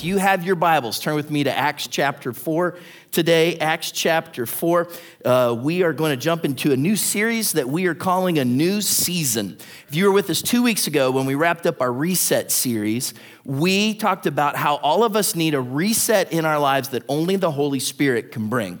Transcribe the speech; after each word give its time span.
If 0.00 0.06
you 0.06 0.16
have 0.16 0.46
your 0.46 0.56
Bibles, 0.56 0.98
turn 0.98 1.14
with 1.14 1.30
me 1.30 1.44
to 1.44 1.54
Acts 1.54 1.86
chapter 1.86 2.32
4 2.32 2.74
today. 3.10 3.58
Acts 3.58 3.90
chapter 3.90 4.46
4. 4.46 4.88
Uh, 5.26 5.54
we 5.60 5.82
are 5.82 5.92
going 5.92 6.08
to 6.10 6.16
jump 6.16 6.46
into 6.46 6.72
a 6.72 6.76
new 6.78 6.96
series 6.96 7.52
that 7.52 7.68
we 7.68 7.84
are 7.84 7.94
calling 7.94 8.38
a 8.38 8.44
new 8.46 8.80
season. 8.80 9.58
If 9.88 9.94
you 9.94 10.06
were 10.06 10.12
with 10.12 10.30
us 10.30 10.40
two 10.40 10.62
weeks 10.62 10.86
ago 10.86 11.10
when 11.10 11.26
we 11.26 11.34
wrapped 11.34 11.66
up 11.66 11.82
our 11.82 11.92
reset 11.92 12.50
series, 12.50 13.12
we 13.44 13.92
talked 13.92 14.24
about 14.24 14.56
how 14.56 14.76
all 14.76 15.04
of 15.04 15.16
us 15.16 15.36
need 15.36 15.52
a 15.52 15.60
reset 15.60 16.32
in 16.32 16.46
our 16.46 16.58
lives 16.58 16.88
that 16.88 17.02
only 17.06 17.36
the 17.36 17.50
Holy 17.50 17.78
Spirit 17.78 18.32
can 18.32 18.48
bring. 18.48 18.78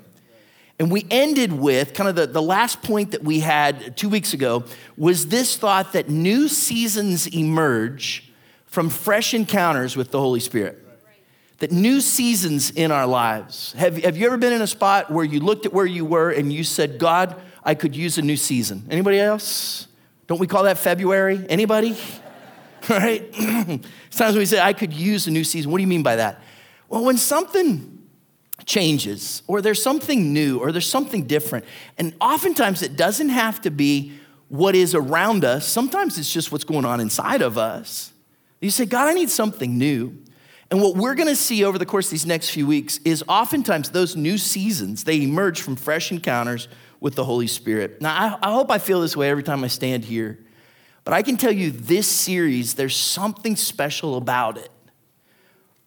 And 0.78 0.90
we 0.90 1.06
ended 1.10 1.52
with 1.52 1.92
kind 1.92 2.08
of 2.08 2.16
the, 2.16 2.28
the 2.28 2.40
last 2.40 2.80
point 2.80 3.10
that 3.10 3.22
we 3.22 3.40
had 3.40 3.94
two 3.94 4.08
weeks 4.08 4.32
ago 4.32 4.64
was 4.96 5.26
this 5.26 5.58
thought 5.58 5.92
that 5.92 6.08
new 6.08 6.48
seasons 6.48 7.26
emerge 7.26 8.32
from 8.64 8.88
fresh 8.88 9.34
encounters 9.34 9.98
with 9.98 10.12
the 10.12 10.18
Holy 10.18 10.40
Spirit 10.40 10.86
that 11.60 11.70
new 11.70 12.00
seasons 12.00 12.70
in 12.70 12.90
our 12.90 13.06
lives. 13.06 13.74
Have, 13.74 13.98
have 13.98 14.16
you 14.16 14.26
ever 14.26 14.38
been 14.38 14.52
in 14.52 14.62
a 14.62 14.66
spot 14.66 15.10
where 15.10 15.24
you 15.24 15.40
looked 15.40 15.66
at 15.66 15.72
where 15.72 15.86
you 15.86 16.04
were 16.04 16.30
and 16.30 16.52
you 16.52 16.64
said, 16.64 16.98
God, 16.98 17.40
I 17.62 17.74
could 17.74 17.94
use 17.94 18.18
a 18.18 18.22
new 18.22 18.36
season? 18.36 18.84
Anybody 18.90 19.20
else? 19.20 19.86
Don't 20.26 20.40
we 20.40 20.46
call 20.46 20.64
that 20.64 20.78
February? 20.78 21.44
Anybody? 21.48 21.96
right? 22.88 23.28
Sometimes 24.10 24.36
we 24.36 24.46
say, 24.46 24.58
I 24.58 24.72
could 24.72 24.92
use 24.92 25.26
a 25.26 25.30
new 25.30 25.44
season. 25.44 25.70
What 25.70 25.78
do 25.78 25.82
you 25.82 25.88
mean 25.88 26.02
by 26.02 26.16
that? 26.16 26.42
Well, 26.88 27.04
when 27.04 27.18
something 27.18 27.98
changes, 28.64 29.42
or 29.46 29.60
there's 29.60 29.82
something 29.82 30.32
new, 30.32 30.58
or 30.58 30.72
there's 30.72 30.88
something 30.88 31.26
different, 31.26 31.66
and 31.98 32.14
oftentimes 32.20 32.82
it 32.82 32.96
doesn't 32.96 33.28
have 33.28 33.60
to 33.62 33.70
be 33.70 34.12
what 34.48 34.74
is 34.74 34.94
around 34.94 35.44
us, 35.44 35.66
sometimes 35.66 36.18
it's 36.18 36.32
just 36.32 36.50
what's 36.52 36.64
going 36.64 36.84
on 36.86 37.00
inside 37.00 37.42
of 37.42 37.58
us. 37.58 38.12
You 38.60 38.70
say, 38.70 38.86
God, 38.86 39.08
I 39.08 39.14
need 39.14 39.30
something 39.30 39.76
new. 39.76 40.16
And 40.70 40.80
what 40.80 40.94
we're 40.94 41.16
gonna 41.16 41.34
see 41.34 41.64
over 41.64 41.78
the 41.78 41.86
course 41.86 42.06
of 42.06 42.10
these 42.12 42.26
next 42.26 42.50
few 42.50 42.66
weeks 42.66 42.98
is 43.04 43.24
oftentimes 43.28 43.90
those 43.90 44.14
new 44.14 44.38
seasons, 44.38 45.04
they 45.04 45.22
emerge 45.22 45.62
from 45.62 45.74
fresh 45.74 46.12
encounters 46.12 46.68
with 47.00 47.16
the 47.16 47.24
Holy 47.24 47.48
Spirit. 47.48 48.00
Now, 48.00 48.38
I, 48.42 48.50
I, 48.50 48.52
hope 48.52 48.70
I 48.70 48.78
feel 48.78 49.00
this 49.00 49.16
way 49.16 49.30
every 49.30 49.42
time 49.42 49.64
I 49.64 49.68
stand 49.68 50.04
here, 50.04 50.38
but 51.04 51.12
I 51.12 51.22
can 51.22 51.36
tell 51.36 51.50
you 51.50 51.70
this 51.70 52.06
series, 52.06 52.74
there's 52.74 52.94
something 52.94 53.56
special 53.56 54.16
about 54.16 54.58
it. 54.58 54.70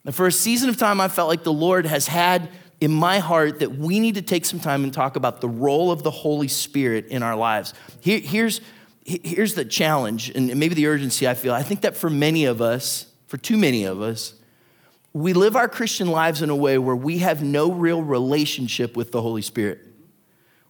And 0.04 0.14
for 0.14 0.26
a 0.26 0.32
season 0.32 0.68
of 0.68 0.76
time, 0.76 1.00
I 1.00 1.08
felt 1.08 1.28
like 1.28 1.44
the 1.44 1.52
Lord 1.52 1.86
has 1.86 2.06
had 2.06 2.50
in 2.80 2.90
my 2.90 3.20
heart 3.20 3.60
that 3.60 3.72
we 3.72 4.00
need 4.00 4.16
to 4.16 4.22
take 4.22 4.44
some 4.44 4.60
time 4.60 4.84
and 4.84 4.92
talk 4.92 5.16
about 5.16 5.40
the 5.40 5.48
role 5.48 5.90
of 5.90 6.02
the 6.02 6.10
Holy 6.10 6.48
Spirit 6.48 7.06
in 7.06 7.22
our 7.22 7.36
lives. 7.36 7.72
Here, 8.00 8.18
here's, 8.18 8.60
here's 9.06 9.54
the 9.54 9.64
challenge, 9.64 10.30
and 10.30 10.54
maybe 10.56 10.74
the 10.74 10.88
urgency 10.88 11.26
I 11.26 11.32
feel. 11.32 11.54
I 11.54 11.62
think 11.62 11.80
that 11.82 11.96
for 11.96 12.10
many 12.10 12.44
of 12.44 12.60
us, 12.60 13.06
for 13.28 13.38
too 13.38 13.56
many 13.56 13.84
of 13.84 14.02
us, 14.02 14.34
we 15.14 15.32
live 15.32 15.54
our 15.54 15.68
Christian 15.68 16.08
lives 16.08 16.42
in 16.42 16.50
a 16.50 16.56
way 16.56 16.76
where 16.76 16.96
we 16.96 17.18
have 17.18 17.42
no 17.42 17.70
real 17.70 18.02
relationship 18.02 18.96
with 18.96 19.12
the 19.12 19.22
Holy 19.22 19.42
Spirit. 19.42 19.86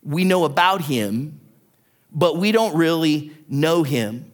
We 0.03 0.25
know 0.25 0.45
about 0.45 0.83
Him, 0.83 1.41
but 2.13 2.37
we 2.37 2.53
don't 2.53 2.77
really 2.77 3.33
know 3.49 3.83
Him. 3.83 4.31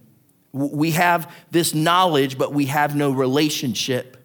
We 0.52 0.90
have 0.90 1.32
this 1.52 1.74
knowledge, 1.74 2.36
but 2.36 2.52
we 2.52 2.66
have 2.66 2.96
no 2.96 3.12
relationship. 3.12 4.16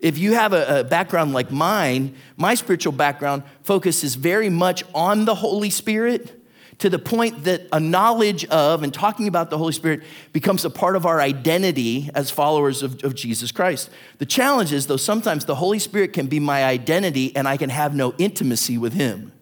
If 0.00 0.18
you 0.18 0.34
have 0.34 0.52
a, 0.52 0.80
a, 0.80 0.84
background 0.84 1.32
like 1.32 1.50
mine, 1.50 2.14
my 2.36 2.54
spiritual 2.54 2.92
background 2.92 3.42
focuses 3.62 4.16
very 4.16 4.50
much 4.50 4.84
on 4.94 5.24
the 5.24 5.34
Holy 5.34 5.70
Spirit 5.70 6.35
to 6.78 6.90
the 6.90 6.98
point 6.98 7.44
that 7.44 7.62
a 7.72 7.80
knowledge 7.80 8.44
of 8.46 8.82
and 8.82 8.92
talking 8.92 9.28
about 9.28 9.48
the 9.48 9.56
Holy 9.56 9.72
Spirit 9.72 10.02
becomes 10.32 10.64
a 10.64 10.70
part 10.70 10.94
of 10.94 11.06
our 11.06 11.20
identity 11.20 12.10
as 12.14 12.30
followers 12.30 12.82
of, 12.82 13.02
of, 13.02 13.14
Jesus 13.14 13.50
Christ. 13.50 13.88
The 14.18 14.26
challenge 14.26 14.72
is, 14.72 14.86
though, 14.86 14.98
sometimes 14.98 15.46
the 15.46 15.54
Holy 15.54 15.78
Spirit 15.78 16.12
can 16.12 16.26
be 16.26 16.38
my 16.38 16.64
identity 16.64 17.34
and 17.34 17.48
I 17.48 17.56
can 17.56 17.70
have 17.70 17.94
no 17.94 18.14
intimacy 18.18 18.76
with 18.76 18.92
Him. 18.92 19.32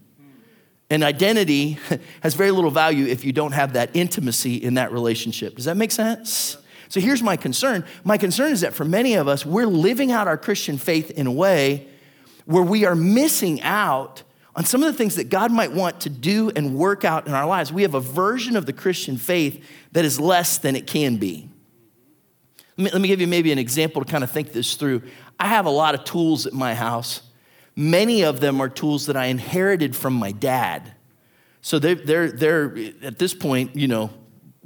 And 0.91 1.03
identity 1.03 1.79
has 2.23 2.35
very 2.35 2.53
little 2.53 2.71
value 2.71 3.07
if 3.07 3.25
you 3.25 3.33
don't 3.33 3.53
have 3.53 3.73
that 3.73 3.91
intimacy 3.95 4.57
in 4.57 4.75
that 4.75 4.93
relationship. 4.93 5.57
Does 5.57 5.65
that 5.65 5.77
make 5.77 5.91
sense? 5.91 6.57
So 6.89 7.01
here's 7.01 7.23
my 7.23 7.37
concern. 7.37 7.85
My 8.05 8.17
concern 8.17 8.53
is 8.53 8.61
that 8.61 8.75
for 8.75 8.85
many 8.85 9.15
of 9.15 9.27
us, 9.27 9.45
we're 9.45 9.67
living 9.67 10.13
out 10.13 10.29
our 10.29 10.39
Christian 10.39 10.79
faith 10.79 11.11
in 11.11 11.27
a 11.27 11.33
way 11.33 11.89
where 12.45 12.63
we 12.63 12.85
are 12.85 12.95
missing 12.95 13.61
out 13.63 14.23
on 14.57 14.65
some 14.65 14.83
of 14.83 14.93
the 14.93 14.97
things 14.97 15.17
that 15.17 15.31
God 15.31 15.51
might 15.51 15.73
want 15.73 16.01
to 16.03 16.09
do 16.09 16.51
and 16.55 16.77
work 16.77 17.05
out 17.05 17.27
in 17.27 17.35
our 17.35 17.47
lives. 17.47 17.73
We 17.73 17.83
have 17.83 17.95
a 17.95 18.01
version 18.01 18.57
of 18.57 18.67
the 18.67 18.73
Christian 18.73 19.17
faith 19.17 19.65
that 19.93 20.05
is 20.05 20.21
less 20.21 20.59
than 20.59 20.77
it 20.77 20.87
can 20.87 21.17
be. 21.17 21.49
Let 22.77 22.85
me, 22.85 22.91
let 22.91 23.01
me 23.01 23.09
give 23.09 23.21
you 23.21 23.27
maybe 23.27 23.53
an 23.53 23.59
example 23.59 24.05
to 24.05 24.11
kind 24.11 24.23
of 24.23 24.31
think 24.31 24.53
this 24.53 24.75
through. 24.75 25.03
I 25.39 25.49
have 25.49 25.67
a 25.67 25.71
lot 25.71 25.95
of 25.95 26.05
tools 26.05 26.47
at 26.47 26.53
my 26.53 26.75
house. 26.75 27.23
Many 27.77 28.23
of 28.23 28.41
them 28.41 28.61
are 28.61 28.69
tools 28.69 29.07
that 29.07 29.17
I 29.17 29.27
inherited 29.27 29.97
from 29.97 30.15
my 30.15 30.31
dad. 30.33 30.95
So 31.61 31.79
they're, 31.79 31.95
they're, 31.95 32.31
they're 32.31 32.77
at 33.03 33.19
this 33.19 33.35
point, 33.35 33.75
you 33.75 33.89
know, 33.89 34.11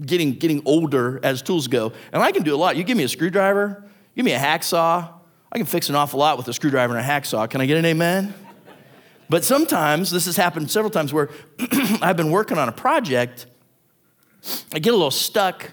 getting, 0.04 0.32
getting 0.32 0.62
older 0.66 1.20
as 1.22 1.40
tools 1.40 1.68
go. 1.68 1.92
And 2.12 2.22
I 2.22 2.32
can 2.32 2.42
do 2.42 2.54
a 2.54 2.58
lot. 2.58 2.76
You 2.76 2.84
give 2.84 2.96
me 2.96 3.04
a 3.04 3.08
screwdriver, 3.08 3.84
give 4.14 4.24
me 4.24 4.32
a 4.32 4.38
hacksaw, 4.38 5.14
I 5.50 5.56
can 5.56 5.66
fix 5.66 5.88
an 5.88 5.94
awful 5.94 6.20
lot 6.20 6.36
with 6.36 6.46
a 6.48 6.52
screwdriver 6.52 6.96
and 6.96 7.04
a 7.04 7.08
hacksaw. 7.08 7.48
Can 7.48 7.60
I 7.60 7.66
get 7.66 7.78
an 7.78 7.86
amen? 7.86 8.34
But 9.28 9.44
sometimes, 9.44 10.10
this 10.10 10.26
has 10.26 10.36
happened 10.36 10.70
several 10.70 10.90
times 10.90 11.12
where 11.12 11.28
I've 12.02 12.16
been 12.16 12.30
working 12.30 12.58
on 12.58 12.68
a 12.68 12.72
project, 12.72 13.46
I 14.72 14.78
get 14.78 14.90
a 14.90 14.96
little 14.96 15.10
stuck, 15.10 15.70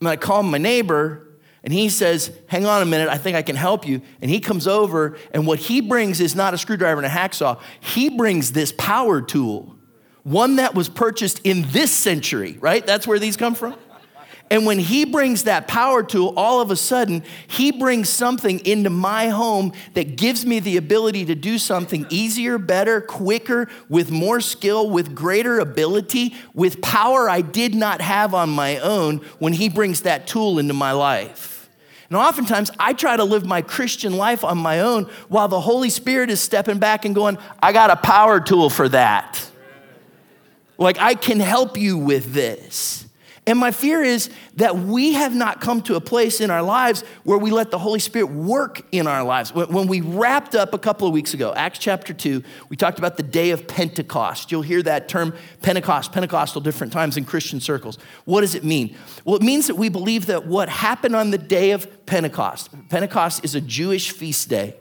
and 0.00 0.08
I 0.08 0.16
call 0.16 0.42
my 0.42 0.58
neighbor, 0.58 1.28
and 1.64 1.72
he 1.72 1.88
says, 1.88 2.36
Hang 2.48 2.66
on 2.66 2.82
a 2.82 2.86
minute, 2.86 3.08
I 3.08 3.18
think 3.18 3.36
I 3.36 3.42
can 3.42 3.56
help 3.56 3.86
you. 3.86 4.00
And 4.20 4.30
he 4.30 4.40
comes 4.40 4.66
over, 4.66 5.16
and 5.32 5.46
what 5.46 5.58
he 5.58 5.80
brings 5.80 6.20
is 6.20 6.34
not 6.34 6.54
a 6.54 6.58
screwdriver 6.58 7.00
and 7.00 7.06
a 7.06 7.14
hacksaw, 7.14 7.60
he 7.80 8.10
brings 8.10 8.52
this 8.52 8.72
power 8.76 9.20
tool, 9.20 9.76
one 10.22 10.56
that 10.56 10.74
was 10.74 10.88
purchased 10.88 11.40
in 11.44 11.62
this 11.68 11.92
century, 11.92 12.56
right? 12.60 12.86
That's 12.86 13.06
where 13.06 13.18
these 13.18 13.36
come 13.36 13.54
from. 13.54 13.74
And 14.52 14.66
when 14.66 14.78
he 14.78 15.06
brings 15.06 15.44
that 15.44 15.66
power 15.66 16.02
tool, 16.02 16.34
all 16.36 16.60
of 16.60 16.70
a 16.70 16.76
sudden, 16.76 17.22
he 17.46 17.72
brings 17.72 18.10
something 18.10 18.58
into 18.66 18.90
my 18.90 19.30
home 19.30 19.72
that 19.94 20.16
gives 20.16 20.44
me 20.44 20.60
the 20.60 20.76
ability 20.76 21.24
to 21.24 21.34
do 21.34 21.56
something 21.56 22.04
easier, 22.10 22.58
better, 22.58 23.00
quicker, 23.00 23.70
with 23.88 24.10
more 24.10 24.42
skill, 24.42 24.90
with 24.90 25.14
greater 25.14 25.58
ability, 25.58 26.34
with 26.52 26.82
power 26.82 27.30
I 27.30 27.40
did 27.40 27.74
not 27.74 28.02
have 28.02 28.34
on 28.34 28.50
my 28.50 28.76
own 28.76 29.22
when 29.38 29.54
he 29.54 29.70
brings 29.70 30.02
that 30.02 30.26
tool 30.26 30.58
into 30.58 30.74
my 30.74 30.92
life. 30.92 31.70
And 32.10 32.18
oftentimes, 32.18 32.70
I 32.78 32.92
try 32.92 33.16
to 33.16 33.24
live 33.24 33.46
my 33.46 33.62
Christian 33.62 34.18
life 34.18 34.44
on 34.44 34.58
my 34.58 34.80
own 34.80 35.04
while 35.30 35.48
the 35.48 35.62
Holy 35.62 35.88
Spirit 35.88 36.28
is 36.28 36.40
stepping 36.40 36.78
back 36.78 37.06
and 37.06 37.14
going, 37.14 37.38
I 37.62 37.72
got 37.72 37.88
a 37.88 37.96
power 37.96 38.38
tool 38.38 38.68
for 38.68 38.86
that. 38.90 39.48
Like, 40.76 40.98
I 40.98 41.14
can 41.14 41.40
help 41.40 41.78
you 41.78 41.96
with 41.96 42.34
this. 42.34 43.06
And 43.44 43.58
my 43.58 43.72
fear 43.72 44.04
is 44.04 44.30
that 44.54 44.78
we 44.78 45.14
have 45.14 45.34
not 45.34 45.60
come 45.60 45.82
to 45.82 45.96
a 45.96 46.00
place 46.00 46.40
in 46.40 46.48
our 46.48 46.62
lives 46.62 47.02
where 47.24 47.38
we 47.38 47.50
let 47.50 47.72
the 47.72 47.78
Holy 47.78 47.98
Spirit 47.98 48.26
work 48.26 48.82
in 48.92 49.08
our 49.08 49.24
lives. 49.24 49.52
When 49.52 49.88
we 49.88 50.00
wrapped 50.00 50.54
up 50.54 50.74
a 50.74 50.78
couple 50.78 51.08
of 51.08 51.12
weeks 51.12 51.34
ago, 51.34 51.52
Acts 51.52 51.80
chapter 51.80 52.14
2, 52.14 52.40
we 52.68 52.76
talked 52.76 53.00
about 53.00 53.16
the 53.16 53.24
day 53.24 53.50
of 53.50 53.66
Pentecost. 53.66 54.52
You'll 54.52 54.62
hear 54.62 54.80
that 54.84 55.08
term 55.08 55.34
Pentecost, 55.60 56.12
Pentecostal, 56.12 56.60
different 56.60 56.92
times 56.92 57.16
in 57.16 57.24
Christian 57.24 57.58
circles. 57.58 57.98
What 58.26 58.42
does 58.42 58.54
it 58.54 58.62
mean? 58.62 58.94
Well, 59.24 59.34
it 59.34 59.42
means 59.42 59.66
that 59.66 59.74
we 59.74 59.88
believe 59.88 60.26
that 60.26 60.46
what 60.46 60.68
happened 60.68 61.16
on 61.16 61.32
the 61.32 61.38
day 61.38 61.72
of 61.72 62.06
Pentecost, 62.06 62.70
Pentecost 62.90 63.44
is 63.44 63.56
a 63.56 63.60
Jewish 63.60 64.12
feast 64.12 64.48
day. 64.48 64.76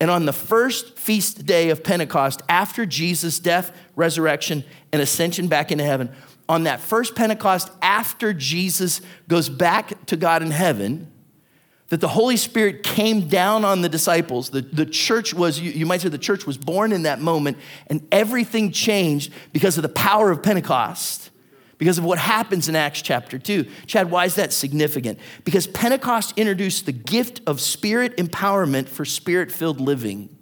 And 0.00 0.10
on 0.10 0.24
the 0.24 0.32
first 0.32 0.98
feast 0.98 1.44
day 1.44 1.68
of 1.68 1.84
Pentecost, 1.84 2.40
after 2.48 2.86
Jesus' 2.86 3.38
death, 3.38 3.76
resurrection, 3.94 4.64
and 4.90 5.02
ascension 5.02 5.46
back 5.46 5.70
into 5.70 5.84
heaven, 5.84 6.10
on 6.50 6.64
that 6.64 6.80
first 6.80 7.14
Pentecost 7.14 7.70
after 7.80 8.34
Jesus 8.34 9.00
goes 9.28 9.48
back 9.48 10.04
to 10.06 10.16
God 10.16 10.42
in 10.42 10.50
heaven, 10.50 11.08
that 11.90 12.00
the 12.00 12.08
Holy 12.08 12.36
Spirit 12.36 12.82
came 12.82 13.28
down 13.28 13.64
on 13.64 13.82
the 13.82 13.88
disciples. 13.88 14.50
The, 14.50 14.60
the 14.60 14.84
church 14.84 15.32
was, 15.32 15.60
you, 15.60 15.70
you 15.70 15.86
might 15.86 16.00
say, 16.00 16.08
the 16.08 16.18
church 16.18 16.48
was 16.48 16.58
born 16.58 16.90
in 16.90 17.04
that 17.04 17.20
moment, 17.20 17.56
and 17.86 18.04
everything 18.10 18.72
changed 18.72 19.32
because 19.52 19.78
of 19.78 19.82
the 19.82 19.88
power 19.90 20.32
of 20.32 20.42
Pentecost, 20.42 21.30
because 21.78 21.98
of 21.98 22.04
what 22.04 22.18
happens 22.18 22.68
in 22.68 22.74
Acts 22.74 23.00
chapter 23.00 23.38
2. 23.38 23.64
Chad, 23.86 24.10
why 24.10 24.24
is 24.24 24.34
that 24.34 24.52
significant? 24.52 25.20
Because 25.44 25.68
Pentecost 25.68 26.36
introduced 26.36 26.84
the 26.84 26.92
gift 26.92 27.42
of 27.46 27.60
spirit 27.60 28.16
empowerment 28.16 28.88
for 28.88 29.04
spirit 29.04 29.52
filled 29.52 29.80
living. 29.80 30.36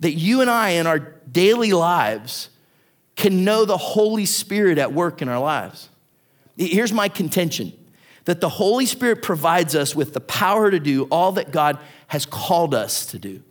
That 0.00 0.12
you 0.12 0.40
and 0.40 0.48
I, 0.48 0.70
in 0.70 0.86
our 0.86 0.98
daily 0.98 1.74
lives, 1.74 2.48
can 3.20 3.44
know 3.44 3.66
the 3.66 3.76
Holy 3.76 4.24
Spirit 4.24 4.78
at 4.78 4.94
work 4.94 5.20
in 5.20 5.28
our 5.28 5.38
lives. 5.38 5.90
Here's 6.56 6.92
my 6.92 7.08
contention 7.10 7.72
that 8.24 8.40
the 8.40 8.48
Holy 8.48 8.86
Spirit 8.86 9.22
provides 9.22 9.74
us 9.74 9.94
with 9.94 10.14
the 10.14 10.20
power 10.20 10.70
to 10.70 10.80
do 10.80 11.04
all 11.10 11.32
that 11.32 11.50
God 11.50 11.78
has 12.06 12.24
called 12.24 12.74
us 12.74 13.06
to 13.06 13.18
do. 13.18 13.42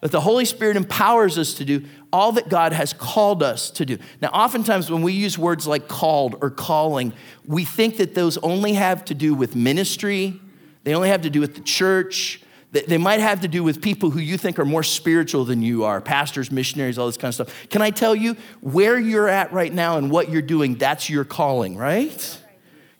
that 0.00 0.10
the 0.10 0.20
Holy 0.20 0.44
Spirit 0.44 0.76
empowers 0.76 1.38
us 1.38 1.54
to 1.54 1.64
do 1.64 1.82
all 2.12 2.32
that 2.32 2.50
God 2.50 2.74
has 2.74 2.92
called 2.92 3.42
us 3.42 3.70
to 3.70 3.86
do. 3.86 3.96
Now, 4.20 4.28
oftentimes 4.28 4.90
when 4.90 5.00
we 5.00 5.14
use 5.14 5.38
words 5.38 5.66
like 5.66 5.88
called 5.88 6.36
or 6.42 6.50
calling, 6.50 7.14
we 7.46 7.64
think 7.64 7.96
that 7.96 8.14
those 8.14 8.36
only 8.38 8.74
have 8.74 9.06
to 9.06 9.14
do 9.14 9.34
with 9.34 9.56
ministry, 9.56 10.38
they 10.82 10.94
only 10.94 11.08
have 11.08 11.22
to 11.22 11.30
do 11.30 11.40
with 11.40 11.54
the 11.54 11.62
church. 11.62 12.42
They 12.74 12.98
might 12.98 13.20
have 13.20 13.40
to 13.42 13.48
do 13.48 13.62
with 13.62 13.80
people 13.80 14.10
who 14.10 14.20
you 14.20 14.36
think 14.36 14.58
are 14.58 14.64
more 14.64 14.82
spiritual 14.82 15.44
than 15.44 15.62
you 15.62 15.84
are 15.84 16.00
pastors, 16.00 16.50
missionaries, 16.50 16.98
all 16.98 17.06
this 17.06 17.16
kind 17.16 17.28
of 17.28 17.34
stuff. 17.34 17.68
Can 17.70 17.82
I 17.82 17.90
tell 17.90 18.14
you 18.14 18.36
where 18.60 18.98
you're 18.98 19.28
at 19.28 19.52
right 19.52 19.72
now 19.72 19.96
and 19.96 20.10
what 20.10 20.28
you're 20.28 20.42
doing? 20.42 20.74
That's 20.74 21.08
your 21.08 21.24
calling, 21.24 21.76
right? 21.76 22.40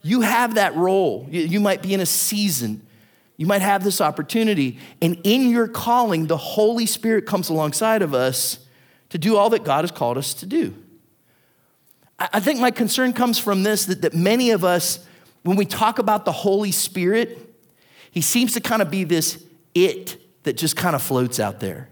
You 0.03 0.21
have 0.21 0.55
that 0.55 0.77
role. 0.77 1.27
You 1.31 1.61
might 1.61 1.83
be 1.83 1.93
in 1.93 2.01
a 2.01 2.07
season 2.07 2.87
you 3.37 3.47
might 3.47 3.63
have 3.63 3.83
this 3.83 4.01
opportunity, 4.01 4.79
and 5.03 5.21
in 5.25 5.51
your 5.51 5.67
calling, 5.67 6.27
the 6.27 6.37
Holy 6.37 6.87
Spirit 6.87 7.27
comes 7.27 7.49
alongside 7.49 8.03
of 8.03 8.15
us 8.15 8.59
to 9.11 9.19
do 9.19 9.37
all 9.37 9.51
that 9.51 9.65
God 9.65 9.83
has 9.83 9.91
called 9.91 10.19
us 10.19 10.35
to 10.35 10.47
do. 10.47 10.75
I 12.19 12.39
think 12.39 12.61
my 12.61 12.71
concern 12.71 13.13
comes 13.13 13.41
from 13.41 13.65
this 13.65 13.87
that, 13.87 14.03
that 14.03 14.15
many 14.15 14.51
of 14.51 14.65
us, 14.65 15.05
when 15.43 15.57
we 15.57 15.67
talk 15.67 15.99
about 15.99 16.25
the 16.25 16.33
Holy 16.33 16.71
Spirit, 16.71 17.55
he 18.13 18.21
seems 18.21 18.53
to 18.55 18.61
kind 18.61 18.81
of 18.81 18.89
be 18.89 19.03
this 19.03 19.44
it 19.75 20.21
that 20.45 20.57
just 20.57 20.77
kind 20.77 20.95
of 20.95 21.03
floats 21.03 21.41
out 21.41 21.61
there. 21.61 21.89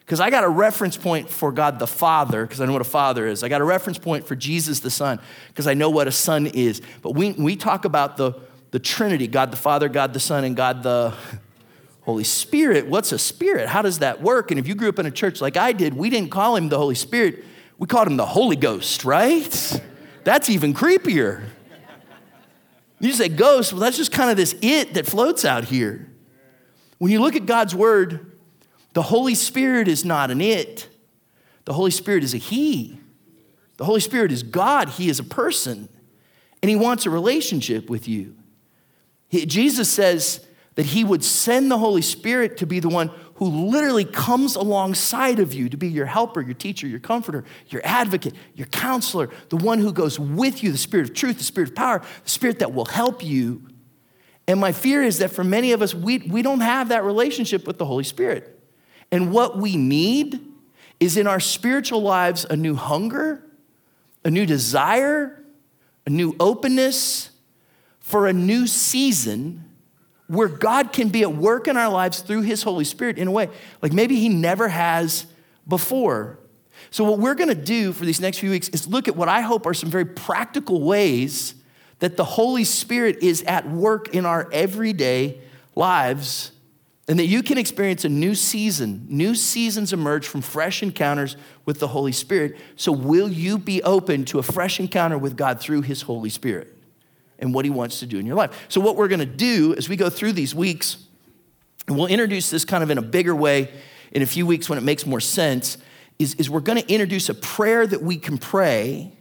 Because 0.00 0.20
I 0.20 0.28
got 0.28 0.44
a 0.44 0.48
reference 0.48 0.96
point 0.96 1.30
for 1.30 1.50
God 1.50 1.78
the 1.78 1.86
Father, 1.86 2.44
because 2.44 2.60
I 2.60 2.66
know 2.66 2.72
what 2.72 2.82
a 2.82 2.84
father 2.84 3.26
is. 3.26 3.42
I 3.42 3.48
got 3.48 3.62
a 3.62 3.64
reference 3.64 3.98
point 3.98 4.26
for 4.26 4.36
Jesus 4.36 4.80
the 4.80 4.90
Son, 4.90 5.18
because 5.48 5.66
I 5.66 5.72
know 5.72 5.88
what 5.88 6.06
a 6.06 6.12
son 6.12 6.46
is. 6.46 6.82
But 7.00 7.12
we, 7.12 7.32
we 7.32 7.56
talk 7.56 7.86
about 7.86 8.18
the 8.18 8.34
the 8.74 8.80
Trinity 8.80 9.28
God 9.28 9.52
the 9.52 9.56
Father, 9.56 9.88
God 9.88 10.12
the 10.12 10.18
Son, 10.18 10.42
and 10.42 10.56
God 10.56 10.82
the 10.82 11.14
Holy 12.02 12.24
Spirit. 12.24 12.88
What's 12.88 13.12
a 13.12 13.20
spirit? 13.20 13.68
How 13.68 13.82
does 13.82 14.00
that 14.00 14.20
work? 14.20 14.50
And 14.50 14.58
if 14.58 14.66
you 14.66 14.74
grew 14.74 14.88
up 14.88 14.98
in 14.98 15.06
a 15.06 15.12
church 15.12 15.40
like 15.40 15.56
I 15.56 15.70
did, 15.70 15.94
we 15.94 16.10
didn't 16.10 16.32
call 16.32 16.56
him 16.56 16.68
the 16.68 16.76
Holy 16.76 16.96
Spirit, 16.96 17.44
we 17.78 17.86
called 17.86 18.08
him 18.08 18.16
the 18.16 18.26
Holy 18.26 18.56
Ghost, 18.56 19.04
right? 19.04 19.80
That's 20.24 20.50
even 20.50 20.74
creepier. 20.74 21.44
You 22.98 23.12
say 23.12 23.28
ghost, 23.28 23.72
well, 23.72 23.80
that's 23.80 23.96
just 23.96 24.10
kind 24.10 24.28
of 24.28 24.36
this 24.36 24.56
it 24.60 24.94
that 24.94 25.06
floats 25.06 25.44
out 25.44 25.62
here. 25.62 26.08
When 26.98 27.10
you 27.10 27.20
look 27.20 27.36
at 27.36 27.46
God's 27.46 27.74
word, 27.74 28.32
the 28.92 29.02
Holy 29.02 29.34
Spirit 29.34 29.88
is 29.88 30.04
not 30.04 30.30
an 30.30 30.40
it, 30.40 30.88
the 31.64 31.72
Holy 31.72 31.90
Spirit 31.90 32.24
is 32.24 32.34
a 32.34 32.38
He. 32.38 32.98
The 33.76 33.84
Holy 33.84 34.00
Spirit 34.00 34.30
is 34.30 34.44
God, 34.44 34.88
He 34.90 35.08
is 35.08 35.18
a 35.18 35.24
person, 35.24 35.88
and 36.62 36.70
He 36.70 36.76
wants 36.76 37.06
a 37.06 37.10
relationship 37.10 37.90
with 37.90 38.06
you. 38.06 38.36
He, 39.28 39.46
Jesus 39.46 39.90
says 39.90 40.46
that 40.74 40.86
he 40.86 41.04
would 41.04 41.24
send 41.24 41.70
the 41.70 41.78
Holy 41.78 42.02
Spirit 42.02 42.56
to 42.58 42.66
be 42.66 42.80
the 42.80 42.88
one 42.88 43.10
who 43.36 43.46
literally 43.46 44.04
comes 44.04 44.56
alongside 44.56 45.38
of 45.38 45.52
you 45.52 45.68
to 45.68 45.76
be 45.76 45.88
your 45.88 46.06
helper, 46.06 46.40
your 46.40 46.54
teacher, 46.54 46.86
your 46.86 47.00
comforter, 47.00 47.44
your 47.68 47.82
advocate, 47.84 48.34
your 48.54 48.66
counselor, 48.68 49.30
the 49.48 49.56
one 49.56 49.78
who 49.78 49.92
goes 49.92 50.18
with 50.18 50.62
you, 50.62 50.72
the 50.72 50.78
spirit 50.78 51.08
of 51.08 51.14
truth, 51.14 51.38
the 51.38 51.44
spirit 51.44 51.70
of 51.70 51.74
power, 51.76 52.02
the 52.22 52.30
spirit 52.30 52.58
that 52.60 52.72
will 52.72 52.84
help 52.84 53.24
you. 53.24 53.62
And 54.46 54.60
my 54.60 54.72
fear 54.72 55.02
is 55.02 55.18
that 55.18 55.30
for 55.30 55.42
many 55.42 55.72
of 55.72 55.80
us, 55.80 55.94
we, 55.94 56.18
we 56.18 56.42
don't 56.42 56.60
have 56.60 56.88
that 56.88 57.04
relationship 57.04 57.66
with 57.66 57.78
the 57.78 57.86
Holy 57.86 58.04
Spirit. 58.04 58.60
And 59.10 59.32
what 59.32 59.56
we 59.56 59.76
need 59.76 60.40
is 61.00 61.16
in 61.16 61.26
our 61.26 61.40
spiritual 61.40 62.02
lives 62.02 62.44
a 62.48 62.56
new 62.56 62.74
hunger, 62.74 63.42
a 64.24 64.30
new 64.30 64.46
desire, 64.46 65.42
a 66.06 66.10
new 66.10 66.36
openness 66.38 67.30
for 68.00 68.26
a 68.26 68.32
new 68.32 68.66
season 68.66 69.64
where 70.26 70.48
God 70.48 70.92
can 70.92 71.08
be 71.08 71.22
at 71.22 71.34
work 71.34 71.68
in 71.68 71.76
our 71.76 71.88
lives 71.88 72.20
through 72.20 72.42
His 72.42 72.62
Holy 72.62 72.84
Spirit 72.84 73.18
in 73.18 73.28
a 73.28 73.30
way 73.30 73.48
like 73.82 73.92
maybe 73.92 74.16
He 74.16 74.28
never 74.28 74.68
has 74.68 75.26
before. 75.66 76.38
So, 76.90 77.04
what 77.04 77.18
we're 77.18 77.34
gonna 77.34 77.54
do 77.54 77.92
for 77.92 78.04
these 78.04 78.20
next 78.20 78.38
few 78.38 78.50
weeks 78.50 78.68
is 78.70 78.86
look 78.86 79.08
at 79.08 79.16
what 79.16 79.28
I 79.28 79.40
hope 79.40 79.66
are 79.66 79.74
some 79.74 79.90
very 79.90 80.04
practical 80.04 80.82
ways 80.82 81.54
that 82.04 82.18
the 82.18 82.24
Holy 82.24 82.64
Spirit 82.64 83.22
is 83.22 83.42
at 83.44 83.66
work 83.66 84.14
in 84.14 84.26
our 84.26 84.46
everyday 84.52 85.40
lives 85.74 86.52
and 87.08 87.18
that 87.18 87.24
you 87.24 87.42
can 87.42 87.56
experience 87.56 88.04
a 88.04 88.10
new 88.10 88.34
season. 88.34 89.06
New 89.08 89.34
seasons 89.34 89.90
emerge 89.90 90.28
from 90.28 90.42
fresh 90.42 90.82
encounters 90.82 91.38
with 91.64 91.80
the 91.80 91.88
Holy 91.88 92.12
Spirit. 92.12 92.58
So, 92.76 92.92
will 92.92 93.30
you 93.32 93.56
be 93.56 93.82
open 93.82 94.26
to 94.26 94.38
a 94.38 94.42
fresh 94.42 94.80
encounter 94.80 95.16
with 95.16 95.34
God 95.34 95.60
through 95.60 95.80
His 95.80 96.02
Holy 96.02 96.28
Spirit? 96.28 96.76
and 97.38 97.54
what 97.54 97.64
He 97.64 97.70
wants 97.70 98.00
to 98.00 98.06
do 98.06 98.18
in 98.18 98.26
your 98.26 98.36
life. 98.36 98.66
So, 98.68 98.82
what 98.82 98.96
we're 98.96 99.08
to 99.20 99.26
do 99.26 99.74
as 99.74 99.88
we 99.88 99.96
go 99.96 100.10
through 100.10 100.32
these 100.32 100.54
weeks, 100.54 100.98
and 101.88 101.96
we'll 101.96 102.06
introduce 102.06 102.50
this 102.50 102.66
kind 102.66 102.84
of 102.84 102.90
in 102.90 102.98
a 102.98 103.02
bigger 103.02 103.34
way 103.34 103.72
in 104.12 104.20
a 104.20 104.26
few 104.26 104.44
weeks 104.44 104.68
when 104.68 104.76
it 104.76 104.82
makes 104.82 105.06
more 105.06 105.20
sense, 105.20 105.78
is, 106.18 106.34
is 106.34 106.50
we're 106.50 106.60
to 106.82 106.92
introduce 106.92 107.30
a 107.30 107.34
prayer 107.34 107.86
that 107.86 108.02
we 108.02 108.18
can 108.18 108.36
pray, 108.36 109.14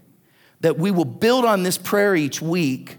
that 0.63 0.79
we 0.79 0.91
will 0.91 1.05
build 1.05 1.43
on 1.43 1.63
this 1.63 1.77
prayer 1.77 2.15
each 2.15 2.41
week 2.41 2.97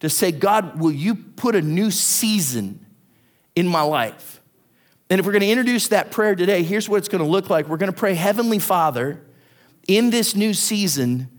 to 0.00 0.10
say, 0.10 0.30
God, 0.30 0.78
will 0.78 0.92
you 0.92 1.14
put 1.14 1.56
a 1.56 1.62
new 1.62 1.90
season 1.90 2.84
in 3.56 3.66
my 3.66 3.80
life? 3.80 4.42
And 5.08 5.18
if 5.18 5.24
we're 5.24 5.32
going 5.32 5.40
to 5.40 5.48
introduce 5.48 5.88
that 5.88 6.10
prayer 6.10 6.34
today, 6.34 6.62
here's 6.62 6.90
what 6.90 6.98
it's 6.98 7.08
going 7.08 7.24
to 7.24 7.28
look 7.28 7.48
like. 7.48 7.68
We're 7.68 7.78
going 7.78 7.90
to 7.90 7.96
pray, 7.96 8.12
Heavenly 8.12 8.58
Father, 8.58 9.22
in 9.88 10.10
this 10.10 10.36
new 10.36 10.52
season, 10.52 11.30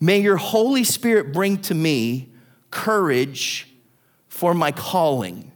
may 0.00 0.20
your 0.20 0.38
Holy 0.38 0.84
Spirit 0.84 1.34
bring 1.34 1.58
to 1.62 1.74
me 1.74 2.30
courage 2.70 3.68
for 4.26 4.54
my 4.54 4.72
calling. 4.72 5.52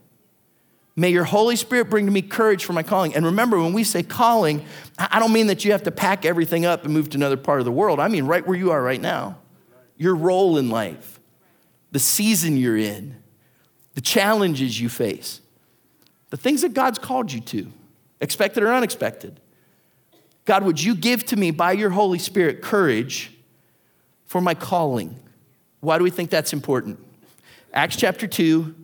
May 0.94 1.08
your 1.08 1.25
Holy 1.25 1.56
Spirit 1.56 1.88
bring 1.88 2.05
to 2.05 2.12
me 2.12 2.20
courage 2.20 2.67
for 2.67 2.75
my 2.75 2.82
calling. 2.82 3.14
And 3.14 3.25
remember, 3.25 3.58
when 3.58 3.72
we 3.72 3.82
say 3.82 4.02
calling, 4.02 4.67
I 4.99 5.19
don't 5.19 5.32
mean 5.32 5.46
that 5.46 5.64
you 5.64 5.72
have 5.72 5.84
to 5.84 5.90
pack 5.90 6.26
everything 6.26 6.67
up 6.67 6.84
and 6.84 6.93
move 6.93 7.08
to 7.10 7.17
another 7.17 7.38
part 7.38 7.60
of 7.60 7.64
the 7.64 7.72
world. 7.72 7.99
I 7.99 8.08
mean 8.08 8.26
right 8.26 8.46
where 8.46 8.58
you 8.58 8.70
are 8.70 8.82
right 8.82 9.00
now. 9.00 9.38
Your 9.96 10.14
role 10.14 10.58
in 10.58 10.70
life, 10.70 11.20
the 11.93 11.99
season 11.99 12.56
you're 12.56 12.76
in, 12.76 13.17
the 13.94 14.00
challenges 14.00 14.81
you 14.81 14.88
face, 14.88 15.41
the 16.31 16.37
things 16.37 16.62
that 16.62 16.75
God's 16.75 16.99
called 16.99 17.32
you 17.32 17.41
to, 17.41 17.70
expected 18.20 18.62
or 18.62 18.73
unexpected. 18.73 19.41
God, 20.44 20.64
would 20.64 20.82
you 20.82 20.94
give 20.94 21.25
to 21.26 21.37
me 21.37 21.50
by 21.50 21.73
your 21.73 21.91
Holy 21.91 22.19
Spirit 22.19 22.61
courage 22.61 23.32
for 24.26 24.41
my 24.41 24.55
calling? 24.55 25.19
Why 25.81 25.99
do 25.99 26.05
we 26.05 26.11
think 26.11 26.31
that's 26.31 26.52
important? 26.52 26.99
Acts 27.73 27.96
chapter 27.96 28.26
2, 28.26 28.75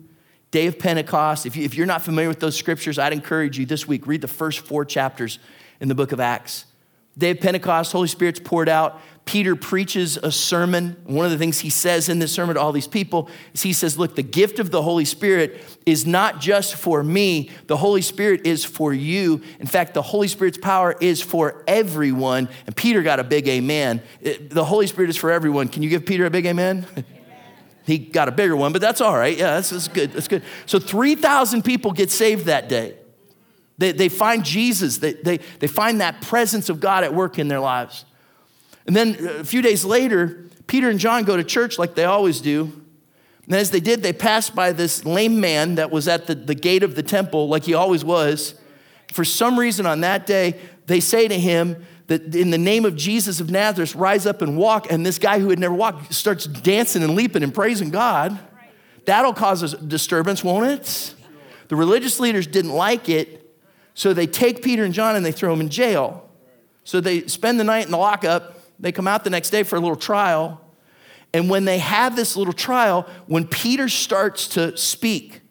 day 0.51 0.67
of 0.67 0.79
Pentecost. 0.79 1.45
If, 1.45 1.55
you, 1.55 1.83
are 1.83 1.87
not 1.87 2.01
familiar 2.01 2.29
with 2.29 2.39
those 2.39 2.55
scriptures, 2.57 2.99
I'd 2.99 3.13
encourage 3.13 3.57
you 3.57 3.65
this 3.65 3.87
week, 3.87 4.07
read 4.07 4.21
the 4.21 4.27
first 4.27 4.59
four 4.59 4.85
chapters 4.85 5.39
in 5.79 5.87
the 5.87 5.95
book 5.95 6.11
of 6.11 6.19
Acts. 6.19 6.65
Day 7.17 7.31
of 7.31 7.39
Pentecost, 7.39 7.91
Holy 7.91 8.07
Spirit's 8.07 8.39
poured 8.39 8.69
out. 8.69 9.01
Peter 9.25 9.55
preaches 9.55 10.17
a 10.17 10.31
sermon. 10.31 10.97
One 11.05 11.25
of 11.25 11.31
the 11.31 11.37
things 11.37 11.59
he 11.59 11.69
says 11.69 12.09
in 12.09 12.19
this 12.19 12.31
sermon 12.31 12.55
to 12.55 12.61
all 12.61 12.71
these 12.71 12.87
people 12.87 13.29
is 13.53 13.61
he 13.61 13.71
says, 13.71 13.97
Look, 13.97 14.15
the 14.15 14.23
gift 14.23 14.59
of 14.59 14.71
the 14.71 14.81
Holy 14.81 15.05
Spirit 15.05 15.63
is 15.85 16.05
not 16.05 16.39
just 16.41 16.75
for 16.75 17.03
me, 17.03 17.49
the 17.67 17.77
Holy 17.77 18.01
Spirit 18.01 18.45
is 18.45 18.65
for 18.65 18.93
you. 18.93 19.41
In 19.59 19.67
fact, 19.67 19.93
the 19.93 20.01
Holy 20.01 20.27
Spirit's 20.27 20.57
power 20.57 20.95
is 20.99 21.21
for 21.21 21.63
everyone. 21.67 22.49
And 22.65 22.75
Peter 22.75 23.03
got 23.03 23.19
a 23.19 23.23
big 23.23 23.47
amen. 23.47 24.01
The 24.21 24.65
Holy 24.65 24.87
Spirit 24.87 25.09
is 25.09 25.17
for 25.17 25.31
everyone. 25.31 25.67
Can 25.67 25.83
you 25.83 25.89
give 25.89 26.05
Peter 26.05 26.25
a 26.25 26.31
big 26.31 26.45
amen? 26.45 26.85
he 27.85 27.99
got 27.99 28.27
a 28.27 28.31
bigger 28.31 28.55
one, 28.55 28.73
but 28.73 28.81
that's 28.81 29.01
all 29.01 29.15
right. 29.15 29.37
Yeah, 29.37 29.55
that's, 29.55 29.69
that's 29.69 29.87
good. 29.87 30.11
That's 30.13 30.27
good. 30.27 30.43
So 30.65 30.79
3,000 30.79 31.63
people 31.63 31.91
get 31.91 32.11
saved 32.11 32.45
that 32.45 32.67
day. 32.67 32.95
They, 33.77 33.91
they 33.93 34.09
find 34.09 34.43
Jesus, 34.43 34.97
they, 34.97 35.13
they, 35.13 35.39
they 35.59 35.67
find 35.67 36.01
that 36.01 36.21
presence 36.21 36.69
of 36.69 36.79
God 36.79 37.03
at 37.03 37.13
work 37.13 37.39
in 37.39 37.47
their 37.47 37.59
lives. 37.59 38.05
And 38.87 38.95
then 38.95 39.17
uh, 39.19 39.39
a 39.39 39.43
few 39.43 39.61
days 39.61 39.85
later, 39.85 40.49
Peter 40.67 40.89
and 40.89 40.99
John 40.99 41.23
go 41.23 41.37
to 41.37 41.43
church 41.43 41.77
like 41.77 41.95
they 41.95 42.05
always 42.05 42.41
do. 42.41 42.81
And 43.45 43.55
as 43.55 43.71
they 43.71 43.79
did, 43.79 44.03
they 44.03 44.13
passed 44.13 44.55
by 44.55 44.71
this 44.71 45.03
lame 45.03 45.39
man 45.39 45.75
that 45.75 45.91
was 45.91 46.07
at 46.07 46.27
the, 46.27 46.35
the 46.35 46.55
gate 46.55 46.83
of 46.83 46.95
the 46.95 47.03
temple, 47.03 47.49
like 47.49 47.63
he 47.63 47.73
always 47.73 48.05
was. 48.05 48.55
For 49.11 49.25
some 49.25 49.59
reason, 49.59 49.85
on 49.85 50.01
that 50.01 50.25
day, 50.25 50.59
they 50.85 50.99
say 50.99 51.27
to 51.27 51.37
him 51.37 51.85
that 52.07 52.35
in 52.35 52.49
the 52.49 52.57
name 52.57 52.85
of 52.85 52.95
Jesus 52.95 53.39
of 53.39 53.49
Nazareth, 53.49 53.95
rise 53.95 54.25
up 54.25 54.41
and 54.41 54.57
walk. 54.57 54.91
And 54.91 55.05
this 55.05 55.17
guy 55.17 55.39
who 55.39 55.49
had 55.49 55.59
never 55.59 55.73
walked 55.73 56.13
starts 56.13 56.45
dancing 56.45 57.03
and 57.03 57.15
leaping 57.15 57.43
and 57.43 57.53
praising 57.53 57.89
God. 57.89 58.39
That'll 59.05 59.33
cause 59.33 59.63
a 59.63 59.77
disturbance, 59.77 60.43
won't 60.43 60.67
it? 60.67 61.15
The 61.67 61.75
religious 61.75 62.19
leaders 62.19 62.47
didn't 62.47 62.73
like 62.73 63.09
it, 63.09 63.49
so 63.93 64.13
they 64.13 64.27
take 64.27 64.61
Peter 64.61 64.83
and 64.83 64.93
John 64.93 65.15
and 65.15 65.25
they 65.25 65.31
throw 65.31 65.51
them 65.51 65.61
in 65.61 65.69
jail. 65.69 66.29
So 66.83 66.99
they 66.99 67.27
spend 67.27 67.59
the 67.59 67.63
night 67.63 67.85
in 67.85 67.91
the 67.91 67.97
lockup. 67.97 68.60
They 68.81 68.91
come 68.91 69.07
out 69.07 69.23
the 69.23 69.29
next 69.29 69.51
day 69.51 69.63
for 69.63 69.77
a 69.77 69.79
little 69.79 69.95
trial. 69.95 70.59
And 71.33 71.49
when 71.49 71.63
they 71.65 71.77
have 71.77 72.15
this 72.15 72.35
little 72.35 72.53
trial, 72.53 73.07
when 73.27 73.47
Peter 73.47 73.87
starts 73.87 74.47
to 74.49 74.75
speak, 74.75 75.41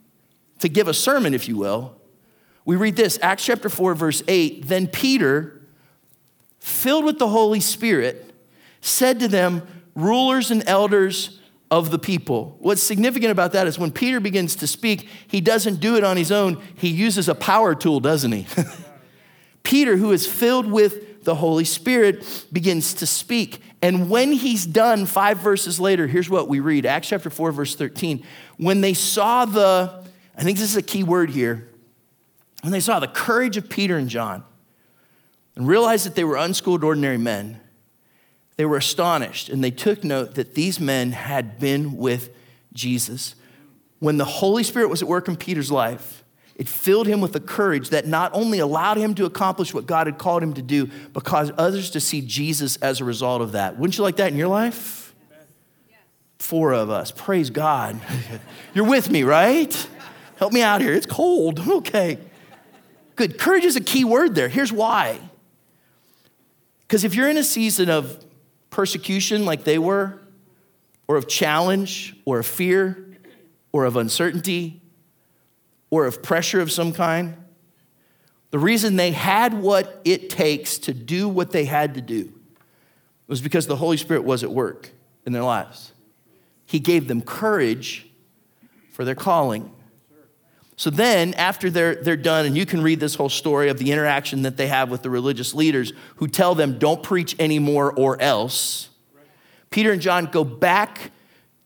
to 0.58 0.68
give 0.68 0.88
a 0.88 0.94
sermon, 0.94 1.32
if 1.32 1.48
you 1.48 1.56
will, 1.56 1.96
we 2.66 2.76
read 2.76 2.96
this 2.96 3.18
Acts 3.22 3.46
chapter 3.46 3.70
4, 3.70 3.94
verse 3.94 4.22
8. 4.28 4.66
Then 4.66 4.86
Peter, 4.88 5.62
filled 6.58 7.04
with 7.04 7.18
the 7.18 7.28
Holy 7.28 7.60
Spirit, 7.60 8.34
said 8.82 9.20
to 9.20 9.28
them, 9.28 9.66
Rulers 9.94 10.50
and 10.50 10.62
elders 10.66 11.40
of 11.70 11.90
the 11.90 11.98
people. 11.98 12.56
What's 12.58 12.82
significant 12.82 13.30
about 13.30 13.52
that 13.52 13.66
is 13.66 13.78
when 13.78 13.92
Peter 13.92 14.20
begins 14.20 14.56
to 14.56 14.66
speak, 14.66 15.08
he 15.26 15.40
doesn't 15.40 15.80
do 15.80 15.96
it 15.96 16.04
on 16.04 16.16
his 16.16 16.32
own, 16.32 16.62
he 16.74 16.88
uses 16.88 17.28
a 17.28 17.34
power 17.34 17.74
tool, 17.74 18.00
doesn't 18.00 18.32
he? 18.32 18.46
Peter, 19.62 19.96
who 19.96 20.12
is 20.12 20.26
filled 20.26 20.66
with 20.66 21.09
the 21.24 21.34
Holy 21.34 21.64
Spirit, 21.64 22.46
begins 22.52 22.94
to 22.94 23.06
speak. 23.06 23.60
And 23.82 24.10
when 24.10 24.32
he's 24.32 24.66
done, 24.66 25.06
five 25.06 25.38
verses 25.38 25.80
later, 25.80 26.06
here's 26.06 26.28
what 26.28 26.48
we 26.48 26.60
read 26.60 26.86
Acts 26.86 27.08
chapter 27.08 27.30
4, 27.30 27.52
verse 27.52 27.74
13. 27.74 28.24
When 28.56 28.80
they 28.80 28.94
saw 28.94 29.44
the, 29.44 30.04
I 30.36 30.42
think 30.42 30.58
this 30.58 30.70
is 30.70 30.76
a 30.76 30.82
key 30.82 31.02
word 31.02 31.30
here, 31.30 31.68
when 32.62 32.72
they 32.72 32.80
saw 32.80 33.00
the 33.00 33.08
courage 33.08 33.56
of 33.56 33.68
Peter 33.68 33.96
and 33.96 34.08
John 34.08 34.44
and 35.56 35.66
realized 35.66 36.06
that 36.06 36.14
they 36.14 36.24
were 36.24 36.36
unschooled, 36.36 36.84
ordinary 36.84 37.18
men, 37.18 37.60
they 38.56 38.66
were 38.66 38.76
astonished 38.76 39.48
and 39.48 39.64
they 39.64 39.70
took 39.70 40.04
note 40.04 40.34
that 40.34 40.54
these 40.54 40.78
men 40.78 41.12
had 41.12 41.58
been 41.58 41.96
with 41.96 42.30
Jesus. 42.74 43.34
When 43.98 44.18
the 44.18 44.24
Holy 44.24 44.62
Spirit 44.62 44.90
was 44.90 45.00
at 45.00 45.08
work 45.08 45.28
in 45.28 45.36
Peter's 45.36 45.72
life, 45.72 46.19
it 46.60 46.68
filled 46.68 47.06
him 47.06 47.22
with 47.22 47.32
the 47.32 47.40
courage 47.40 47.88
that 47.88 48.06
not 48.06 48.32
only 48.34 48.58
allowed 48.58 48.98
him 48.98 49.14
to 49.14 49.24
accomplish 49.24 49.72
what 49.72 49.86
God 49.86 50.06
had 50.06 50.18
called 50.18 50.42
him 50.42 50.52
to 50.52 50.60
do, 50.60 50.90
but 51.14 51.24
caused 51.24 51.54
others 51.56 51.88
to 51.92 52.00
see 52.00 52.20
Jesus 52.20 52.76
as 52.76 53.00
a 53.00 53.04
result 53.06 53.40
of 53.40 53.52
that. 53.52 53.78
Wouldn't 53.78 53.96
you 53.96 54.04
like 54.04 54.16
that 54.16 54.30
in 54.30 54.36
your 54.36 54.48
life? 54.48 55.14
Four 56.38 56.74
of 56.74 56.90
us. 56.90 57.12
Praise 57.12 57.48
God. 57.48 57.98
You're 58.74 58.84
with 58.84 59.08
me, 59.08 59.22
right? 59.22 59.88
Help 60.36 60.52
me 60.52 60.60
out 60.60 60.82
here. 60.82 60.92
It's 60.92 61.06
cold. 61.06 61.66
Okay. 61.66 62.18
Good. 63.16 63.38
Courage 63.38 63.64
is 63.64 63.76
a 63.76 63.80
key 63.80 64.04
word 64.04 64.34
there. 64.34 64.48
Here's 64.50 64.70
why. 64.70 65.18
Because 66.82 67.04
if 67.04 67.14
you're 67.14 67.30
in 67.30 67.38
a 67.38 67.44
season 67.44 67.88
of 67.88 68.22
persecution 68.68 69.46
like 69.46 69.64
they 69.64 69.78
were, 69.78 70.20
or 71.08 71.16
of 71.16 71.26
challenge, 71.26 72.16
or 72.26 72.40
of 72.40 72.46
fear, 72.46 73.16
or 73.72 73.86
of 73.86 73.96
uncertainty, 73.96 74.79
or 75.90 76.06
of 76.06 76.22
pressure 76.22 76.60
of 76.60 76.72
some 76.72 76.92
kind. 76.92 77.36
The 78.50 78.58
reason 78.58 78.96
they 78.96 79.12
had 79.12 79.54
what 79.54 80.00
it 80.04 80.30
takes 80.30 80.78
to 80.78 80.94
do 80.94 81.28
what 81.28 81.52
they 81.52 81.64
had 81.64 81.94
to 81.94 82.00
do 82.00 82.32
was 83.26 83.40
because 83.40 83.66
the 83.66 83.76
Holy 83.76 83.96
Spirit 83.96 84.24
was 84.24 84.42
at 84.42 84.50
work 84.50 84.90
in 85.24 85.32
their 85.32 85.44
lives. 85.44 85.92
He 86.66 86.80
gave 86.80 87.06
them 87.06 87.22
courage 87.22 88.08
for 88.92 89.04
their 89.04 89.14
calling. 89.14 89.72
So 90.76 90.88
then, 90.88 91.34
after 91.34 91.68
they're, 91.68 91.96
they're 91.96 92.16
done, 92.16 92.46
and 92.46 92.56
you 92.56 92.64
can 92.64 92.80
read 92.80 93.00
this 93.00 93.14
whole 93.14 93.28
story 93.28 93.68
of 93.68 93.78
the 93.78 93.92
interaction 93.92 94.42
that 94.42 94.56
they 94.56 94.66
have 94.66 94.90
with 94.90 95.02
the 95.02 95.10
religious 95.10 95.54
leaders 95.54 95.92
who 96.16 96.26
tell 96.26 96.54
them, 96.54 96.78
don't 96.78 97.02
preach 97.02 97.36
anymore 97.38 97.92
or 97.92 98.20
else. 98.20 98.88
Peter 99.68 99.92
and 99.92 100.00
John 100.00 100.26
go 100.26 100.42
back 100.42 101.12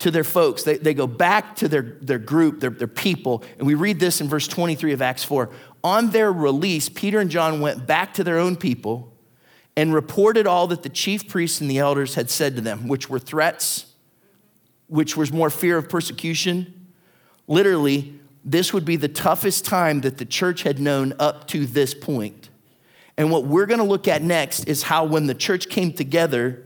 to 0.04 0.10
their 0.10 0.22
folks. 0.22 0.64
They, 0.64 0.76
they 0.76 0.92
go 0.92 1.06
back 1.06 1.56
to 1.56 1.66
their, 1.66 1.96
their 2.02 2.18
group, 2.18 2.60
their, 2.60 2.68
their 2.68 2.86
people. 2.86 3.42
And 3.56 3.66
we 3.66 3.72
read 3.72 3.98
this 3.98 4.20
in 4.20 4.28
verse 4.28 4.46
23 4.46 4.92
of 4.92 5.00
Acts 5.00 5.24
4. 5.24 5.48
On 5.82 6.10
their 6.10 6.30
release, 6.30 6.90
Peter 6.90 7.20
and 7.20 7.30
John 7.30 7.62
went 7.62 7.86
back 7.86 8.12
to 8.14 8.24
their 8.24 8.38
own 8.38 8.56
people 8.56 9.10
and 9.78 9.94
reported 9.94 10.46
all 10.46 10.66
that 10.66 10.82
the 10.82 10.90
chief 10.90 11.26
priests 11.26 11.62
and 11.62 11.70
the 11.70 11.78
elders 11.78 12.16
had 12.16 12.28
said 12.28 12.54
to 12.56 12.60
them, 12.60 12.86
which 12.86 13.08
were 13.08 13.18
threats, 13.18 13.86
which 14.88 15.16
was 15.16 15.32
more 15.32 15.48
fear 15.48 15.78
of 15.78 15.88
persecution. 15.88 16.92
Literally, 17.46 18.20
this 18.44 18.74
would 18.74 18.84
be 18.84 18.96
the 18.96 19.08
toughest 19.08 19.64
time 19.64 20.02
that 20.02 20.18
the 20.18 20.26
church 20.26 20.64
had 20.64 20.78
known 20.78 21.14
up 21.18 21.48
to 21.48 21.64
this 21.64 21.94
point. 21.94 22.50
And 23.16 23.30
what 23.30 23.46
we're 23.46 23.66
going 23.66 23.80
to 23.80 23.84
look 23.84 24.06
at 24.06 24.20
next 24.20 24.64
is 24.64 24.82
how, 24.82 25.06
when 25.06 25.28
the 25.28 25.34
church 25.34 25.70
came 25.70 25.94
together, 25.94 26.62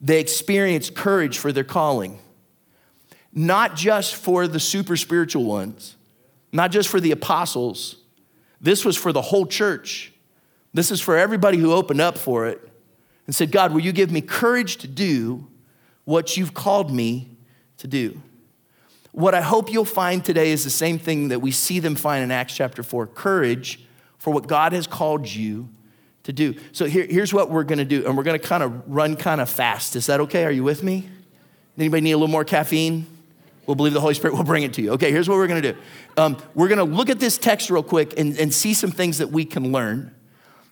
they 0.00 0.20
experienced 0.20 0.94
courage 0.94 1.36
for 1.36 1.52
their 1.52 1.64
calling. 1.64 2.18
Not 3.32 3.76
just 3.76 4.14
for 4.14 4.46
the 4.46 4.60
super 4.60 4.96
spiritual 4.96 5.44
ones, 5.44 5.96
not 6.52 6.70
just 6.70 6.88
for 6.88 7.00
the 7.00 7.12
apostles. 7.12 7.96
This 8.60 8.84
was 8.84 8.96
for 8.96 9.12
the 9.12 9.22
whole 9.22 9.46
church. 9.46 10.12
This 10.74 10.90
is 10.90 11.00
for 11.00 11.16
everybody 11.16 11.58
who 11.58 11.72
opened 11.72 12.00
up 12.00 12.18
for 12.18 12.46
it 12.46 12.60
and 13.26 13.34
said, 13.34 13.50
God, 13.50 13.72
will 13.72 13.80
you 13.80 13.92
give 13.92 14.10
me 14.10 14.20
courage 14.20 14.76
to 14.78 14.88
do 14.88 15.46
what 16.04 16.36
you've 16.36 16.54
called 16.54 16.92
me 16.92 17.36
to 17.78 17.86
do? 17.86 18.20
What 19.12 19.34
I 19.34 19.42
hope 19.42 19.70
you'll 19.70 19.84
find 19.84 20.24
today 20.24 20.52
is 20.52 20.64
the 20.64 20.70
same 20.70 20.98
thing 20.98 21.28
that 21.28 21.40
we 21.40 21.50
see 21.50 21.78
them 21.78 21.94
find 21.94 22.24
in 22.24 22.30
Acts 22.30 22.54
chapter 22.54 22.82
4 22.82 23.06
courage 23.08 23.84
for 24.18 24.32
what 24.32 24.46
God 24.46 24.72
has 24.72 24.86
called 24.86 25.28
you 25.28 25.68
to 26.22 26.32
do. 26.32 26.54
So 26.72 26.86
here, 26.86 27.06
here's 27.08 27.34
what 27.34 27.50
we're 27.50 27.64
gonna 27.64 27.84
do, 27.84 28.06
and 28.06 28.16
we're 28.16 28.22
gonna 28.22 28.38
kind 28.38 28.62
of 28.62 28.82
run 28.86 29.16
kind 29.16 29.40
of 29.40 29.50
fast. 29.50 29.96
Is 29.96 30.06
that 30.06 30.20
okay? 30.20 30.44
Are 30.44 30.50
you 30.50 30.64
with 30.64 30.82
me? 30.82 31.08
Anybody 31.76 32.02
need 32.02 32.12
a 32.12 32.16
little 32.16 32.28
more 32.28 32.44
caffeine? 32.44 33.06
We'll 33.66 33.76
believe 33.76 33.92
the 33.92 34.00
Holy 34.00 34.14
Spirit 34.14 34.36
will 34.36 34.44
bring 34.44 34.64
it 34.64 34.74
to 34.74 34.82
you. 34.82 34.92
Okay, 34.92 35.10
here's 35.10 35.28
what 35.28 35.36
we're 35.36 35.46
gonna 35.46 35.62
do. 35.62 35.76
Um, 36.16 36.36
we're 36.54 36.68
gonna 36.68 36.84
look 36.84 37.10
at 37.10 37.20
this 37.20 37.38
text 37.38 37.70
real 37.70 37.82
quick 37.82 38.18
and, 38.18 38.36
and 38.38 38.52
see 38.52 38.74
some 38.74 38.90
things 38.90 39.18
that 39.18 39.30
we 39.30 39.44
can 39.44 39.72
learn. 39.72 40.14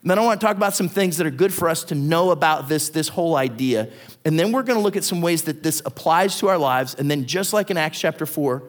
And 0.02 0.11
then 0.11 0.18
I 0.18 0.25
want 0.25 0.40
to 0.40 0.47
talk 0.47 0.56
about 0.56 0.75
some 0.75 0.88
things 0.88 1.18
that 1.18 1.26
are 1.26 1.30
good 1.30 1.52
for 1.52 1.68
us 1.68 1.85
to 1.85 1.94
know 1.94 2.30
about 2.30 2.68
this, 2.68 2.88
this 2.88 3.09
whole 3.09 3.37
idea. 3.37 3.90
And 4.25 4.38
then 4.38 4.50
we're 4.50 4.62
going 4.62 4.78
to 4.78 4.82
look 4.82 4.97
at 4.97 5.04
some 5.04 5.20
ways 5.20 5.42
that 5.42 5.62
this 5.62 5.82
applies 5.85 6.38
to 6.38 6.49
our 6.49 6.56
lives. 6.56 6.94
And 6.94 7.11
then, 7.11 7.26
just 7.26 7.52
like 7.52 7.70
in 7.70 7.76
Acts 7.76 8.00
chapter 8.00 8.25
4, 8.25 8.62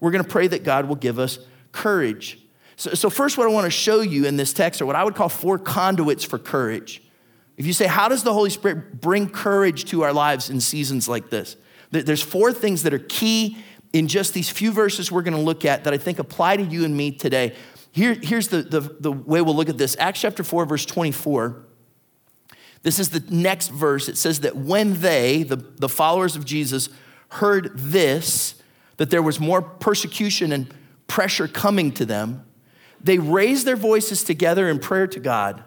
we're 0.00 0.10
going 0.10 0.24
to 0.24 0.30
pray 0.30 0.46
that 0.46 0.64
God 0.64 0.88
will 0.88 0.96
give 0.96 1.18
us 1.18 1.40
courage. 1.72 2.38
So, 2.76 2.94
so, 2.94 3.10
first, 3.10 3.36
what 3.36 3.46
I 3.46 3.50
want 3.50 3.66
to 3.66 3.70
show 3.70 4.00
you 4.00 4.24
in 4.24 4.36
this 4.36 4.54
text 4.54 4.80
are 4.80 4.86
what 4.86 4.96
I 4.96 5.04
would 5.04 5.14
call 5.14 5.28
four 5.28 5.58
conduits 5.58 6.24
for 6.24 6.38
courage. 6.38 7.02
If 7.58 7.66
you 7.66 7.74
say, 7.74 7.86
How 7.86 8.08
does 8.08 8.22
the 8.22 8.32
Holy 8.32 8.50
Spirit 8.50 8.98
bring 9.00 9.28
courage 9.28 9.84
to 9.86 10.04
our 10.04 10.12
lives 10.14 10.48
in 10.48 10.60
seasons 10.60 11.06
like 11.06 11.28
this? 11.28 11.56
There's 11.90 12.22
four 12.22 12.52
things 12.52 12.82
that 12.84 12.94
are 12.94 12.98
key 12.98 13.58
in 13.92 14.08
just 14.08 14.34
these 14.34 14.50
few 14.50 14.72
verses 14.72 15.10
we're 15.10 15.22
going 15.22 15.36
to 15.36 15.42
look 15.42 15.64
at 15.64 15.84
that 15.84 15.94
I 15.94 15.98
think 15.98 16.18
apply 16.18 16.56
to 16.56 16.62
you 16.62 16.84
and 16.84 16.96
me 16.96 17.10
today. 17.12 17.54
Here, 17.92 18.14
here's 18.14 18.48
the, 18.48 18.62
the, 18.62 18.80
the 18.80 19.12
way 19.12 19.40
we'll 19.40 19.56
look 19.56 19.68
at 19.68 19.78
this 19.78 19.96
Acts 19.98 20.20
chapter 20.20 20.44
4, 20.44 20.66
verse 20.66 20.84
24. 20.84 21.64
This 22.82 22.98
is 22.98 23.10
the 23.10 23.24
next 23.28 23.68
verse. 23.68 24.08
It 24.08 24.16
says 24.16 24.40
that 24.40 24.56
when 24.56 25.00
they, 25.00 25.42
the, 25.42 25.56
the 25.56 25.88
followers 25.88 26.36
of 26.36 26.44
Jesus, 26.44 26.88
heard 27.30 27.72
this, 27.74 28.54
that 28.98 29.10
there 29.10 29.22
was 29.22 29.40
more 29.40 29.60
persecution 29.60 30.52
and 30.52 30.72
pressure 31.06 31.48
coming 31.48 31.92
to 31.92 32.04
them, 32.04 32.44
they 33.00 33.18
raised 33.18 33.66
their 33.66 33.76
voices 33.76 34.22
together 34.22 34.68
in 34.68 34.78
prayer 34.78 35.06
to 35.06 35.20
God. 35.20 35.62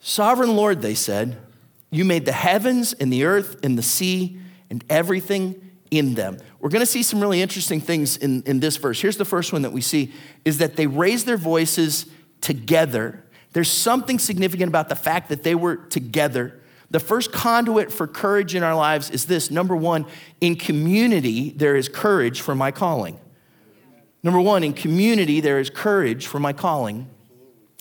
Sovereign 0.00 0.54
Lord, 0.54 0.82
they 0.82 0.94
said, 0.94 1.38
you 1.90 2.04
made 2.04 2.24
the 2.24 2.32
heavens 2.32 2.92
and 2.92 3.12
the 3.12 3.24
earth 3.24 3.56
and 3.62 3.78
the 3.78 3.82
sea 3.82 4.38
and 4.68 4.84
everything 4.88 5.65
in 5.90 6.14
them. 6.14 6.38
We're 6.60 6.70
going 6.70 6.80
to 6.80 6.86
see 6.86 7.02
some 7.02 7.20
really 7.20 7.40
interesting 7.40 7.80
things 7.80 8.16
in, 8.16 8.42
in 8.44 8.60
this 8.60 8.76
verse. 8.76 9.00
Here's 9.00 9.16
the 9.16 9.24
first 9.24 9.52
one 9.52 9.62
that 9.62 9.72
we 9.72 9.80
see 9.80 10.12
is 10.44 10.58
that 10.58 10.76
they 10.76 10.86
raised 10.86 11.26
their 11.26 11.36
voices 11.36 12.06
together. 12.40 13.24
There's 13.52 13.70
something 13.70 14.18
significant 14.18 14.68
about 14.68 14.88
the 14.88 14.96
fact 14.96 15.28
that 15.28 15.42
they 15.42 15.54
were 15.54 15.76
together. 15.76 16.60
The 16.90 17.00
first 17.00 17.32
conduit 17.32 17.92
for 17.92 18.06
courage 18.06 18.54
in 18.54 18.62
our 18.62 18.74
lives 18.74 19.10
is 19.10 19.26
this 19.26 19.50
number 19.50 19.74
one, 19.74 20.06
in 20.40 20.56
community, 20.56 21.50
there 21.50 21.76
is 21.76 21.88
courage 21.88 22.40
for 22.40 22.54
my 22.54 22.70
calling. 22.70 23.18
Number 24.22 24.40
one, 24.40 24.64
in 24.64 24.72
community, 24.72 25.40
there 25.40 25.58
is 25.58 25.70
courage 25.70 26.26
for 26.26 26.40
my 26.40 26.52
calling. 26.52 27.08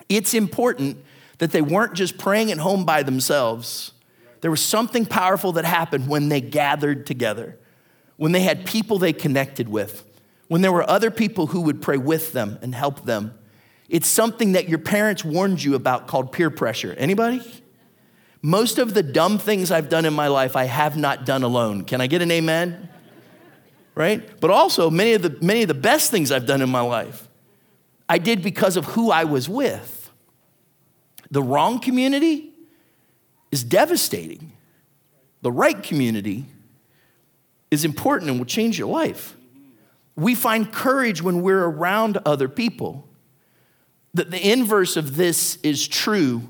It's 0.09 0.33
important 0.33 0.97
that 1.39 1.51
they 1.51 1.61
weren't 1.61 1.93
just 1.93 2.17
praying 2.17 2.51
at 2.51 2.59
home 2.59 2.85
by 2.85 3.03
themselves. 3.03 3.93
There 4.41 4.51
was 4.51 4.61
something 4.61 5.05
powerful 5.05 5.53
that 5.53 5.65
happened 5.65 6.07
when 6.07 6.29
they 6.29 6.41
gathered 6.41 7.05
together 7.05 7.57
when 8.17 8.31
they 8.31 8.41
had 8.41 8.65
people 8.65 8.97
they 8.97 9.13
connected 9.13 9.69
with, 9.69 10.05
when 10.47 10.61
there 10.61 10.71
were 10.71 10.89
other 10.89 11.11
people 11.11 11.47
who 11.47 11.61
would 11.61 11.81
pray 11.81 11.97
with 11.97 12.33
them 12.33 12.57
and 12.61 12.73
help 12.73 13.05
them. 13.05 13.37
It's 13.89 14.07
something 14.07 14.53
that 14.53 14.67
your 14.67 14.79
parents 14.79 15.23
warned 15.23 15.63
you 15.63 15.75
about 15.75 16.07
called 16.07 16.31
peer 16.31 16.49
pressure. 16.49 16.93
Anybody? 16.97 17.41
Most 18.41 18.77
of 18.77 18.93
the 18.93 19.03
dumb 19.03 19.37
things 19.37 19.71
I've 19.71 19.89
done 19.89 20.05
in 20.05 20.13
my 20.13 20.27
life, 20.27 20.55
I 20.55 20.65
have 20.65 20.95
not 20.97 21.25
done 21.25 21.43
alone. 21.43 21.83
Can 21.83 22.01
I 22.01 22.07
get 22.07 22.21
an 22.21 22.31
amen? 22.31 22.89
Right? 23.95 24.39
But 24.39 24.51
also, 24.51 24.89
many 24.89 25.13
of 25.13 25.21
the, 25.21 25.37
many 25.41 25.61
of 25.61 25.67
the 25.67 25.73
best 25.73 26.11
things 26.11 26.31
I've 26.31 26.45
done 26.45 26.61
in 26.61 26.69
my 26.69 26.81
life, 26.81 27.27
I 28.07 28.17
did 28.17 28.41
because 28.41 28.77
of 28.77 28.85
who 28.85 29.09
I 29.09 29.23
was 29.23 29.49
with. 29.49 30.11
The 31.31 31.41
wrong 31.41 31.79
community 31.79 32.53
is 33.51 33.63
devastating. 33.63 34.51
The 35.41 35.51
right 35.51 35.81
community 35.81 36.45
is 37.75 37.85
important 37.85 38.31
and 38.31 38.39
will 38.39 38.45
change 38.45 38.79
your 38.79 38.87
life. 38.87 39.35
We 40.15 40.33
find 40.33 40.71
courage 40.71 41.21
when 41.21 41.41
we're 41.41 41.63
around 41.63 42.17
other 42.25 42.47
people. 42.47 43.07
The, 44.13 44.23
the 44.23 44.51
inverse 44.51 44.95
of 44.95 45.15
this 45.15 45.57
is 45.61 45.87
true. 45.87 46.41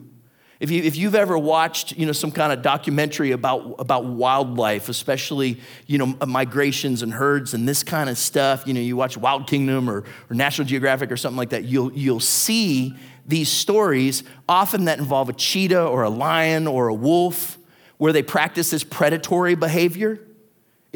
If, 0.60 0.72
you, 0.72 0.84
if 0.84 0.96
you've 0.96 1.16
ever 1.16 1.38
watched, 1.38 1.98
you 1.98 2.06
know, 2.06 2.14
some 2.14 2.32
kind 2.32 2.54
of 2.54 2.62
documentary 2.62 3.32
about, 3.32 3.76
about 3.80 4.06
wildlife, 4.06 4.88
especially, 4.88 5.60
you 5.86 5.98
know, 5.98 6.16
migrations 6.26 7.02
and 7.02 7.12
herds 7.12 7.54
and 7.54 7.68
this 7.68 7.84
kind 7.84 8.10
of 8.10 8.18
stuff, 8.18 8.66
you 8.66 8.74
know, 8.74 8.80
you 8.80 8.96
watch 8.96 9.18
Wild 9.18 9.48
Kingdom 9.48 9.90
or, 9.90 10.06
or 10.30 10.36
National 10.36 10.66
Geographic 10.66 11.12
or 11.12 11.18
something 11.18 11.38
like 11.38 11.50
that, 11.50 11.66
you'll, 11.66 11.92
you'll 11.92 12.22
see 12.22 12.96
these 13.26 13.50
stories, 13.50 14.24
often 14.48 14.86
that 14.86 15.00
involve 15.00 15.28
a 15.28 15.34
cheetah 15.34 15.86
or 15.88 16.04
a 16.04 16.10
lion 16.10 16.68
or 16.68 16.88
a 16.88 16.94
wolf, 16.94 17.58
where 17.98 18.14
they 18.14 18.24
practice 18.24 18.70
this 18.70 18.84
predatory 18.84 19.56
behavior. 19.56 20.20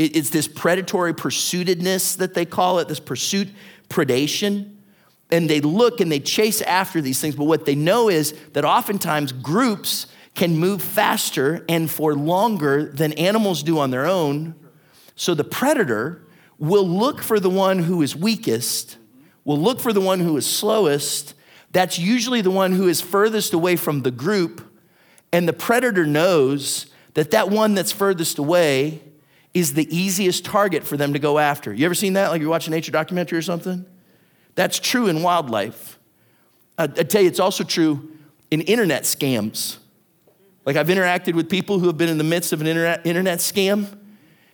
It's 0.02 0.30
this 0.30 0.48
predatory 0.48 1.14
pursuitedness 1.14 2.18
that 2.18 2.34
they 2.34 2.46
call 2.46 2.80
it, 2.80 2.88
this 2.88 3.02
pursuit 3.02 3.50
predation. 3.90 4.78
and 5.32 5.50
they 5.50 5.62
look 5.62 6.02
and 6.02 6.12
they 6.12 6.20
chase 6.20 6.62
after 6.62 7.02
these 7.02 7.22
things. 7.22 7.36
But 7.36 7.46
what 7.46 7.66
they 7.66 7.76
know 7.76 8.10
is 8.10 8.34
that 8.54 8.66
oftentimes 8.66 9.32
groups 9.32 10.08
can 10.36 10.58
move 10.58 10.82
faster 10.82 11.66
and 11.70 11.90
for 11.90 12.16
longer 12.16 12.92
than 12.92 13.14
animals 13.14 13.62
do 13.64 13.80
on 13.80 13.92
their 13.92 14.06
own. 14.06 14.56
So 15.16 15.34
the 15.34 15.44
predator 15.44 16.26
will 16.58 16.88
look 16.88 17.22
for 17.22 17.40
the 17.40 17.50
one 17.50 17.80
who 17.80 18.02
is 18.02 18.16
weakest, 18.16 18.98
will 19.44 19.60
look 19.60 19.80
for 19.80 19.94
the 19.94 20.02
one 20.02 20.20
who 20.20 20.36
is 20.38 20.46
slowest. 20.48 21.34
That's 21.72 22.00
usually 22.00 22.42
the 22.42 22.52
one 22.52 22.72
who 22.74 22.88
is 22.88 23.02
furthest 23.02 23.54
away 23.54 23.76
from 23.76 24.02
the 24.02 24.12
group. 24.12 24.66
And 25.32 25.48
the 25.48 25.54
predator 25.54 26.06
knows 26.06 26.88
that 27.14 27.32
that 27.32 27.50
one 27.50 27.76
that's 27.76 27.92
furthest 27.92 28.40
away 28.40 29.02
is 29.60 29.74
the 29.74 29.88
easiest 29.96 30.46
target 30.46 30.84
for 30.84 30.98
them 30.98 31.14
to 31.14 31.20
go 31.20 31.38
after. 31.38 31.74
You 31.74 31.86
ever 31.86 31.96
seen 31.96 32.14
that? 32.14 32.30
Like 32.30 32.42
you're 32.42 32.50
watching 32.50 32.74
a 32.74 32.78
nature 32.78 32.92
documentary 32.92 33.38
or 33.38 33.44
something? 33.44 33.86
That's 34.56 34.80
true 34.80 35.08
in 35.08 35.22
wildlife. 35.22 36.00
I, 36.78 36.84
I 36.84 36.88
tell 36.88 37.22
you, 37.22 37.28
it's 37.28 37.40
also 37.40 37.64
true 37.64 38.12
in 38.52 38.62
internet 38.62 39.04
scams. 39.04 39.78
Like 40.66 40.76
I've 40.76 40.88
interacted 40.88 41.34
with 41.36 41.50
people 41.50 41.80
who 41.80 41.88
have 41.88 41.98
been 41.98 42.10
in 42.10 42.18
the 42.18 42.24
midst 42.24 42.54
of 42.54 42.62
an 42.62 42.68
internet, 42.68 43.06
internet 43.06 43.40
scam. 43.40 43.96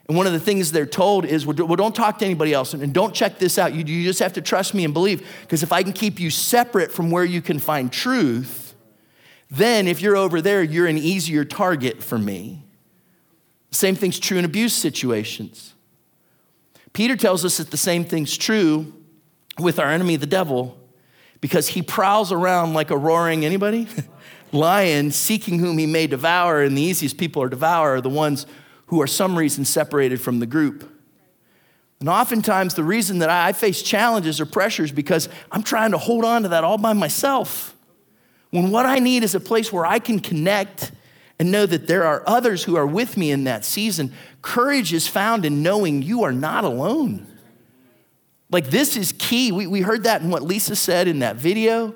And 0.08 0.16
one 0.16 0.28
of 0.28 0.34
the 0.34 0.40
things 0.40 0.72
they're 0.72 0.86
told 0.86 1.26
is, 1.26 1.46
well, 1.46 1.56
don't 1.56 1.96
talk 1.96 2.20
to 2.20 2.26
anybody 2.26 2.54
else 2.54 2.74
and 2.74 2.94
don't 2.94 3.14
check 3.14 3.40
this 3.40 3.58
out. 3.58 3.74
You, 3.74 3.84
you 3.84 4.04
just 4.04 4.20
have 4.20 4.34
to 4.34 4.42
trust 4.42 4.74
me 4.74 4.86
and 4.86 4.94
believe. 4.94 5.28
Because 5.42 5.64
if 5.64 5.72
I 5.74 5.82
can 5.82 5.94
keep 5.94 6.20
you 6.20 6.30
separate 6.30 6.92
from 6.92 7.10
where 7.10 7.26
you 7.26 7.42
can 7.42 7.58
find 7.58 7.92
truth, 7.92 8.76
then 9.50 9.88
if 9.88 10.02
you're 10.02 10.16
over 10.16 10.42
there, 10.42 10.62
you're 10.62 10.88
an 10.88 10.98
easier 10.98 11.44
target 11.44 12.04
for 12.04 12.20
me. 12.20 12.65
Same 13.76 13.96
thing's 13.96 14.20
true 14.20 14.38
in 14.38 14.46
abuse 14.46 14.74
situations. 14.74 15.74
Peter 16.94 17.18
tells 17.18 17.44
us 17.44 17.58
that 17.58 17.72
the 17.72 17.78
same 17.78 18.06
thing's 18.06 18.38
true 18.38 18.94
with 19.60 19.80
our 19.80 19.88
enemy, 19.92 20.16
the 20.16 20.26
devil, 20.26 20.78
because 21.42 21.68
he 21.68 21.82
prowls 21.82 22.32
around 22.32 22.74
like 22.74 22.90
a 22.90 22.98
roaring, 22.98 23.44
anybody? 23.44 23.88
lion 24.54 25.12
seeking 25.12 25.60
whom 25.60 25.78
he 25.78 25.86
may 25.86 26.08
devour, 26.08 26.62
and 26.64 26.78
the 26.78 26.82
easiest 26.82 27.18
people 27.18 27.44
to 27.44 27.50
devour 27.50 27.96
are 27.96 28.02
the 28.02 28.10
ones 28.10 28.46
who 28.88 29.02
are 29.02 29.08
some 29.08 29.38
reason 29.38 29.66
separated 29.66 30.22
from 30.22 30.40
the 30.40 30.46
group. 30.46 30.90
And 32.00 32.08
oftentimes, 32.08 32.76
the 32.76 32.84
reason 32.84 33.20
that 33.20 33.30
I 33.30 33.52
face 33.52 33.82
challenges 33.82 34.40
or 34.40 34.46
pressures 34.46 34.92
because 34.92 35.28
I'm 35.52 35.64
trying 35.64 35.92
to 35.92 35.98
hold 35.98 36.24
on 36.24 36.44
to 36.44 36.50
that 36.50 36.64
all 36.64 36.78
by 36.78 36.94
myself. 36.94 37.76
When 38.52 38.72
what 38.72 38.86
I 38.86 39.00
need 39.00 39.24
is 39.24 39.36
a 39.36 39.40
place 39.40 39.74
where 39.74 39.86
I 39.86 40.00
can 40.00 40.20
connect 40.20 40.92
and 41.40 41.52
know 41.52 41.66
that 41.66 41.88
there 41.88 42.04
are 42.04 42.24
others 42.26 42.64
who 42.64 42.76
are 42.76 42.88
with 42.88 43.18
me 43.18 43.32
in 43.32 43.44
that 43.44 43.66
season. 43.66 44.14
Courage 44.42 44.94
is 44.94 45.08
found 45.08 45.46
in 45.46 45.62
knowing 45.62 46.02
you 46.02 46.24
are 46.24 46.32
not 46.32 46.64
alone. 46.64 47.28
Like, 48.52 48.70
this 48.70 48.96
is 48.96 49.14
key. 49.18 49.52
We, 49.52 49.68
we 49.68 49.82
heard 49.82 50.04
that 50.04 50.22
in 50.22 50.30
what 50.30 50.44
Lisa 50.44 50.76
said 50.76 51.08
in 51.08 51.20
that 51.20 51.36
video. 51.36 51.96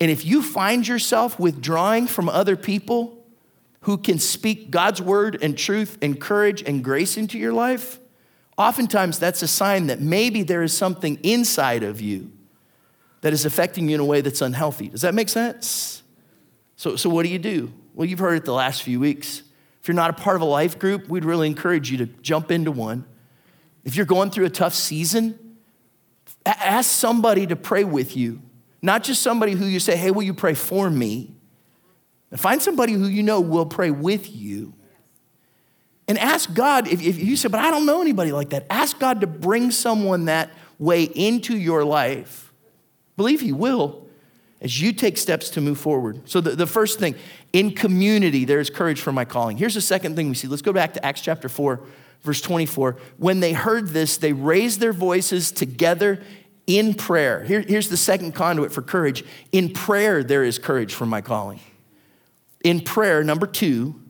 And 0.00 0.10
if 0.10 0.24
you 0.24 0.42
find 0.42 0.86
yourself 0.86 1.38
withdrawing 1.38 2.06
from 2.06 2.28
other 2.28 2.56
people 2.56 3.24
who 3.82 3.96
can 3.96 4.18
speak 4.18 4.70
God's 4.70 5.00
word 5.00 5.38
and 5.42 5.56
truth 5.56 5.96
and 6.02 6.20
courage 6.20 6.62
and 6.62 6.82
grace 6.82 7.16
into 7.16 7.38
your 7.38 7.52
life, 7.52 8.00
oftentimes 8.58 9.18
that's 9.18 9.42
a 9.42 9.48
sign 9.48 9.86
that 9.86 10.00
maybe 10.00 10.42
there 10.42 10.62
is 10.62 10.76
something 10.76 11.18
inside 11.22 11.82
of 11.82 12.00
you 12.00 12.32
that 13.20 13.32
is 13.32 13.44
affecting 13.44 13.88
you 13.88 13.94
in 13.94 14.00
a 14.00 14.04
way 14.04 14.20
that's 14.20 14.40
unhealthy. 14.40 14.88
Does 14.88 15.02
that 15.02 15.14
make 15.14 15.28
sense? 15.28 16.02
So, 16.76 16.96
so 16.96 17.08
what 17.08 17.22
do 17.22 17.28
you 17.28 17.38
do? 17.38 17.72
Well, 17.96 18.06
you've 18.06 18.20
heard 18.20 18.36
it 18.36 18.44
the 18.44 18.52
last 18.52 18.84
few 18.84 19.00
weeks. 19.00 19.42
If 19.80 19.88
you're 19.88 19.96
not 19.96 20.10
a 20.10 20.12
part 20.12 20.36
of 20.36 20.42
a 20.42 20.46
life 20.46 20.78
group, 20.78 21.08
we'd 21.08 21.24
really 21.24 21.48
encourage 21.48 21.90
you 21.90 21.98
to 21.98 22.06
jump 22.06 22.52
into 22.52 22.70
one. 22.70 23.04
If 23.84 23.96
you're 23.96 24.06
going 24.06 24.30
through 24.30 24.44
a 24.44 24.50
tough 24.50 24.74
season, 24.74 25.56
ask 26.44 26.88
somebody 26.88 27.48
to 27.48 27.56
pray 27.56 27.82
with 27.82 28.16
you 28.16 28.42
not 28.86 29.02
just 29.02 29.20
somebody 29.20 29.52
who 29.52 29.66
you 29.66 29.80
say, 29.80 29.96
hey, 29.96 30.12
will 30.12 30.22
you 30.22 30.32
pray 30.32 30.54
for 30.54 30.88
me? 30.88 31.34
Find 32.36 32.62
somebody 32.62 32.92
who 32.92 33.06
you 33.06 33.22
know 33.22 33.40
will 33.40 33.66
pray 33.66 33.90
with 33.90 34.32
you. 34.34 34.74
And 36.06 36.18
ask 36.18 36.54
God, 36.54 36.86
if, 36.86 37.02
if 37.02 37.18
you 37.18 37.36
say, 37.36 37.48
but 37.48 37.58
I 37.58 37.72
don't 37.72 37.84
know 37.84 38.00
anybody 38.00 38.30
like 38.30 38.50
that, 38.50 38.64
ask 38.70 38.98
God 39.00 39.22
to 39.22 39.26
bring 39.26 39.72
someone 39.72 40.26
that 40.26 40.50
way 40.78 41.02
into 41.02 41.56
your 41.56 41.84
life. 41.84 42.52
Believe 43.16 43.40
He 43.40 43.52
will 43.52 44.05
as 44.60 44.80
you 44.80 44.92
take 44.92 45.18
steps 45.18 45.50
to 45.50 45.60
move 45.60 45.78
forward. 45.78 46.28
So, 46.28 46.40
the, 46.40 46.50
the 46.50 46.66
first 46.66 46.98
thing, 46.98 47.14
in 47.52 47.72
community, 47.72 48.44
there 48.44 48.60
is 48.60 48.70
courage 48.70 49.00
for 49.00 49.12
my 49.12 49.24
calling. 49.24 49.56
Here's 49.56 49.74
the 49.74 49.80
second 49.80 50.16
thing 50.16 50.28
we 50.28 50.34
see. 50.34 50.48
Let's 50.48 50.62
go 50.62 50.72
back 50.72 50.94
to 50.94 51.04
Acts 51.04 51.20
chapter 51.20 51.48
4, 51.48 51.80
verse 52.22 52.40
24. 52.40 52.96
When 53.18 53.40
they 53.40 53.52
heard 53.52 53.88
this, 53.88 54.16
they 54.16 54.32
raised 54.32 54.80
their 54.80 54.92
voices 54.92 55.52
together 55.52 56.22
in 56.66 56.94
prayer. 56.94 57.44
Here, 57.44 57.60
here's 57.60 57.88
the 57.88 57.96
second 57.96 58.34
conduit 58.34 58.72
for 58.72 58.82
courage. 58.82 59.24
In 59.52 59.72
prayer, 59.72 60.24
there 60.24 60.42
is 60.42 60.58
courage 60.58 60.94
for 60.94 61.06
my 61.06 61.20
calling. 61.20 61.60
In 62.64 62.80
prayer, 62.80 63.22
number 63.22 63.46
two, 63.46 64.00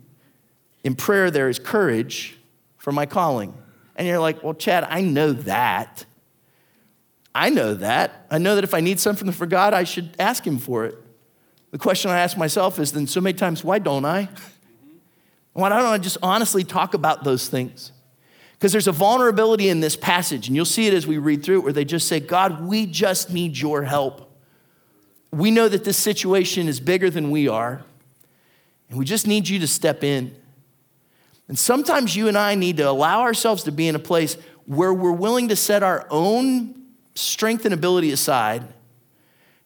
in 0.82 0.94
prayer, 0.94 1.30
there 1.30 1.48
is 1.48 1.58
courage 1.58 2.38
for 2.78 2.92
my 2.92 3.04
calling. 3.04 3.52
And 3.96 4.06
you're 4.06 4.20
like, 4.20 4.42
well, 4.42 4.54
Chad, 4.54 4.86
I 4.88 5.00
know 5.00 5.32
that. 5.32 6.04
I 7.36 7.50
know 7.50 7.74
that. 7.74 8.26
I 8.30 8.38
know 8.38 8.54
that 8.54 8.64
if 8.64 8.72
I 8.72 8.80
need 8.80 8.98
something 8.98 9.30
from 9.30 9.50
God, 9.50 9.74
I 9.74 9.84
should 9.84 10.16
ask 10.18 10.46
Him 10.46 10.56
for 10.58 10.86
it. 10.86 10.96
The 11.70 11.76
question 11.76 12.10
I 12.10 12.20
ask 12.20 12.38
myself 12.38 12.78
is 12.78 12.92
then 12.92 13.06
so 13.06 13.20
many 13.20 13.36
times, 13.36 13.62
why 13.62 13.78
don't 13.78 14.06
I? 14.06 14.30
Why 15.52 15.68
don't 15.68 15.84
I 15.84 15.98
just 15.98 16.16
honestly 16.22 16.64
talk 16.64 16.94
about 16.94 17.24
those 17.24 17.48
things? 17.48 17.92
Because 18.52 18.72
there's 18.72 18.88
a 18.88 18.92
vulnerability 18.92 19.68
in 19.68 19.80
this 19.80 19.96
passage, 19.96 20.46
and 20.46 20.56
you'll 20.56 20.64
see 20.64 20.86
it 20.86 20.94
as 20.94 21.06
we 21.06 21.18
read 21.18 21.44
through 21.44 21.58
it, 21.58 21.64
where 21.64 21.74
they 21.74 21.84
just 21.84 22.08
say, 22.08 22.20
God, 22.20 22.64
we 22.64 22.86
just 22.86 23.30
need 23.30 23.58
your 23.58 23.82
help. 23.82 24.34
We 25.30 25.50
know 25.50 25.68
that 25.68 25.84
this 25.84 25.98
situation 25.98 26.68
is 26.68 26.80
bigger 26.80 27.10
than 27.10 27.30
we 27.30 27.48
are, 27.48 27.84
and 28.88 28.98
we 28.98 29.04
just 29.04 29.26
need 29.26 29.46
you 29.46 29.58
to 29.58 29.66
step 29.66 30.02
in. 30.02 30.34
And 31.48 31.58
sometimes 31.58 32.16
you 32.16 32.28
and 32.28 32.38
I 32.38 32.54
need 32.54 32.78
to 32.78 32.88
allow 32.88 33.20
ourselves 33.20 33.64
to 33.64 33.72
be 33.72 33.88
in 33.88 33.94
a 33.94 33.98
place 33.98 34.38
where 34.64 34.94
we're 34.94 35.12
willing 35.12 35.48
to 35.48 35.56
set 35.56 35.82
our 35.82 36.06
own 36.08 36.85
strength 37.16 37.64
and 37.64 37.74
ability 37.74 38.12
aside 38.12 38.62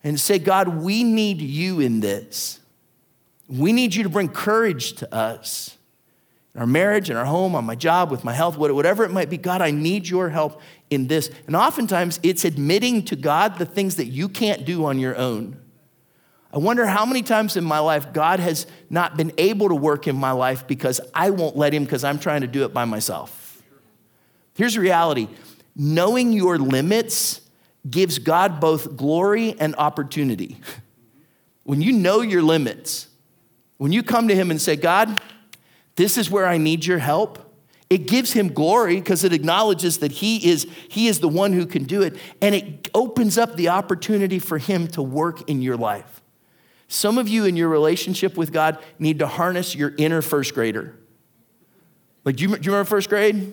and 0.03 0.19
say, 0.19 0.39
God, 0.39 0.69
we 0.69 1.05
need 1.05 1.41
you 1.41 1.81
in 1.81 2.01
this. 2.01 2.61
We 3.49 3.73
need 3.73 3.95
you 3.95 4.05
to 4.05 4.09
bring 4.09 4.29
courage 4.29 4.95
to 4.95 5.15
us 5.15 5.77
in 6.55 6.61
our 6.61 6.67
marriage, 6.67 7.11
in 7.11 7.17
our 7.17 7.25
home, 7.25 7.55
on 7.55 7.65
my 7.65 7.75
job, 7.75 8.11
with 8.11 8.25
my 8.25 8.33
health, 8.33 8.57
whatever 8.57 9.05
it 9.05 9.11
might 9.11 9.31
be. 9.31 9.37
God, 9.37 9.63
I 9.63 9.71
need 9.71 10.09
your 10.09 10.31
help 10.31 10.61
in 10.89 11.07
this. 11.07 11.31
And 11.47 11.55
oftentimes 11.55 12.19
it's 12.23 12.45
admitting 12.45 13.05
to 13.07 13.17
God 13.17 13.59
the 13.59 13.67
things 13.67 13.97
that 13.97 14.07
you 14.07 14.29
can't 14.29 14.65
do 14.65 14.85
on 14.87 14.99
your 14.99 15.17
own. 15.17 15.61
I 16.53 16.59
wonder 16.59 16.85
how 16.87 17.07
many 17.07 17.23
times 17.23 17.57
in 17.57 17.63
my 17.63 17.79
life 17.79 18.13
God 18.13 18.41
has 18.41 18.67
not 18.89 19.17
been 19.17 19.33
able 19.39 19.69
to 19.69 19.75
work 19.75 20.09
in 20.09 20.17
my 20.17 20.33
life 20.33 20.67
because 20.67 21.01
I 21.15 21.31
won't 21.31 21.57
let 21.57 21.73
Him 21.73 21.85
because 21.85 22.03
I'm 22.03 22.19
trying 22.19 22.41
to 22.41 22.49
do 22.49 22.65
it 22.65 22.75
by 22.75 22.85
myself. 22.85 23.63
Here's 24.55 24.75
the 24.75 24.81
reality 24.81 25.29
knowing 25.75 26.33
your 26.33 26.59
limits 26.59 27.41
gives 27.89 28.19
God 28.19 28.61
both 28.61 28.97
glory 28.97 29.59
and 29.59 29.75
opportunity. 29.77 30.59
When 31.65 31.81
you 31.81 31.93
know 31.93 32.21
your 32.21 32.43
limits, 32.43 33.09
when 33.77 33.93
you 33.93 34.03
come 34.03 34.29
to 34.29 34.35
Him 34.35 34.51
and 34.51 34.61
say, 34.61 34.77
God, 34.77 35.21
this 35.97 36.17
is 36.17 36.31
where 36.31 36.47
I 36.47 36.59
need 36.59 36.85
your 36.85 36.99
help. 36.99 37.51
It 37.91 38.07
gives 38.07 38.33
him 38.33 38.53
glory 38.53 38.97
because 38.97 39.25
it 39.25 39.33
acknowledges 39.33 39.99
that 39.99 40.13
he 40.13 40.49
is, 40.49 40.67
he 40.89 41.09
is 41.09 41.19
the 41.19 41.29
one 41.29 41.53
who 41.53 41.67
can 41.67 41.85
do 41.85 42.03
it. 42.03 42.17
And 42.41 42.55
it 42.55 42.89
opens 42.95 43.37
up 43.37 43.57
the 43.57 43.69
opportunity 43.69 44.39
for 44.39 44.59
him 44.59 44.87
to 44.89 45.03
work 45.03 45.51
in 45.51 45.61
your 45.61 45.77
life. 45.77 46.23
Some 46.87 47.19
of 47.19 47.29
you 47.29 47.45
in 47.45 47.57
your 47.57 47.69
relationship 47.69 48.37
with 48.37 48.53
God 48.53 48.79
need 48.99 49.19
to 49.19 49.27
harness 49.27 49.75
your 49.75 49.93
inner 49.99 50.23
first 50.23 50.55
grader. 50.55 50.97
Like, 52.25 52.37
do 52.37 52.45
you, 52.45 52.49
do 52.49 52.55
you 52.63 52.73
remember 52.73 52.89
first 52.89 53.09
grade? 53.09 53.53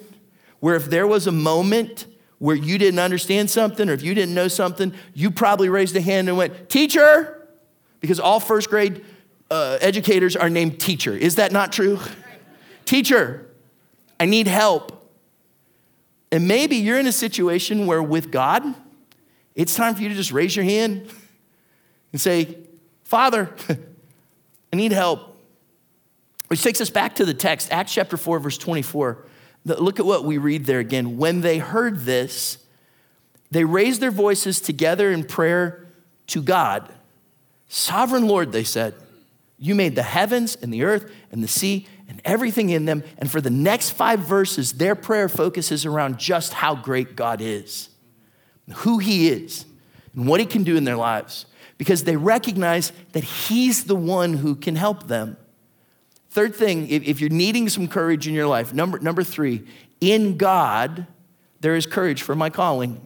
Where 0.60 0.76
if 0.76 0.89
there 0.89 1.08
was 1.08 1.28
a 1.28 1.32
moment 1.32 2.06
where 2.39 2.56
you 2.56 2.78
didn't 2.78 3.00
understand 3.00 3.50
something 3.50 3.89
or 3.89 3.93
if 3.93 4.04
you 4.04 4.13
didn't 4.13 4.36
know 4.36 4.48
something, 4.48 4.93
you 5.13 5.32
probably 5.32 5.70
raised 5.70 5.96
a 5.96 6.02
hand 6.02 6.28
and 6.30 6.38
went, 6.38 6.70
Teacher! 6.70 7.48
Because 8.00 8.20
all 8.20 8.39
first 8.39 8.70
grade 8.70 9.04
uh, 9.50 9.78
educators 9.82 10.36
are 10.36 10.50
named 10.50 10.80
teacher. 10.80 11.13
Is 11.13 11.36
that 11.36 11.52
not 11.52 11.72
true? 11.72 12.00
Teacher, 12.86 13.50
I 14.20 14.26
need 14.26 14.48
help. 14.48 14.93
And 16.32 16.48
maybe 16.48 16.76
you're 16.76 17.00
in 17.00 17.08
a 17.08 17.12
situation 17.12 17.88
where 17.88 18.04
with 18.04 18.32
God, 18.32 18.63
it's 19.56 19.76
time 19.76 19.96
for 19.96 20.04
you 20.04 20.10
to 20.10 20.15
just 20.15 20.32
raise 20.32 20.56
your 20.56 20.65
hand 20.65 21.10
and 22.12 22.22
say, 22.22 22.58
Father, 23.04 23.54
I 24.74 24.76
need 24.76 24.91
help. 24.91 25.36
Which 26.48 26.62
takes 26.62 26.80
us 26.80 26.89
back 26.89 27.15
to 27.15 27.26
the 27.26 27.34
text, 27.34 27.72
Acts 27.72 27.93
chapter 27.93 28.17
4, 28.17 28.39
verse 28.39 28.58
24. 28.58 29.26
Look 29.67 29.99
at 29.99 30.06
what 30.06 30.23
we 30.23 30.38
read 30.38 30.65
there 30.65 30.80
again. 30.80 31.17
When 31.17 31.41
they 31.41 31.58
heard 31.58 32.01
this, 32.01 32.58
they 33.51 33.63
raised 33.63 34.01
their 34.01 34.12
voices 34.12 34.60
together 34.60 35.12
in 35.12 35.23
prayer 35.23 35.88
to 36.27 36.41
God. 36.41 36.91
Sovereign 37.67 38.27
Lord, 38.27 38.51
they 38.51 38.63
said, 38.63 38.93
you 39.60 39.75
made 39.75 39.95
the 39.95 40.03
heavens 40.03 40.56
and 40.62 40.71
the 40.71 40.84
earth 40.84 41.12
and 41.32 41.43
the 41.43 41.47
sea 41.47 41.88
and 42.08 42.21
everything 42.23 42.69
in 42.69 42.86
them. 42.86 43.03
And 43.17 43.30
for 43.30 43.41
the 43.41 43.49
next 43.49 43.91
five 43.91 44.19
verses, 44.19 44.73
their 44.73 44.95
prayer 44.95 45.27
focuses 45.27 45.86
around 45.86 46.19
just 46.19 46.53
how 46.53 46.75
great 46.75 47.15
God 47.15 47.41
is, 47.41 47.89
who 48.77 48.99
He 48.99 49.30
is. 49.30 49.65
and 50.15 50.27
what 50.27 50.39
He 50.39 50.45
can 50.45 50.63
do 50.63 50.75
in 50.75 50.84
their 50.84 50.97
lives 50.97 51.45
because 51.77 52.03
they 52.03 52.15
recognize 52.15 52.91
that 53.13 53.23
He's 53.23 53.86
the 53.86 53.95
one 53.95 54.34
who 54.34 54.56
can 54.56 54.75
help 54.75 55.08
them. 55.08 55.38
Third 56.30 56.56
thing, 56.56 56.90
if, 56.90 57.22
you're 57.22 57.30
needing 57.30 57.70
some 57.70 57.88
courage 57.88 58.28
in 58.28 58.34
your 58.34 58.48
life, 58.48 58.74
number, 58.74 59.00
number 59.00 59.24
three, 59.24 59.66
in 60.02 60.38
God, 60.38 61.08
there 61.62 61.76
is 61.76 61.86
courage 61.86 62.22
for 62.22 62.36
my 62.36 62.50
calling. 62.50 63.02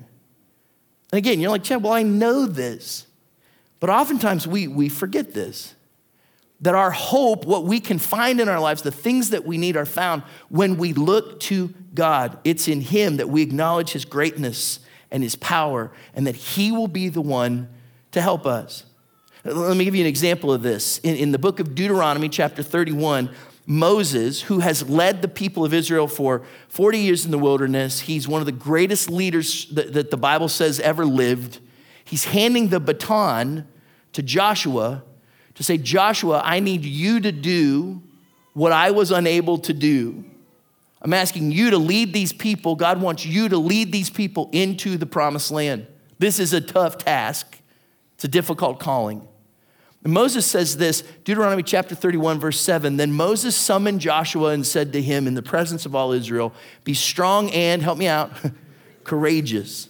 And 1.12 1.18
again, 1.18 1.40
you're 1.40 1.52
like, 1.52 1.64
Chad, 1.64 1.84
well, 1.84 1.94
I 1.94 2.04
know 2.04 2.46
this. 2.46 3.06
But 3.80 3.90
oftentimes 3.90 4.48
we, 4.48 4.68
we 4.68 4.90
forget 4.90 5.34
this 5.34 5.76
that 6.62 6.76
our 6.76 6.92
hope, 6.92 7.44
what 7.46 7.66
we 7.66 7.80
can 7.80 7.98
find 7.98 8.40
in 8.40 8.48
our 8.48 8.60
lives, 8.60 8.84
the 8.84 8.92
things 8.92 9.32
that 9.32 9.46
we 9.46 9.58
need 9.58 9.76
are 9.76 9.86
found 9.86 10.22
when 10.50 10.78
we 10.78 10.94
look 10.94 11.40
to 11.40 11.74
God. 11.96 12.38
It's 12.44 12.68
in 12.68 12.82
Him 12.82 13.18
that 13.18 13.30
we 13.30 13.42
acknowledge 13.42 13.92
His 13.92 14.06
greatness 14.06 14.80
and 15.10 15.24
His 15.24 15.36
power, 15.36 15.92
and 16.14 16.28
that 16.28 16.36
He 16.36 16.72
will 16.72 16.88
be 16.88 17.10
the 17.10 17.22
one 17.22 17.68
to 18.12 18.22
help 18.22 18.46
us. 18.46 18.86
Uh, 19.46 19.54
let 19.54 19.78
me 19.78 19.86
give 19.86 19.96
you 19.96 20.02
an 20.02 20.08
example 20.08 20.52
of 20.54 20.62
this. 20.62 21.00
In, 21.00 21.16
in 21.16 21.32
the 21.32 21.40
book 21.40 21.60
of 21.60 21.74
Deuteronomy, 21.74 22.30
chapter 22.30 22.62
31, 22.62 23.30
Moses, 23.66 24.42
who 24.42 24.60
has 24.60 24.88
led 24.90 25.22
the 25.22 25.28
people 25.28 25.66
of 25.66 25.74
Israel 25.74 26.08
for 26.08 26.44
40 26.68 27.00
years 27.00 27.26
in 27.26 27.32
the 27.32 27.38
wilderness, 27.38 28.02
he's 28.02 28.28
one 28.28 28.42
of 28.42 28.46
the 28.46 28.52
greatest 28.52 29.10
leaders 29.10 29.68
that, 29.70 29.94
that 29.94 30.12
the 30.12 30.18
Bible 30.18 30.50
says 30.50 30.80
ever 30.80 31.06
lived. 31.06 31.60
He's 32.04 32.26
handing 32.26 32.70
the 32.70 32.80
baton 32.80 33.68
to 34.14 34.22
Joshua 34.22 35.04
to 35.56 35.64
say, 35.64 35.78
Joshua, 35.78 36.42
I 36.44 36.60
need 36.60 36.84
you 36.86 37.20
to 37.22 37.32
do 37.32 38.02
what 38.54 38.72
I 38.72 38.92
was 38.92 39.12
unable 39.12 39.58
to 39.60 39.74
do. 39.74 40.24
I'm 41.02 41.14
asking 41.14 41.52
you 41.52 41.72
to 41.72 41.78
lead 41.78 42.14
these 42.14 42.32
people. 42.32 42.76
God 42.76 43.02
wants 43.02 43.26
you 43.26 43.50
to 43.50 43.58
lead 43.58 43.92
these 43.92 44.10
people 44.10 44.50
into 44.52 44.98
the 44.98 45.06
promised 45.06 45.50
land. 45.50 45.88
This 46.20 46.40
is 46.40 46.54
a 46.54 46.62
tough 46.62 47.00
task, 47.00 47.60
it's 48.16 48.24
a 48.24 48.28
difficult 48.28 48.80
calling. 48.80 49.28
Moses 50.04 50.48
says 50.48 50.78
this, 50.78 51.04
Deuteronomy 51.24 51.62
chapter 51.62 51.94
31, 51.94 52.40
verse 52.40 52.60
7. 52.60 52.98
Then 52.98 53.14
Moses 53.14 53.56
summoned 53.56 54.02
Joshua 54.02 54.50
and 54.50 54.66
said 54.66 54.94
to 54.94 55.02
him 55.02 55.28
in 55.28 55.36
the 55.36 55.44
presence 55.44 55.86
of 55.86 55.94
all 55.94 56.12
Israel, 56.12 56.54
Be 56.84 56.96
strong 56.96 57.52
and, 57.52 57.84
help 57.84 58.00
me 58.00 58.08
out, 58.08 58.32
courageous. 59.04 59.90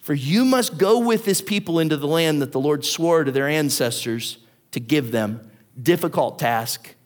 For 0.00 0.14
you 0.14 0.44
must 0.44 0.78
go 0.78 0.98
with 0.98 1.24
this 1.24 1.40
people 1.40 1.78
into 1.78 1.96
the 1.96 2.08
land 2.08 2.42
that 2.42 2.50
the 2.50 2.58
Lord 2.58 2.84
swore 2.84 3.22
to 3.22 3.30
their 3.30 3.46
ancestors 3.46 4.38
to 4.72 4.80
give 4.80 5.12
them. 5.12 5.48
Difficult 5.80 6.40
task. 6.40 6.96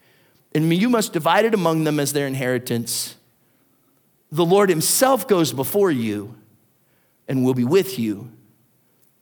And 0.54 0.72
you 0.72 0.88
must 0.88 1.12
divide 1.12 1.44
it 1.44 1.52
among 1.52 1.84
them 1.84 2.00
as 2.00 2.14
their 2.14 2.26
inheritance. 2.26 3.16
The 4.32 4.46
Lord 4.46 4.70
Himself 4.70 5.28
goes 5.28 5.52
before 5.52 5.90
you 5.90 6.36
and 7.28 7.44
will 7.44 7.52
be 7.52 7.64
with 7.64 7.98
you. 7.98 8.32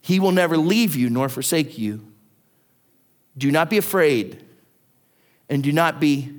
He 0.01 0.21
will 0.21 0.33
never 0.33 0.57
leave 0.57 0.95
you 0.95 1.11
nor 1.11 1.29
forsake 1.29 1.77
you. 1.77 2.14
Do 3.37 3.51
not 3.51 3.71
be 3.71 3.79
afraid 3.79 4.45
and 5.49 5.63
do 5.63 5.73
not 5.73 6.01
be 6.01 6.33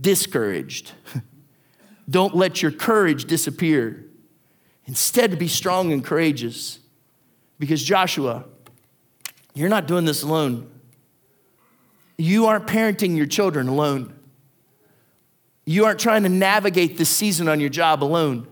discouraged. 0.00 0.92
Don't 2.10 2.34
let 2.34 2.62
your 2.62 2.72
courage 2.72 3.26
disappear. 3.26 4.04
Instead, 4.86 5.38
be 5.38 5.48
strong 5.48 5.92
and 5.92 6.04
courageous. 6.04 6.80
Because, 7.58 7.82
Joshua, 7.82 8.44
you're 9.54 9.68
not 9.68 9.86
doing 9.86 10.04
this 10.04 10.22
alone. 10.22 10.68
You 12.18 12.46
aren't 12.46 12.66
parenting 12.66 13.16
your 13.16 13.26
children 13.26 13.68
alone. 13.68 14.14
You 15.64 15.84
aren't 15.84 16.00
trying 16.00 16.24
to 16.24 16.28
navigate 16.28 16.98
this 16.98 17.08
season 17.08 17.48
on 17.48 17.60
your 17.60 17.68
job 17.68 18.02
alone. 18.02 18.48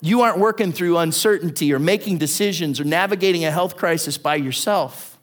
You 0.00 0.20
aren't 0.22 0.38
working 0.38 0.72
through 0.72 0.98
uncertainty 0.98 1.72
or 1.72 1.80
making 1.80 2.18
decisions 2.18 2.78
or 2.78 2.84
navigating 2.84 3.44
a 3.44 3.50
health 3.50 3.76
crisis 3.76 4.16
by 4.16 4.36
yourself. 4.36 5.17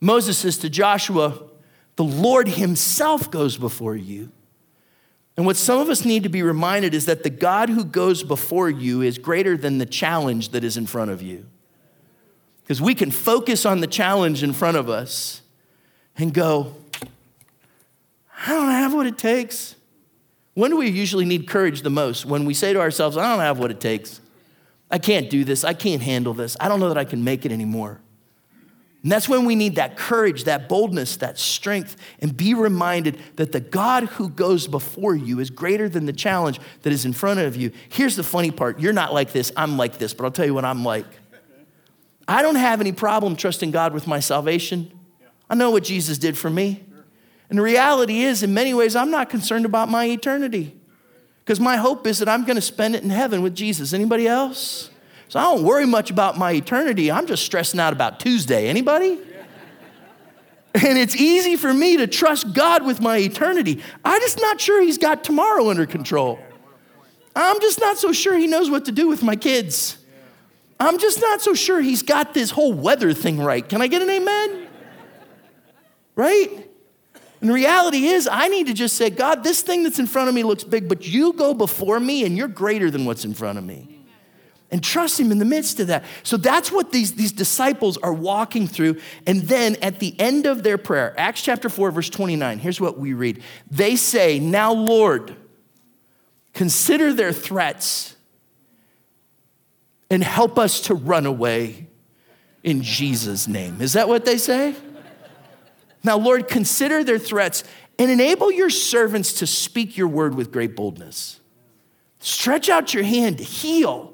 Moses 0.00 0.38
says 0.38 0.58
to 0.58 0.70
Joshua, 0.70 1.42
The 1.96 2.04
Lord 2.04 2.48
Himself 2.48 3.30
goes 3.30 3.56
before 3.56 3.96
you. 3.96 4.30
And 5.36 5.44
what 5.44 5.56
some 5.56 5.80
of 5.80 5.90
us 5.90 6.04
need 6.04 6.22
to 6.22 6.28
be 6.28 6.42
reminded 6.42 6.94
is 6.94 7.06
that 7.06 7.22
the 7.22 7.30
God 7.30 7.68
who 7.68 7.84
goes 7.84 8.22
before 8.22 8.70
you 8.70 9.02
is 9.02 9.18
greater 9.18 9.56
than 9.56 9.78
the 9.78 9.86
challenge 9.86 10.50
that 10.50 10.64
is 10.64 10.76
in 10.76 10.86
front 10.86 11.10
of 11.10 11.20
you. 11.20 11.46
Because 12.62 12.80
we 12.80 12.94
can 12.94 13.10
focus 13.10 13.66
on 13.66 13.80
the 13.80 13.86
challenge 13.86 14.42
in 14.42 14.52
front 14.52 14.76
of 14.76 14.88
us 14.88 15.42
and 16.16 16.32
go, 16.32 16.74
I 18.46 18.48
don't 18.48 18.70
have 18.70 18.94
what 18.94 19.06
it 19.06 19.18
takes. 19.18 19.76
When 20.54 20.70
do 20.70 20.78
we 20.78 20.88
usually 20.88 21.26
need 21.26 21.46
courage 21.46 21.82
the 21.82 21.90
most? 21.90 22.24
When 22.24 22.46
we 22.46 22.54
say 22.54 22.72
to 22.72 22.80
ourselves, 22.80 23.16
I 23.16 23.28
don't 23.28 23.40
have 23.40 23.58
what 23.58 23.70
it 23.70 23.78
takes. 23.78 24.20
I 24.90 24.98
can't 24.98 25.28
do 25.28 25.44
this. 25.44 25.64
I 25.64 25.74
can't 25.74 26.00
handle 26.00 26.32
this. 26.32 26.56
I 26.58 26.68
don't 26.68 26.80
know 26.80 26.88
that 26.88 26.98
I 26.98 27.04
can 27.04 27.22
make 27.22 27.44
it 27.44 27.52
anymore. 27.52 28.00
And 29.06 29.12
that's 29.12 29.28
when 29.28 29.44
we 29.44 29.54
need 29.54 29.76
that 29.76 29.96
courage, 29.96 30.42
that 30.44 30.68
boldness, 30.68 31.18
that 31.18 31.38
strength, 31.38 31.94
and 32.18 32.36
be 32.36 32.54
reminded 32.54 33.20
that 33.36 33.52
the 33.52 33.60
God 33.60 34.02
who 34.02 34.28
goes 34.28 34.66
before 34.66 35.14
you 35.14 35.38
is 35.38 35.48
greater 35.48 35.88
than 35.88 36.06
the 36.06 36.12
challenge 36.12 36.58
that 36.82 36.92
is 36.92 37.04
in 37.04 37.12
front 37.12 37.38
of 37.38 37.54
you. 37.54 37.70
Here's 37.88 38.16
the 38.16 38.24
funny 38.24 38.50
part 38.50 38.80
you're 38.80 38.92
not 38.92 39.14
like 39.14 39.30
this, 39.30 39.52
I'm 39.56 39.76
like 39.76 39.98
this, 39.98 40.12
but 40.12 40.24
I'll 40.24 40.32
tell 40.32 40.44
you 40.44 40.54
what 40.54 40.64
I'm 40.64 40.84
like. 40.84 41.06
I 42.26 42.42
don't 42.42 42.56
have 42.56 42.80
any 42.80 42.90
problem 42.90 43.36
trusting 43.36 43.70
God 43.70 43.94
with 43.94 44.08
my 44.08 44.18
salvation. 44.18 44.90
I 45.48 45.54
know 45.54 45.70
what 45.70 45.84
Jesus 45.84 46.18
did 46.18 46.36
for 46.36 46.50
me. 46.50 46.84
And 47.48 47.60
the 47.60 47.62
reality 47.62 48.22
is, 48.22 48.42
in 48.42 48.54
many 48.54 48.74
ways, 48.74 48.96
I'm 48.96 49.12
not 49.12 49.30
concerned 49.30 49.66
about 49.66 49.88
my 49.88 50.06
eternity 50.06 50.74
because 51.44 51.60
my 51.60 51.76
hope 51.76 52.08
is 52.08 52.18
that 52.18 52.28
I'm 52.28 52.44
going 52.44 52.56
to 52.56 52.60
spend 52.60 52.96
it 52.96 53.04
in 53.04 53.10
heaven 53.10 53.40
with 53.40 53.54
Jesus. 53.54 53.92
Anybody 53.92 54.26
else? 54.26 54.90
So 55.28 55.40
I 55.40 55.42
don't 55.42 55.64
worry 55.64 55.86
much 55.86 56.10
about 56.10 56.38
my 56.38 56.52
eternity. 56.52 57.10
I'm 57.10 57.26
just 57.26 57.44
stressing 57.44 57.80
out 57.80 57.92
about 57.92 58.20
Tuesday. 58.20 58.68
Anybody? 58.68 59.18
And 60.74 60.98
it's 60.98 61.16
easy 61.16 61.56
for 61.56 61.72
me 61.72 61.96
to 61.96 62.06
trust 62.06 62.52
God 62.52 62.84
with 62.84 63.00
my 63.00 63.16
eternity. 63.16 63.82
I'm 64.04 64.20
just 64.20 64.38
not 64.40 64.60
sure 64.60 64.82
He's 64.82 64.98
got 64.98 65.24
tomorrow 65.24 65.70
under 65.70 65.86
control. 65.86 66.38
I'm 67.34 67.60
just 67.60 67.80
not 67.80 67.96
so 67.98 68.12
sure 68.12 68.36
He 68.36 68.46
knows 68.46 68.70
what 68.70 68.84
to 68.84 68.92
do 68.92 69.08
with 69.08 69.22
my 69.22 69.36
kids. 69.36 69.96
I'm 70.78 70.98
just 70.98 71.20
not 71.20 71.40
so 71.40 71.54
sure 71.54 71.80
He's 71.80 72.02
got 72.02 72.34
this 72.34 72.50
whole 72.50 72.74
weather 72.74 73.14
thing 73.14 73.40
right. 73.40 73.66
Can 73.66 73.80
I 73.80 73.86
get 73.86 74.02
an 74.02 74.10
amen? 74.10 74.68
Right? 76.14 76.70
And 77.40 77.50
the 77.50 77.54
reality 77.54 78.06
is, 78.06 78.28
I 78.30 78.48
need 78.48 78.66
to 78.66 78.74
just 78.74 78.96
say, 78.96 79.08
God, 79.10 79.44
this 79.44 79.62
thing 79.62 79.82
that's 79.82 79.98
in 79.98 80.06
front 80.06 80.28
of 80.28 80.34
me 80.34 80.42
looks 80.42 80.64
big, 80.64 80.88
but 80.88 81.06
you 81.06 81.32
go 81.32 81.54
before 81.54 81.98
me 81.98 82.24
and 82.24 82.36
you're 82.36 82.48
greater 82.48 82.90
than 82.90 83.04
what's 83.06 83.24
in 83.24 83.34
front 83.34 83.56
of 83.56 83.64
me. 83.64 83.95
And 84.70 84.82
trust 84.82 85.20
him 85.20 85.30
in 85.30 85.38
the 85.38 85.44
midst 85.44 85.78
of 85.78 85.86
that. 85.86 86.04
So 86.24 86.36
that's 86.36 86.72
what 86.72 86.90
these, 86.90 87.14
these 87.14 87.30
disciples 87.30 87.96
are 87.98 88.12
walking 88.12 88.66
through. 88.66 89.00
And 89.26 89.42
then 89.42 89.76
at 89.76 90.00
the 90.00 90.18
end 90.18 90.44
of 90.44 90.64
their 90.64 90.76
prayer, 90.76 91.14
Acts 91.16 91.42
chapter 91.42 91.68
4, 91.68 91.92
verse 91.92 92.10
29, 92.10 92.58
here's 92.58 92.80
what 92.80 92.98
we 92.98 93.12
read. 93.12 93.42
They 93.70 93.94
say, 93.94 94.40
Now, 94.40 94.72
Lord, 94.72 95.36
consider 96.52 97.12
their 97.12 97.32
threats 97.32 98.16
and 100.10 100.22
help 100.22 100.58
us 100.58 100.80
to 100.82 100.94
run 100.94 101.26
away 101.26 101.86
in 102.64 102.82
Jesus' 102.82 103.46
name. 103.46 103.80
Is 103.80 103.92
that 103.92 104.08
what 104.08 104.24
they 104.24 104.38
say? 104.38 104.74
Now, 106.02 106.18
Lord, 106.18 106.48
consider 106.48 107.04
their 107.04 107.18
threats 107.18 107.62
and 107.98 108.10
enable 108.10 108.50
your 108.52 108.70
servants 108.70 109.34
to 109.34 109.46
speak 109.46 109.96
your 109.96 110.08
word 110.08 110.34
with 110.34 110.52
great 110.52 110.76
boldness. 110.76 111.40
Stretch 112.18 112.68
out 112.68 112.92
your 112.92 113.04
hand 113.04 113.38
to 113.38 113.44
heal 113.44 114.12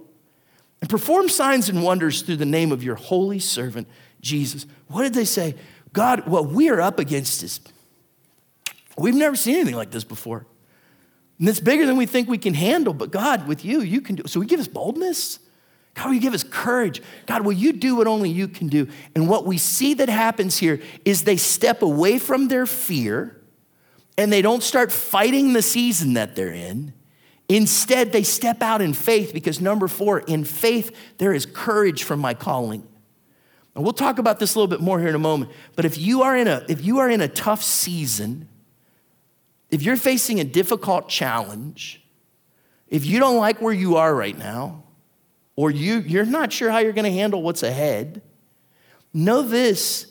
and 0.83 0.91
perform 0.91 1.29
signs 1.29 1.69
and 1.69 1.83
wonders 1.83 2.23
through 2.23 2.37
the 2.37 2.45
name 2.45 2.73
of 2.73 2.83
your 2.83 2.97
holy 2.97 3.39
servant, 3.39 3.87
Jesus. 4.21 4.67
What 4.89 5.05
did 5.05 5.15
they 5.15 5.25
say? 5.25 5.55
God, 5.93 6.27
what 6.27 6.49
we 6.49 6.69
are 6.71 6.81
up 6.81 6.99
against 6.99 7.45
is 7.45 7.61
we've 8.99 9.15
never 9.15 9.37
seen 9.37 9.55
anything 9.55 9.77
like 9.77 9.93
this 9.93 10.03
before. 10.03 10.45
And 11.39 11.49
it's 11.49 11.61
bigger 11.61 11.87
than 11.87 11.97
we 11.97 12.05
think 12.05 12.29
we 12.29 12.37
can 12.37 12.53
handle, 12.53 12.93
but 12.93 13.13
God, 13.13 13.47
with 13.47 13.65
you, 13.65 13.81
you 13.81 14.01
can 14.01 14.17
do. 14.17 14.25
So 14.27 14.41
we 14.41 14.47
give 14.47 14.59
us 14.59 14.67
boldness. 14.67 15.39
God, 15.95 16.07
will 16.07 16.15
you 16.15 16.21
give 16.21 16.35
us 16.35 16.43
courage? 16.43 17.01
God, 17.27 17.45
will 17.45 17.53
you 17.53 17.73
do 17.73 17.95
what 17.95 18.09
only 18.09 18.31
you 18.31 18.49
can 18.49 18.67
do? 18.67 18.89
And 19.15 19.29
what 19.29 19.47
we 19.47 19.59
see 19.59 19.95
that 19.95 20.09
happens 20.09 20.59
here 20.59 20.81
is 21.05 21.23
they 21.23 21.37
step 21.37 21.83
away 21.83 22.19
from 22.19 22.49
their 22.49 22.67
fear 22.67 23.41
and 24.19 24.33
they 24.33 24.43
don't 24.43 24.63
start 24.65 24.91
fighting 24.91 25.53
the 25.53 25.63
season 25.63 26.15
that 26.15 26.35
they're 26.35 26.53
in. 26.53 26.93
Instead, 27.57 28.13
they 28.13 28.23
step 28.23 28.63
out 28.63 28.81
in 28.81 28.95
faith 28.95 29.35
because 29.35 29.61
number 29.61 29.87
four, 29.87 30.21
in 30.21 30.43
faith, 30.43 30.97
there 31.19 31.35
is 31.35 31.45
courage 31.45 32.03
from 32.03 32.19
my 32.19 32.33
calling. 32.33 32.83
And 33.75 33.85
we'll 33.85 33.93
talk 33.93 34.19
about 34.19 34.39
this 34.39 34.55
a 34.55 34.59
little 34.59 34.71
bit 34.71 34.81
more 34.81 34.99
here 34.99 35.11
in 35.11 35.15
a 35.15 35.19
moment. 35.19 35.51
But 35.77 35.85
if 35.85 35.99
you 35.99 36.23
are 36.23 36.35
in 36.35 36.49
a, 36.49 36.65
if 36.71 36.83
you 36.83 37.01
are 37.01 37.11
in 37.11 37.21
a 37.21 37.29
tough 37.29 37.63
season, 37.63 38.49
if 39.71 39.83
you're 39.83 39.97
facing 39.97 40.41
a 40.41 40.45
difficult 40.45 41.11
challenge, 41.11 42.03
if 42.89 43.05
you 43.05 43.19
don't 43.19 43.37
like 43.37 43.61
where 43.61 43.75
you 43.75 43.97
are 43.97 44.15
right 44.15 44.37
now, 44.37 44.85
or 45.55 45.71
you, 45.71 45.99
you're 45.99 46.25
not 46.25 46.55
sure 46.55 46.71
how 46.71 46.79
you're 46.79 46.95
going 46.95 47.05
to 47.05 47.19
handle 47.19 47.43
what's 47.43 47.63
ahead, 47.63 48.23
know 49.13 49.43
this 49.43 50.07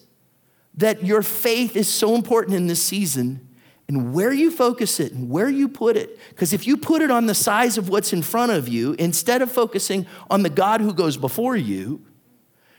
that 0.76 1.04
your 1.04 1.24
faith 1.24 1.76
is 1.76 1.88
so 1.88 2.14
important 2.14 2.56
in 2.56 2.68
this 2.68 2.84
season 2.84 3.48
and 3.92 4.14
where 4.14 4.32
you 4.32 4.50
focus 4.50 5.02
it 5.02 5.12
and 5.12 5.30
where 5.30 5.50
you 5.50 5.68
put 5.68 5.98
it. 5.98 6.18
Because 6.30 6.54
if 6.54 6.66
you 6.66 6.78
put 6.78 7.02
it 7.02 7.12
on 7.12 7.26
the 7.26 7.36
size 7.36 7.78
of 7.78 7.90
what's 7.90 8.14
in 8.14 8.22
front 8.22 8.54
of 8.54 8.70
you, 8.70 8.96
instead 8.98 9.42
of 9.42 9.52
focusing 9.52 10.08
on 10.30 10.44
the 10.44 10.50
God 10.50 10.80
who 10.80 10.94
goes 10.94 11.18
before 11.18 11.58
you, 11.58 12.02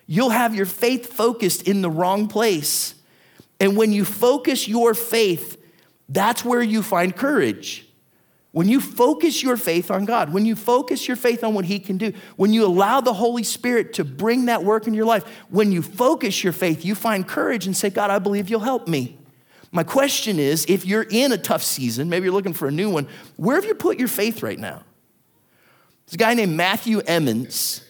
you'll 0.07 0.31
have 0.31 0.55
your 0.55 0.65
faith 0.65 1.13
focused 1.13 1.69
in 1.69 1.83
the 1.83 1.91
wrong 1.91 2.29
place. 2.29 2.95
And 3.61 3.77
when 3.77 3.93
you 3.93 4.07
focus 4.07 4.67
your 4.67 4.95
faith, 4.95 5.63
that's 6.09 6.47
where 6.47 6.63
you 6.63 6.83
find 6.83 7.15
courage. 7.15 7.87
When 8.53 8.67
you 8.67 8.81
focus 8.81 9.43
your 9.43 9.59
faith 9.59 9.91
on 9.91 10.07
God, 10.07 10.33
when 10.33 10.47
you 10.47 10.57
focus 10.57 11.07
your 11.07 11.19
faith 11.19 11.45
on 11.45 11.53
what 11.53 11.67
He 11.67 11.79
can 11.79 11.99
do, 11.99 12.15
when 12.37 12.55
you 12.55 12.65
allow 12.65 13.03
the 13.03 13.13
Holy 13.13 13.43
Spirit 13.43 13.93
to 13.95 14.05
bring 14.05 14.47
that 14.47 14.65
work 14.65 14.87
in 14.87 14.95
your 14.95 15.05
life, 15.05 15.25
when 15.51 15.73
you 15.73 15.83
focus 15.83 16.43
your 16.43 16.55
faith, 16.55 16.87
you 16.87 16.95
find 16.95 17.29
courage 17.29 17.67
and 17.67 17.77
say, 17.77 17.91
God, 17.91 18.11
I 18.11 18.19
believe 18.19 18.49
you'll 18.49 18.61
help 18.61 18.89
me. 18.89 19.19
My 19.73 19.83
question 19.83 20.39
is 20.39 20.67
if 20.69 20.85
you're 20.85 21.07
in 21.11 21.33
a 21.33 21.39
tough 21.39 21.63
season, 21.63 22.11
maybe 22.11 22.25
you're 22.25 22.35
looking 22.35 22.53
for 22.53 22.69
a 22.69 22.71
new 22.71 22.91
one, 22.91 23.09
where 23.37 23.57
have 23.57 23.65
you 23.65 23.75
put 23.75 23.99
your 23.99 24.09
faith 24.09 24.43
right 24.43 24.59
now? 24.59 24.85
There's 26.07 26.15
a 26.15 26.19
guy 26.19 26.35
named 26.35 26.55
Matthew 26.55 27.01
Emmons. 27.01 27.83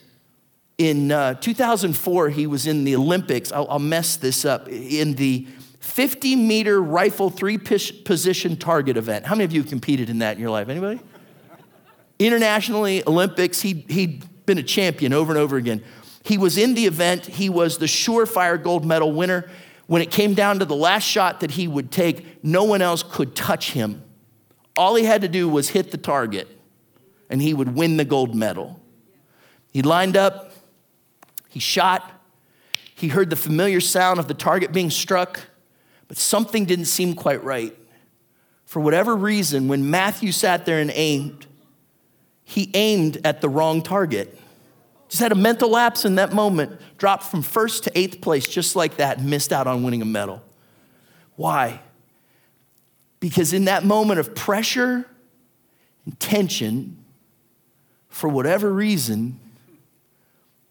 In 0.79 1.13
uh, 1.13 1.35
2004, 1.35 2.31
he 2.31 2.47
was 2.47 2.67
in 2.67 2.85
the 2.85 2.97
Olympics. 2.97 3.53
I'll, 3.53 3.67
I'll 3.69 3.79
mess 3.79 4.17
this 4.17 4.45
up. 4.45 4.69
In 4.69 5.15
the 5.15 5.47
50 5.81 6.37
meter 6.37 6.81
rifle 6.81 7.29
three 7.29 7.59
position 7.59 8.57
target 8.57 8.97
event. 8.97 9.27
How 9.27 9.35
many 9.35 9.45
of 9.45 9.53
you 9.53 9.63
have 9.63 9.69
competed 9.69 10.09
in 10.09 10.21
that 10.21 10.37
in 10.37 10.41
your 10.41 10.51
life? 10.51 10.69
Anybody? 10.69 11.01
Internationally, 12.21 13.03
Olympics, 13.07 13.61
he, 13.61 13.85
he'd 13.89 14.25
been 14.47 14.59
a 14.59 14.63
champion 14.63 15.13
over 15.13 15.33
and 15.33 15.39
over 15.39 15.57
again. 15.57 15.83
He 16.25 16.39
was 16.39 16.57
in 16.57 16.75
the 16.75 16.87
event, 16.87 17.27
he 17.27 17.49
was 17.49 17.79
the 17.79 17.87
surefire 17.87 18.63
gold 18.63 18.85
medal 18.85 19.13
winner. 19.13 19.51
When 19.93 20.01
it 20.01 20.11
came 20.11 20.33
down 20.33 20.59
to 20.61 20.65
the 20.65 20.75
last 20.75 21.03
shot 21.03 21.41
that 21.41 21.51
he 21.51 21.69
would 21.69 21.91
take, 21.91 22.43
no 22.43 22.65
one 22.65 22.81
else 22.81 23.03
could 23.03 23.37
touch 23.37 23.73
him. 23.73 24.03
All 24.75 24.95
he 24.95 25.05
had 25.05 25.21
to 25.21 25.29
do 25.29 25.47
was 25.47 25.69
hit 25.69 25.91
the 25.91 25.99
target, 25.99 26.49
and 27.29 27.43
he 27.43 27.53
would 27.53 27.75
win 27.75 27.99
the 27.99 28.07
gold 28.07 28.35
medal. 28.35 28.81
He 29.71 29.83
lined 29.83 30.17
up, 30.17 30.53
he 31.51 31.61
shot, 31.61 32.11
he 32.95 33.09
heard 33.09 33.29
the 33.29 33.37
familiar 33.37 33.83
sound 33.83 34.19
of 34.19 34.29
the 34.29 34.35
target 34.35 34.73
being 34.73 34.89
struck 34.89 35.41
but 36.09 36.17
something 36.17 36.65
didn't 36.65 36.87
seem 36.87 37.15
quite 37.15 37.45
right. 37.45 37.77
For 38.65 38.81
whatever 38.81 39.15
reason, 39.15 39.69
when 39.69 39.91
Matthew 39.91 40.33
sat 40.33 40.65
there 40.65 40.79
and 40.79 40.91
aimed, 40.95 41.47
he 42.45 42.71
aimed 42.73 43.19
at 43.25 43.43
the 43.43 43.49
wrong 43.51 43.83
target. 43.83 44.39
Just 45.13 45.21
had 45.21 45.31
a 45.31 45.35
mental 45.35 45.69
lapse 45.69 46.07
in 46.07 46.15
that 46.15 46.33
moment, 46.33 46.81
dropped 46.97 47.25
from 47.25 47.43
first 47.43 47.85
to 47.85 47.99
eighth 47.99 48.23
place 48.23 48.49
just 48.49 48.75
like 48.75 48.97
that, 48.97 49.21
missed 49.21 49.53
out 49.53 49.67
on 49.67 49.83
winning 49.83 50.01
a 50.01 50.07
medal. 50.07 50.43
Why? 51.37 51.83
Because 53.21 53.53
in 53.53 53.67
that 53.67 53.85
moment 53.85 54.21
of 54.21 54.35
pressure 54.35 55.05
and 56.07 56.19
tension, 56.19 56.97
for 58.09 58.31
whatever 58.31 58.73
reason, 58.73 59.39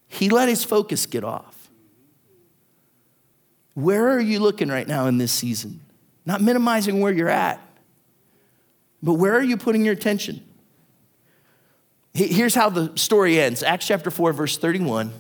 he 0.08 0.27
let 0.32 0.49
his 0.49 0.63
focus 0.63 1.06
get 1.06 1.23
off. 1.23 1.69
Where 3.75 4.10
are 4.10 4.19
you 4.19 4.39
looking 4.39 4.69
right 4.69 4.88
now 4.88 5.06
in 5.06 5.19
this 5.19 5.32
season? 5.32 5.82
Not 6.25 6.41
minimizing 6.41 6.99
where 6.99 7.13
you're 7.13 7.30
at, 7.30 7.62
but 9.04 9.13
where 9.13 9.36
are 9.36 9.43
you 9.43 9.56
putting 9.56 9.86
your 9.86 9.93
attention? 9.93 10.43
Here's 12.13 12.56
how 12.56 12.69
the 12.69 12.91
story 12.97 13.39
ends 13.39 13.63
Acts 13.63 13.88
chapter 13.88 14.12
4, 14.12 14.34
verse 14.34 14.58
31. 14.58 15.13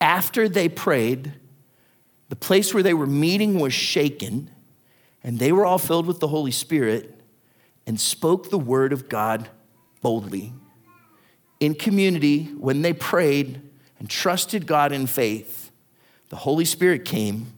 After 0.00 0.48
they 0.48 0.68
prayed, 0.68 1.32
the 2.28 2.36
place 2.36 2.72
where 2.72 2.82
they 2.82 2.94
were 2.94 3.06
meeting 3.06 3.58
was 3.58 3.72
shaken, 3.72 4.50
and 5.24 5.38
they 5.38 5.50
were 5.50 5.66
all 5.66 5.78
filled 5.78 6.06
with 6.06 6.20
the 6.20 6.28
Holy 6.28 6.52
Spirit 6.52 7.20
and 7.86 7.98
spoke 7.98 8.50
the 8.50 8.58
word 8.58 8.92
of 8.92 9.08
God 9.08 9.48
boldly. 10.02 10.52
In 11.58 11.74
community, 11.74 12.44
when 12.56 12.82
they 12.82 12.92
prayed 12.92 13.60
and 13.98 14.08
trusted 14.08 14.66
God 14.66 14.92
in 14.92 15.08
faith, 15.08 15.72
the 16.28 16.36
Holy 16.36 16.64
Spirit 16.64 17.04
came 17.04 17.52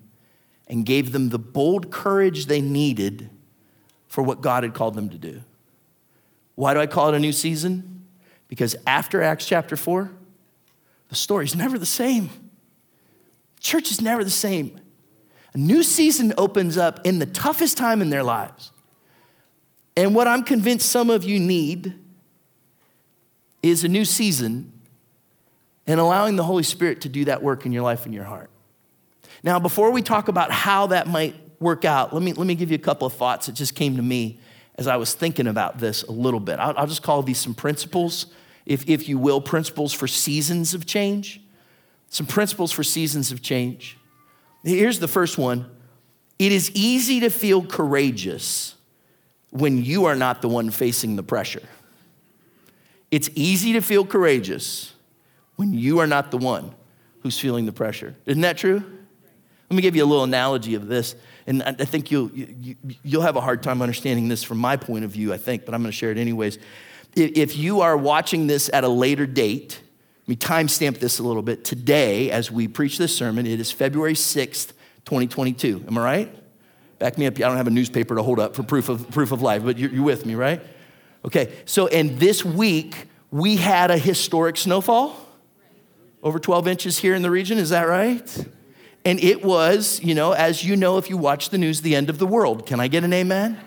and 0.67 0.87
gave 0.87 1.13
them 1.13 1.29
the 1.29 1.39
bold 1.39 1.91
courage 1.91 2.47
they 2.47 2.63
needed 2.63 3.29
for 4.09 4.23
what 4.23 4.41
God 4.41 4.63
had 4.63 4.73
called 4.73 4.95
them 4.95 5.11
to 5.11 5.19
do. 5.19 5.43
Why 6.61 6.75
do 6.75 6.81
I 6.81 6.87
call 6.87 7.09
it 7.09 7.15
a 7.15 7.19
new 7.19 7.33
season? 7.33 8.05
Because 8.47 8.77
after 8.87 9.23
Acts 9.23 9.47
chapter 9.47 9.79
4, 9.79 10.11
the 11.09 11.15
story's 11.15 11.57
never 11.57 11.79
the 11.79 11.87
same. 11.87 12.29
Church 13.61 13.91
is 13.91 14.03
never 14.03 14.23
the 14.23 14.29
same. 14.29 14.79
A 15.55 15.57
new 15.57 15.83
season 15.83 16.35
opens 16.37 16.77
up 16.77 17.01
in 17.07 17.19
the 17.19 17.25
toughest 17.25 17.79
time 17.79 18.03
in 18.03 18.11
their 18.11 18.23
lives. 18.23 18.73
And 19.97 20.15
what 20.15 20.29
I'm 20.29 20.43
convinced 20.43 20.91
some 20.91 21.09
of 21.09 21.25
you 21.25 21.41
need 21.41 21.95
is 23.63 23.83
a 23.83 23.89
new 23.89 24.05
season 24.05 24.71
and 25.87 25.99
allowing 25.99 26.37
the 26.37 26.45
Holy 26.45 26.63
Spirit 26.63 27.01
to 27.01 27.09
do 27.09 27.25
that 27.25 27.43
work 27.43 27.65
in 27.65 27.73
your 27.73 27.85
life 27.85 28.05
and 28.05 28.15
your 28.15 28.25
heart. 28.25 28.51
Now, 29.43 29.61
before 29.61 29.93
we 29.93 30.03
talk 30.03 30.29
about 30.29 30.51
how 30.51 30.89
that 30.89 31.07
might 31.07 31.37
work 31.59 31.87
out, 31.87 32.13
let 32.13 32.23
me, 32.23 32.35
let 32.35 32.47
me 32.47 32.55
give 32.55 32.71
you 32.71 32.75
a 32.75 32.79
couple 32.79 33.07
of 33.07 33.15
thoughts 33.15 33.47
that 33.47 33.53
just 33.53 33.75
came 33.75 33.97
to 33.97 34.03
me 34.03 34.41
as 34.81 34.87
I 34.87 34.97
was 34.97 35.13
thinking 35.13 35.47
about 35.47 35.79
this 35.79 36.03
a 36.05 36.11
little 36.11 36.41
bit. 36.41 36.59
I'll, 36.59 36.73
I'll 36.77 36.87
just 36.87 37.03
call 37.03 37.23
these 37.23 37.39
some 37.39 37.55
principles, 37.55 38.27
if, 38.65 38.89
if 38.89 39.09
you 39.09 39.19
will, 39.19 39.41
principles 39.41 39.93
for 39.93 40.09
seasons 40.09 40.73
of 40.73 40.87
change. 40.87 41.41
Some 42.09 42.27
principles 42.27 42.73
for 42.73 42.83
seasons 42.83 43.31
of 43.31 43.43
change. 43.43 43.99
Here's 44.65 44.99
the 44.99 45.07
first 45.07 45.39
one 45.39 45.71
it 46.39 46.51
is 46.51 46.71
easy 46.73 47.21
to 47.21 47.29
feel 47.29 47.63
courageous 47.63 48.75
when 49.51 49.85
you 49.85 50.07
are 50.07 50.17
not 50.17 50.41
the 50.41 50.49
one 50.49 50.71
facing 50.71 51.15
the 51.15 51.23
pressure. 51.23 51.63
It's 53.11 53.29
easy 53.35 53.75
to 53.75 53.83
feel 53.83 54.07
courageous 54.07 54.95
when 55.57 55.75
you 55.75 55.99
are 55.99 56.07
not 56.07 56.31
the 56.31 56.39
one 56.39 56.75
who's 57.23 57.39
feeling 57.39 57.67
the 57.67 57.73
pressure. 57.73 58.15
Isn't 58.25 58.41
that 58.41 58.57
true? 58.57 58.83
Let 59.69 59.77
me 59.77 59.83
give 59.83 59.95
you 59.95 60.05
a 60.05 60.07
little 60.07 60.25
analogy 60.25 60.75
of 60.75 60.89
this. 60.89 61.15
And 61.47 61.63
I 61.63 61.73
think 61.73 62.11
you'll, 62.11 62.31
you, 62.33 62.77
will 62.83 62.95
you 63.03 63.19
will 63.19 63.25
have 63.25 63.37
a 63.37 63.41
hard 63.41 63.63
time 63.63 63.83
understanding 63.83 64.29
this 64.29 64.43
from 64.43 64.59
my 64.59 64.77
point 64.77 65.05
of 65.05 65.11
view, 65.11 65.33
I 65.33 65.37
think, 65.39 65.65
but 65.65 65.75
I'm 65.75 65.83
going 65.83 65.91
to 65.91 65.97
share 65.97 66.11
it 66.11 66.19
anyways. 66.19 66.59
If 67.17 67.57
you 67.57 67.81
are 67.81 67.97
watching 67.97 68.47
this 68.47 68.71
at 68.73 68.85
a 68.85 68.89
later 68.89 69.27
date, 69.27 69.81
let 70.23 70.29
me 70.29 70.37
timestamp 70.37 70.99
this 70.99 71.19
a 71.19 71.23
little 71.23 71.43
bit. 71.43 71.65
Today, 71.65 72.31
as 72.31 72.51
we 72.51 72.69
preach 72.69 72.99
this 72.99 73.17
sermon, 73.17 73.47
it 73.47 73.59
is 73.59 73.73
February 73.73 74.15
6th, 74.15 74.69
2022. 75.05 75.85
Am 75.89 75.99
I 75.99 76.05
right? 76.05 76.37
Back 76.99 77.19
me 77.19 77.27
up. 77.27 77.35
I 77.35 77.41
don't 77.41 77.57
have 77.57 77.67
a 77.67 77.71
newspaper 77.71 78.15
to 78.15 78.23
hold 78.23 78.39
up 78.39 78.55
for 78.55 78.63
proof 78.63 78.89
of, 78.89 79.11
proof 79.11 79.33
of 79.33 79.43
life, 79.43 79.65
but 79.65 79.79
you're, 79.79 79.91
you're 79.91 80.05
with 80.05 80.27
me, 80.27 80.35
right? 80.35 80.63
Okay, 81.25 81.53
so, 81.65 81.87
and 81.89 82.19
this 82.19 82.45
week, 82.45 83.09
we 83.31 83.57
had 83.57 83.91
a 83.91 83.99
historic 83.99 84.57
snowfall, 84.57 85.17
over 86.23 86.39
12 86.39 86.69
inches 86.69 86.99
here 86.99 87.15
in 87.15 87.23
the 87.23 87.31
region. 87.31 87.59
Is 87.59 87.71
that 87.71 87.89
right? 87.89 88.47
And 89.05 89.19
it 89.21 89.43
was, 89.43 90.01
you 90.03 90.15
know, 90.15 90.33
as 90.33 90.63
you 90.65 90.77
know, 90.77 90.99
if 90.99 91.09
you 91.09 91.17
watch 91.17 91.51
the 91.51 91.59
news, 91.59 91.81
the 91.81 91.95
end 91.95 92.11
of 92.11 92.19
the 92.19 92.27
world. 92.27 92.67
Can 92.67 92.81
I 92.81 92.89
get 92.89 93.03
an 93.05 93.13
amen? 93.13 93.59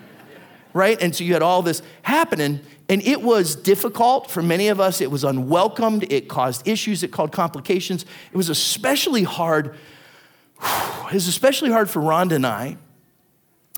Right? 0.72 1.00
And 1.00 1.14
so 1.14 1.24
you 1.24 1.32
had 1.32 1.42
all 1.42 1.62
this 1.62 1.82
happening, 2.02 2.60
and 2.88 3.02
it 3.02 3.22
was 3.22 3.54
difficult 3.54 4.30
for 4.30 4.42
many 4.42 4.68
of 4.68 4.80
us. 4.80 5.00
It 5.00 5.10
was 5.10 5.24
unwelcomed. 5.24 6.10
It 6.12 6.28
caused 6.28 6.66
issues. 6.66 7.02
It 7.02 7.08
caused 7.08 7.32
complications. 7.32 8.04
It 8.32 8.36
was 8.36 8.48
especially 8.48 9.22
hard. 9.22 9.76
It 11.04 11.12
was 11.12 11.28
especially 11.28 11.70
hard 11.70 11.88
for 11.90 12.00
Rhonda 12.00 12.32
and 12.32 12.46
I 12.46 12.76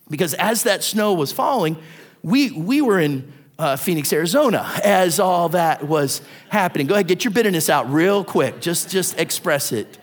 because 0.08 0.34
as 0.34 0.62
that 0.62 0.84
snow 0.84 1.12
was 1.12 1.32
falling, 1.32 1.76
we, 2.22 2.50
we 2.50 2.80
were 2.80 3.00
in 3.00 3.32
uh, 3.58 3.76
Phoenix, 3.76 4.12
Arizona, 4.12 4.70
as 4.84 5.18
all 5.18 5.48
that 5.50 5.86
was 5.86 6.20
happening. 6.48 6.86
Go 6.86 6.94
ahead, 6.94 7.08
get 7.08 7.24
your 7.24 7.32
bitterness 7.32 7.68
out 7.68 7.90
real 7.90 8.24
quick. 8.24 8.60
Just, 8.60 8.90
just 8.90 9.18
express 9.18 9.72
it 9.72 9.98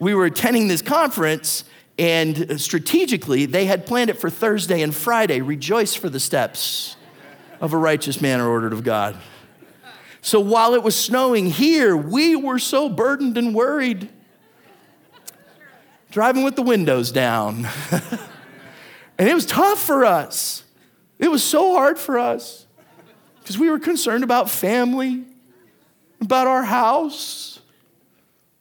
we 0.00 0.14
were 0.14 0.24
attending 0.24 0.66
this 0.66 0.82
conference, 0.82 1.64
and 1.98 2.60
strategically, 2.60 3.44
they 3.44 3.66
had 3.66 3.86
planned 3.86 4.08
it 4.08 4.18
for 4.18 4.30
Thursday 4.30 4.80
and 4.80 4.94
Friday. 4.94 5.42
Rejoice 5.42 5.94
for 5.94 6.08
the 6.08 6.18
steps 6.18 6.96
of 7.60 7.74
a 7.74 7.76
righteous 7.76 8.20
man 8.20 8.40
are 8.40 8.48
ordered 8.48 8.72
of 8.72 8.82
God. 8.82 9.16
So 10.22 10.40
while 10.40 10.74
it 10.74 10.82
was 10.82 10.96
snowing 10.96 11.46
here, 11.46 11.94
we 11.94 12.34
were 12.34 12.58
so 12.58 12.88
burdened 12.88 13.36
and 13.36 13.54
worried, 13.54 14.08
driving 16.10 16.44
with 16.44 16.56
the 16.56 16.62
windows 16.62 17.12
down. 17.12 17.68
and 19.18 19.28
it 19.28 19.34
was 19.34 19.44
tough 19.44 19.82
for 19.82 20.06
us. 20.06 20.64
It 21.18 21.30
was 21.30 21.42
so 21.42 21.74
hard 21.74 21.98
for 21.98 22.18
us 22.18 22.66
because 23.40 23.58
we 23.58 23.68
were 23.68 23.78
concerned 23.78 24.24
about 24.24 24.48
family, 24.48 25.24
about 26.22 26.46
our 26.46 26.62
house, 26.62 27.60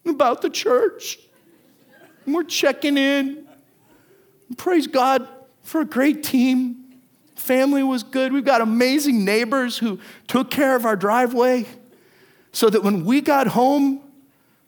about 0.06 0.42
the 0.42 0.50
church. 0.50 1.20
And 2.30 2.36
we're 2.36 2.44
checking 2.44 2.96
in. 2.96 3.48
Praise 4.56 4.86
God 4.86 5.28
for 5.64 5.82
a 5.82 5.86
great 5.86 6.22
team. 6.22 6.94
Family 7.36 7.82
was 7.82 8.04
good. 8.04 8.32
We've 8.32 8.46
got 8.46 8.62
amazing 8.62 9.26
neighbors 9.26 9.80
who 9.80 9.98
took 10.28 10.52
care 10.52 10.76
of 10.76 10.86
our 10.86 10.96
driveway 10.96 11.66
so 12.52 12.70
that 12.70 12.84
when 12.84 13.04
we 13.04 13.22
got 13.22 13.48
home 13.48 14.02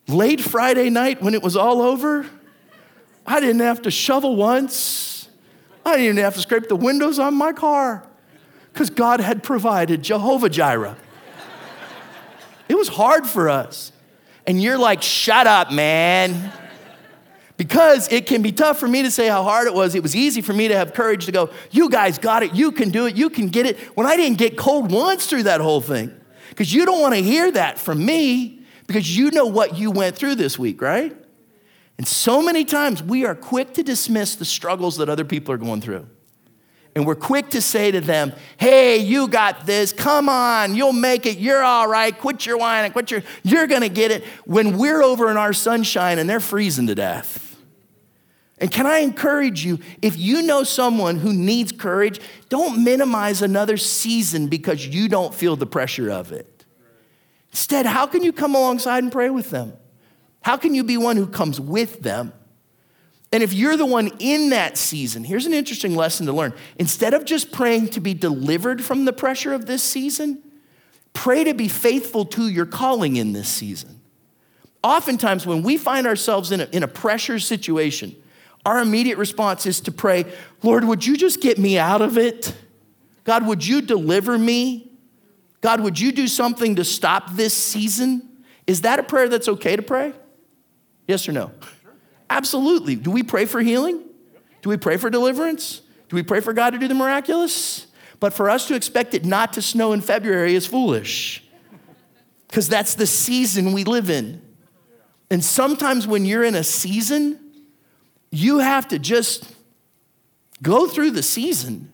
late 0.07 0.41
Friday 0.41 0.89
night 0.89 1.21
when 1.21 1.35
it 1.35 1.43
was 1.43 1.55
all 1.55 1.83
over, 1.83 2.25
I 3.27 3.39
didn't 3.39 3.61
have 3.61 3.83
to 3.83 3.91
shovel 3.91 4.35
once. 4.35 5.29
I 5.85 5.97
didn't 5.97 6.05
even 6.05 6.17
have 6.17 6.33
to 6.33 6.41
scrape 6.41 6.67
the 6.67 6.75
windows 6.75 7.19
on 7.19 7.35
my 7.35 7.53
car 7.53 8.07
because 8.73 8.89
God 8.89 9.19
had 9.19 9.43
provided 9.43 10.01
Jehovah 10.01 10.49
Jireh. 10.49 10.97
it 12.67 12.75
was 12.75 12.87
hard 12.87 13.27
for 13.27 13.49
us. 13.49 13.91
and 14.47 14.59
you're 14.59 14.79
like, 14.79 15.03
shut 15.03 15.45
up, 15.45 15.71
man. 15.71 16.51
Because 17.61 18.11
it 18.11 18.25
can 18.25 18.41
be 18.41 18.51
tough 18.51 18.79
for 18.79 18.87
me 18.87 19.03
to 19.03 19.11
say 19.11 19.27
how 19.27 19.43
hard 19.43 19.67
it 19.67 19.73
was. 19.75 19.93
It 19.93 20.01
was 20.01 20.15
easy 20.15 20.41
for 20.41 20.51
me 20.51 20.67
to 20.69 20.75
have 20.75 20.95
courage 20.95 21.27
to 21.27 21.31
go, 21.31 21.51
you 21.69 21.91
guys 21.91 22.17
got 22.17 22.41
it, 22.41 22.55
you 22.55 22.71
can 22.71 22.89
do 22.89 23.05
it, 23.05 23.15
you 23.15 23.29
can 23.29 23.49
get 23.49 23.67
it, 23.67 23.77
when 23.95 24.07
I 24.07 24.17
didn't 24.17 24.39
get 24.39 24.57
cold 24.57 24.91
once 24.91 25.27
through 25.27 25.43
that 25.43 25.61
whole 25.61 25.79
thing. 25.79 26.11
Because 26.49 26.73
you 26.73 26.87
don't 26.87 26.99
want 26.99 27.13
to 27.13 27.21
hear 27.21 27.51
that 27.51 27.77
from 27.77 28.03
me 28.03 28.63
because 28.87 29.15
you 29.15 29.29
know 29.29 29.45
what 29.45 29.77
you 29.77 29.91
went 29.91 30.15
through 30.15 30.35
this 30.35 30.57
week, 30.57 30.81
right? 30.81 31.15
And 31.99 32.07
so 32.07 32.41
many 32.41 32.65
times 32.65 33.03
we 33.03 33.25
are 33.25 33.35
quick 33.35 33.75
to 33.75 33.83
dismiss 33.83 34.33
the 34.33 34.45
struggles 34.45 34.97
that 34.97 35.07
other 35.07 35.23
people 35.23 35.53
are 35.53 35.59
going 35.59 35.81
through. 35.81 36.07
And 36.95 37.05
we're 37.05 37.13
quick 37.13 37.51
to 37.51 37.61
say 37.61 37.91
to 37.91 38.01
them, 38.01 38.33
hey, 38.57 38.97
you 38.97 39.27
got 39.27 39.67
this. 39.67 39.93
Come 39.93 40.29
on, 40.29 40.73
you'll 40.73 40.93
make 40.93 41.27
it. 41.27 41.37
You're 41.37 41.61
all 41.61 41.87
right. 41.87 42.17
Quit 42.17 42.43
your 42.47 42.57
whining. 42.57 42.91
Quit 42.91 43.11
your, 43.11 43.21
you're 43.43 43.67
going 43.67 43.81
to 43.81 43.89
get 43.89 44.09
it. 44.09 44.23
When 44.45 44.79
we're 44.79 45.03
over 45.03 45.29
in 45.29 45.37
our 45.37 45.53
sunshine 45.53 46.17
and 46.17 46.27
they're 46.27 46.39
freezing 46.39 46.87
to 46.87 46.95
death. 46.95 47.50
And 48.61 48.71
can 48.71 48.85
I 48.85 48.99
encourage 48.99 49.65
you, 49.65 49.79
if 50.03 50.17
you 50.17 50.43
know 50.43 50.63
someone 50.63 51.17
who 51.17 51.33
needs 51.33 51.71
courage, 51.71 52.21
don't 52.47 52.83
minimize 52.83 53.41
another 53.41 53.75
season 53.75 54.47
because 54.47 54.85
you 54.85 55.09
don't 55.09 55.33
feel 55.33 55.55
the 55.55 55.65
pressure 55.65 56.11
of 56.11 56.31
it. 56.31 56.63
Instead, 57.49 57.87
how 57.87 58.05
can 58.05 58.23
you 58.23 58.31
come 58.31 58.53
alongside 58.53 59.01
and 59.01 59.11
pray 59.11 59.31
with 59.31 59.49
them? 59.49 59.73
How 60.43 60.57
can 60.57 60.75
you 60.75 60.83
be 60.83 60.95
one 60.95 61.17
who 61.17 61.25
comes 61.25 61.59
with 61.59 62.01
them? 62.01 62.33
And 63.31 63.41
if 63.41 63.51
you're 63.51 63.77
the 63.77 63.85
one 63.85 64.11
in 64.19 64.51
that 64.51 64.77
season, 64.77 65.23
here's 65.23 65.47
an 65.47 65.53
interesting 65.53 65.95
lesson 65.95 66.27
to 66.27 66.33
learn. 66.33 66.53
Instead 66.77 67.15
of 67.15 67.25
just 67.25 67.51
praying 67.51 67.87
to 67.89 67.99
be 67.99 68.13
delivered 68.13 68.83
from 68.83 69.05
the 69.05 69.13
pressure 69.13 69.53
of 69.53 69.65
this 69.65 69.81
season, 69.81 70.39
pray 71.13 71.43
to 71.45 71.55
be 71.55 71.67
faithful 71.67 72.25
to 72.25 72.47
your 72.47 72.67
calling 72.67 73.15
in 73.15 73.33
this 73.33 73.49
season. 73.49 74.01
Oftentimes, 74.83 75.47
when 75.47 75.63
we 75.63 75.77
find 75.77 76.05
ourselves 76.05 76.51
in 76.51 76.61
a, 76.61 76.65
in 76.65 76.83
a 76.83 76.87
pressure 76.87 77.39
situation, 77.39 78.15
our 78.65 78.79
immediate 78.79 79.17
response 79.17 79.65
is 79.65 79.81
to 79.81 79.91
pray, 79.91 80.25
Lord, 80.61 80.83
would 80.83 81.05
you 81.05 81.17
just 81.17 81.41
get 81.41 81.57
me 81.57 81.77
out 81.77 82.01
of 82.01 82.17
it? 82.17 82.53
God, 83.23 83.45
would 83.47 83.65
you 83.65 83.81
deliver 83.81 84.37
me? 84.37 84.91
God, 85.61 85.81
would 85.81 85.99
you 85.99 86.11
do 86.11 86.27
something 86.27 86.75
to 86.75 86.83
stop 86.83 87.31
this 87.33 87.53
season? 87.53 88.43
Is 88.67 88.81
that 88.81 88.99
a 88.99 89.03
prayer 89.03 89.29
that's 89.29 89.47
okay 89.47 89.75
to 89.75 89.81
pray? 89.81 90.13
Yes 91.07 91.27
or 91.27 91.31
no? 91.31 91.51
Absolutely. 92.29 92.95
Do 92.95 93.11
we 93.11 93.23
pray 93.23 93.45
for 93.45 93.61
healing? 93.61 94.03
Do 94.61 94.69
we 94.69 94.77
pray 94.77 94.97
for 94.97 95.09
deliverance? 95.09 95.81
Do 96.09 96.15
we 96.15 96.23
pray 96.23 96.39
for 96.39 96.53
God 96.53 96.71
to 96.71 96.77
do 96.77 96.87
the 96.87 96.93
miraculous? 96.93 97.87
But 98.19 98.33
for 98.33 98.49
us 98.49 98.67
to 98.67 98.75
expect 98.75 99.13
it 99.13 99.25
not 99.25 99.53
to 99.53 99.61
snow 99.61 99.93
in 99.93 100.01
February 100.01 100.53
is 100.53 100.67
foolish 100.67 101.43
because 102.47 102.69
that's 102.69 102.95
the 102.95 103.07
season 103.07 103.71
we 103.71 103.83
live 103.83 104.09
in. 104.09 104.41
And 105.31 105.43
sometimes 105.43 106.05
when 106.05 106.25
you're 106.25 106.43
in 106.43 106.53
a 106.53 106.63
season, 106.63 107.39
you 108.31 108.59
have 108.59 108.87
to 108.87 108.97
just 108.97 109.53
go 110.61 110.87
through 110.87 111.11
the 111.11 111.23
season. 111.23 111.91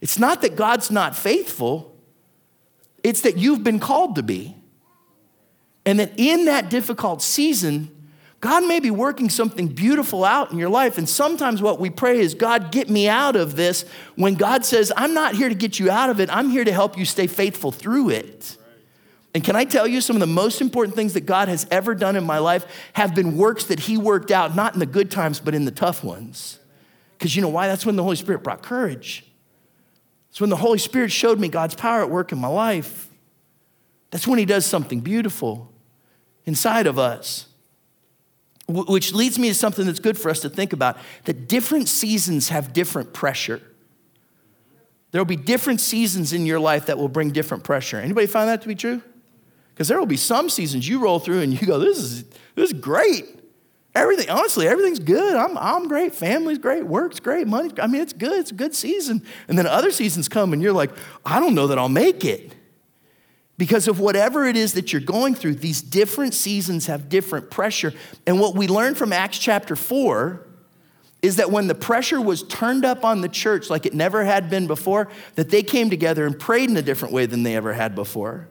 It's 0.00 0.18
not 0.18 0.42
that 0.42 0.54
God's 0.54 0.90
not 0.90 1.16
faithful, 1.16 1.96
it's 3.02 3.22
that 3.22 3.38
you've 3.38 3.64
been 3.64 3.80
called 3.80 4.16
to 4.16 4.22
be. 4.22 4.54
And 5.86 6.00
that 6.00 6.12
in 6.18 6.44
that 6.44 6.68
difficult 6.68 7.22
season, 7.22 7.90
God 8.40 8.68
may 8.68 8.78
be 8.78 8.90
working 8.90 9.30
something 9.30 9.68
beautiful 9.68 10.22
out 10.22 10.52
in 10.52 10.58
your 10.58 10.68
life. 10.68 10.98
And 10.98 11.08
sometimes 11.08 11.62
what 11.62 11.80
we 11.80 11.88
pray 11.88 12.20
is, 12.20 12.34
God, 12.34 12.70
get 12.70 12.90
me 12.90 13.08
out 13.08 13.36
of 13.36 13.56
this. 13.56 13.86
When 14.14 14.34
God 14.34 14.66
says, 14.66 14.92
I'm 14.96 15.14
not 15.14 15.34
here 15.34 15.48
to 15.48 15.54
get 15.54 15.78
you 15.78 15.90
out 15.90 16.10
of 16.10 16.20
it, 16.20 16.28
I'm 16.30 16.50
here 16.50 16.64
to 16.64 16.72
help 16.72 16.98
you 16.98 17.06
stay 17.06 17.26
faithful 17.26 17.72
through 17.72 18.10
it. 18.10 18.57
And 19.34 19.44
can 19.44 19.56
I 19.56 19.64
tell 19.64 19.86
you, 19.86 20.00
some 20.00 20.16
of 20.16 20.20
the 20.20 20.26
most 20.26 20.60
important 20.60 20.96
things 20.96 21.12
that 21.12 21.26
God 21.26 21.48
has 21.48 21.66
ever 21.70 21.94
done 21.94 22.16
in 22.16 22.24
my 22.24 22.38
life 22.38 22.66
have 22.94 23.14
been 23.14 23.36
works 23.36 23.64
that 23.64 23.80
He 23.80 23.96
worked 23.96 24.30
out, 24.30 24.56
not 24.56 24.72
in 24.74 24.80
the 24.80 24.86
good 24.86 25.10
times, 25.10 25.38
but 25.38 25.54
in 25.54 25.64
the 25.64 25.70
tough 25.70 26.02
ones. 26.02 26.58
Because 27.18 27.36
you 27.36 27.42
know 27.42 27.48
why? 27.48 27.66
That's 27.66 27.84
when 27.84 27.96
the 27.96 28.02
Holy 28.02 28.16
Spirit 28.16 28.42
brought 28.42 28.62
courage. 28.62 29.24
It's 30.30 30.40
when 30.40 30.50
the 30.50 30.56
Holy 30.56 30.78
Spirit 30.78 31.12
showed 31.12 31.38
me 31.38 31.48
God's 31.48 31.74
power 31.74 32.02
at 32.02 32.10
work 32.10 32.32
in 32.32 32.38
my 32.38 32.48
life. 32.48 33.08
That's 34.10 34.26
when 34.26 34.38
He 34.38 34.44
does 34.44 34.64
something 34.64 35.00
beautiful 35.00 35.72
inside 36.46 36.86
of 36.86 36.98
us. 36.98 37.46
Which 38.66 39.14
leads 39.14 39.38
me 39.38 39.48
to 39.48 39.54
something 39.54 39.86
that's 39.86 40.00
good 40.00 40.18
for 40.18 40.30
us 40.30 40.40
to 40.40 40.50
think 40.50 40.72
about 40.72 40.98
that 41.24 41.48
different 41.48 41.88
seasons 41.88 42.50
have 42.50 42.72
different 42.72 43.12
pressure. 43.12 43.62
There 45.10 45.20
will 45.20 45.26
be 45.26 45.36
different 45.36 45.80
seasons 45.80 46.32
in 46.32 46.44
your 46.44 46.60
life 46.60 46.86
that 46.86 46.98
will 46.98 47.08
bring 47.08 47.30
different 47.30 47.64
pressure. 47.64 47.98
Anybody 47.98 48.26
find 48.26 48.48
that 48.48 48.62
to 48.62 48.68
be 48.68 48.74
true? 48.74 49.02
Because 49.78 49.86
there 49.86 49.98
will 50.00 50.06
be 50.06 50.16
some 50.16 50.50
seasons 50.50 50.88
you 50.88 50.98
roll 50.98 51.20
through 51.20 51.38
and 51.38 51.52
you 51.52 51.64
go, 51.64 51.78
this 51.78 51.98
is, 51.98 52.24
this 52.56 52.72
is 52.72 52.72
great. 52.72 53.26
Everything, 53.94 54.28
honestly, 54.28 54.66
everything's 54.66 54.98
good. 54.98 55.36
I'm, 55.36 55.56
I'm 55.56 55.86
great. 55.86 56.12
Family's 56.12 56.58
great. 56.58 56.84
Work's 56.84 57.20
great. 57.20 57.46
Money, 57.46 57.70
I 57.80 57.86
mean, 57.86 58.02
it's 58.02 58.12
good. 58.12 58.40
It's 58.40 58.50
a 58.50 58.54
good 58.54 58.74
season. 58.74 59.22
And 59.46 59.56
then 59.56 59.68
other 59.68 59.92
seasons 59.92 60.28
come 60.28 60.52
and 60.52 60.60
you're 60.60 60.72
like, 60.72 60.90
I 61.24 61.38
don't 61.38 61.54
know 61.54 61.68
that 61.68 61.78
I'll 61.78 61.88
make 61.88 62.24
it. 62.24 62.56
Because 63.56 63.86
of 63.86 64.00
whatever 64.00 64.44
it 64.46 64.56
is 64.56 64.72
that 64.72 64.92
you're 64.92 65.00
going 65.00 65.36
through, 65.36 65.54
these 65.54 65.80
different 65.80 66.34
seasons 66.34 66.86
have 66.86 67.08
different 67.08 67.48
pressure. 67.48 67.94
And 68.26 68.40
what 68.40 68.56
we 68.56 68.66
learn 68.66 68.96
from 68.96 69.12
Acts 69.12 69.38
chapter 69.38 69.76
4 69.76 70.44
is 71.22 71.36
that 71.36 71.52
when 71.52 71.68
the 71.68 71.76
pressure 71.76 72.20
was 72.20 72.42
turned 72.42 72.84
up 72.84 73.04
on 73.04 73.20
the 73.20 73.28
church 73.28 73.70
like 73.70 73.86
it 73.86 73.94
never 73.94 74.24
had 74.24 74.50
been 74.50 74.66
before, 74.66 75.06
that 75.36 75.50
they 75.50 75.62
came 75.62 75.88
together 75.88 76.26
and 76.26 76.36
prayed 76.36 76.68
in 76.68 76.76
a 76.76 76.82
different 76.82 77.14
way 77.14 77.26
than 77.26 77.44
they 77.44 77.54
ever 77.54 77.74
had 77.74 77.94
before. 77.94 78.48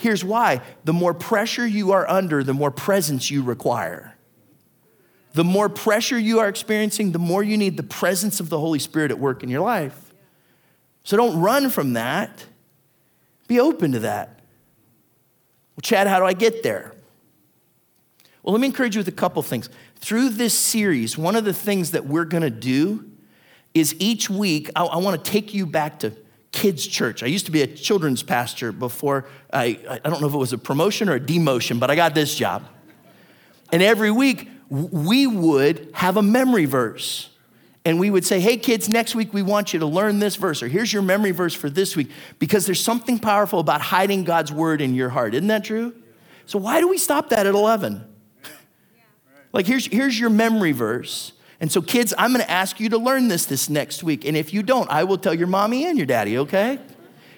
Here's 0.00 0.24
why 0.24 0.62
the 0.82 0.94
more 0.94 1.12
pressure 1.12 1.66
you 1.66 1.92
are 1.92 2.08
under, 2.08 2.42
the 2.42 2.54
more 2.54 2.70
presence 2.70 3.30
you 3.30 3.42
require. 3.42 4.16
The 5.34 5.44
more 5.44 5.68
pressure 5.68 6.18
you 6.18 6.38
are 6.38 6.48
experiencing, 6.48 7.12
the 7.12 7.18
more 7.18 7.42
you 7.42 7.58
need 7.58 7.76
the 7.76 7.82
presence 7.82 8.40
of 8.40 8.48
the 8.48 8.58
Holy 8.58 8.78
Spirit 8.78 9.10
at 9.10 9.18
work 9.18 9.42
in 9.42 9.50
your 9.50 9.60
life. 9.60 10.14
So 11.04 11.18
don't 11.18 11.38
run 11.38 11.68
from 11.68 11.92
that. 11.92 12.46
Be 13.46 13.60
open 13.60 13.92
to 13.92 13.98
that. 13.98 14.40
Well, 15.76 15.82
Chad, 15.82 16.06
how 16.06 16.18
do 16.18 16.24
I 16.24 16.32
get 16.32 16.62
there? 16.62 16.94
Well, 18.42 18.54
let 18.54 18.62
me 18.62 18.68
encourage 18.68 18.96
you 18.96 19.00
with 19.00 19.08
a 19.08 19.12
couple 19.12 19.42
things. 19.42 19.68
Through 19.96 20.30
this 20.30 20.54
series, 20.54 21.18
one 21.18 21.36
of 21.36 21.44
the 21.44 21.52
things 21.52 21.90
that 21.90 22.06
we're 22.06 22.24
going 22.24 22.42
to 22.42 22.48
do 22.48 23.04
is 23.74 23.94
each 23.98 24.30
week, 24.30 24.70
I, 24.74 24.84
I 24.86 24.96
want 24.96 25.22
to 25.22 25.30
take 25.30 25.52
you 25.52 25.66
back 25.66 25.98
to 25.98 26.14
kids' 26.52 26.86
church. 26.86 27.22
I 27.22 27.26
used 27.26 27.46
to 27.46 27.52
be 27.52 27.62
a 27.62 27.66
children's 27.66 28.22
pastor 28.22 28.72
before, 28.72 29.26
I, 29.52 29.78
I 29.88 30.10
don't 30.10 30.20
know 30.20 30.28
if 30.28 30.34
it 30.34 30.38
was 30.38 30.52
a 30.52 30.58
promotion 30.58 31.08
or 31.08 31.14
a 31.14 31.20
demotion, 31.20 31.78
but 31.78 31.90
I 31.90 31.96
got 31.96 32.14
this 32.14 32.34
job. 32.34 32.64
And 33.72 33.82
every 33.82 34.10
week, 34.10 34.48
we 34.68 35.26
would 35.26 35.90
have 35.94 36.16
a 36.16 36.22
memory 36.22 36.64
verse 36.64 37.30
and 37.84 37.98
we 37.98 38.10
would 38.10 38.26
say, 38.26 38.40
hey, 38.40 38.56
kids, 38.56 38.88
next 38.88 39.14
week 39.14 39.32
we 39.32 39.42
want 39.42 39.72
you 39.72 39.80
to 39.80 39.86
learn 39.86 40.18
this 40.18 40.36
verse, 40.36 40.62
or 40.62 40.68
here's 40.68 40.92
your 40.92 41.02
memory 41.02 41.30
verse 41.30 41.54
for 41.54 41.70
this 41.70 41.96
week, 41.96 42.10
because 42.38 42.66
there's 42.66 42.82
something 42.82 43.18
powerful 43.18 43.58
about 43.58 43.80
hiding 43.80 44.24
God's 44.24 44.52
word 44.52 44.82
in 44.82 44.94
your 44.94 45.08
heart. 45.08 45.34
Isn't 45.34 45.48
that 45.48 45.64
true? 45.64 45.94
So, 46.44 46.58
why 46.58 46.80
do 46.80 46.88
we 46.88 46.98
stop 46.98 47.30
that 47.30 47.46
at 47.46 47.54
11? 47.54 48.04
like, 49.52 49.66
here's, 49.66 49.86
here's 49.86 50.18
your 50.18 50.30
memory 50.30 50.72
verse. 50.72 51.32
And 51.60 51.70
so, 51.70 51.82
kids, 51.82 52.14
I'm 52.16 52.32
gonna 52.32 52.44
ask 52.44 52.80
you 52.80 52.88
to 52.88 52.98
learn 52.98 53.28
this 53.28 53.44
this 53.44 53.68
next 53.68 54.02
week. 54.02 54.24
And 54.24 54.36
if 54.36 54.54
you 54.54 54.62
don't, 54.62 54.88
I 54.90 55.04
will 55.04 55.18
tell 55.18 55.34
your 55.34 55.46
mommy 55.46 55.84
and 55.84 55.98
your 55.98 56.06
daddy, 56.06 56.38
okay? 56.38 56.78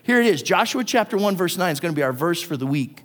Here 0.05 0.21
it 0.21 0.27
is 0.27 0.43
Joshua 0.43 0.85
chapter 0.85 1.17
1, 1.17 1.37
verse 1.37 1.57
9 1.57 1.73
is 1.73 1.81
gonna 1.81 1.95
be 1.95 2.03
our 2.03 2.13
verse 2.13 2.41
for 2.41 2.57
the 2.57 2.67
week. 2.67 3.03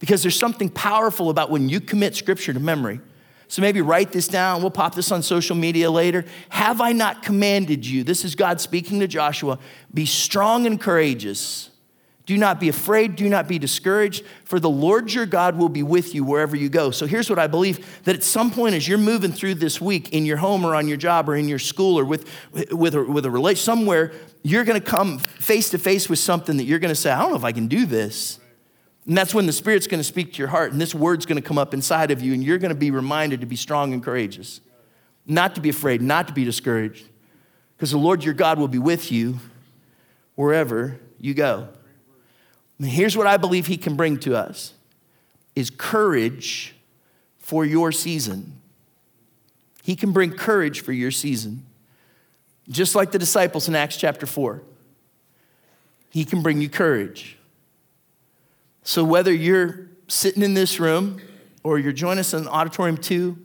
Because 0.00 0.22
there's 0.22 0.38
something 0.38 0.70
powerful 0.70 1.30
about 1.30 1.50
when 1.50 1.68
you 1.68 1.80
commit 1.80 2.16
scripture 2.16 2.52
to 2.52 2.60
memory. 2.60 3.00
So 3.48 3.62
maybe 3.62 3.82
write 3.82 4.10
this 4.10 4.26
down. 4.26 4.62
We'll 4.62 4.70
pop 4.70 4.94
this 4.94 5.12
on 5.12 5.22
social 5.22 5.54
media 5.54 5.90
later. 5.90 6.24
Have 6.48 6.80
I 6.80 6.92
not 6.92 7.22
commanded 7.22 7.86
you? 7.86 8.02
This 8.02 8.24
is 8.24 8.34
God 8.34 8.60
speaking 8.60 9.00
to 9.00 9.06
Joshua. 9.06 9.58
Be 9.92 10.06
strong 10.06 10.66
and 10.66 10.80
courageous. 10.80 11.70
Do 12.26 12.38
not 12.38 12.58
be 12.58 12.70
afraid. 12.70 13.16
Do 13.16 13.28
not 13.28 13.48
be 13.48 13.58
discouraged, 13.58 14.24
for 14.44 14.58
the 14.58 14.70
Lord 14.70 15.12
your 15.12 15.26
God 15.26 15.56
will 15.56 15.68
be 15.68 15.82
with 15.82 16.14
you 16.14 16.24
wherever 16.24 16.56
you 16.56 16.70
go. 16.70 16.90
So 16.90 17.06
here's 17.06 17.28
what 17.28 17.38
I 17.38 17.46
believe 17.46 18.02
that 18.04 18.14
at 18.14 18.24
some 18.24 18.50
point, 18.50 18.74
as 18.74 18.88
you're 18.88 18.96
moving 18.96 19.30
through 19.30 19.56
this 19.56 19.78
week 19.78 20.12
in 20.12 20.24
your 20.24 20.38
home 20.38 20.64
or 20.64 20.74
on 20.74 20.88
your 20.88 20.96
job 20.96 21.28
or 21.28 21.36
in 21.36 21.48
your 21.48 21.58
school 21.58 21.98
or 21.98 22.04
with, 22.04 22.30
with, 22.72 22.94
a, 22.94 23.02
with 23.02 23.26
a 23.26 23.30
relation, 23.30 23.62
somewhere, 23.62 24.12
you're 24.42 24.64
going 24.64 24.80
to 24.80 24.86
come 24.86 25.18
face 25.18 25.68
to 25.70 25.78
face 25.78 26.08
with 26.08 26.18
something 26.18 26.56
that 26.56 26.64
you're 26.64 26.78
going 26.78 26.94
to 26.94 26.98
say, 26.98 27.10
I 27.10 27.20
don't 27.20 27.30
know 27.30 27.36
if 27.36 27.44
I 27.44 27.52
can 27.52 27.66
do 27.66 27.84
this. 27.84 28.38
And 29.06 29.18
that's 29.18 29.34
when 29.34 29.44
the 29.44 29.52
Spirit's 29.52 29.86
going 29.86 30.00
to 30.00 30.04
speak 30.04 30.32
to 30.32 30.38
your 30.38 30.48
heart, 30.48 30.72
and 30.72 30.80
this 30.80 30.94
word's 30.94 31.26
going 31.26 31.40
to 31.40 31.46
come 31.46 31.58
up 31.58 31.74
inside 31.74 32.10
of 32.10 32.22
you, 32.22 32.32
and 32.32 32.42
you're 32.42 32.56
going 32.56 32.70
to 32.70 32.74
be 32.74 32.90
reminded 32.90 33.40
to 33.42 33.46
be 33.46 33.56
strong 33.56 33.92
and 33.92 34.02
courageous, 34.02 34.62
not 35.26 35.54
to 35.56 35.60
be 35.60 35.68
afraid, 35.68 36.00
not 36.00 36.28
to 36.28 36.32
be 36.32 36.42
discouraged, 36.42 37.06
because 37.76 37.90
the 37.90 37.98
Lord 37.98 38.24
your 38.24 38.32
God 38.32 38.58
will 38.58 38.68
be 38.68 38.78
with 38.78 39.12
you 39.12 39.40
wherever 40.36 40.98
you 41.20 41.34
go. 41.34 41.68
And 42.78 42.88
here's 42.88 43.16
what 43.16 43.26
I 43.26 43.36
believe 43.36 43.66
He 43.66 43.76
can 43.76 43.96
bring 43.96 44.18
to 44.20 44.36
us: 44.36 44.74
is 45.54 45.70
courage 45.70 46.74
for 47.38 47.64
your 47.64 47.92
season. 47.92 48.60
He 49.82 49.96
can 49.96 50.12
bring 50.12 50.32
courage 50.32 50.80
for 50.80 50.92
your 50.92 51.10
season, 51.10 51.64
just 52.68 52.94
like 52.94 53.12
the 53.12 53.18
disciples 53.18 53.68
in 53.68 53.74
Acts 53.74 53.96
chapter 53.96 54.26
four. 54.26 54.62
He 56.10 56.24
can 56.24 56.42
bring 56.42 56.60
you 56.60 56.68
courage. 56.68 57.38
So, 58.82 59.04
whether 59.04 59.32
you're 59.32 59.88
sitting 60.08 60.42
in 60.42 60.54
this 60.54 60.78
room 60.78 61.20
or 61.64 61.78
you're 61.78 61.92
joining 61.92 62.20
us 62.20 62.34
in 62.34 62.46
auditorium 62.46 62.96
two. 62.96 63.36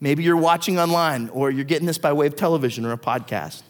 Maybe 0.00 0.22
you're 0.22 0.36
watching 0.36 0.78
online, 0.78 1.28
or 1.30 1.50
you're 1.50 1.64
getting 1.64 1.86
this 1.86 1.98
by 1.98 2.12
way 2.12 2.26
of 2.26 2.36
television 2.36 2.84
or 2.84 2.92
a 2.92 2.98
podcast. 2.98 3.62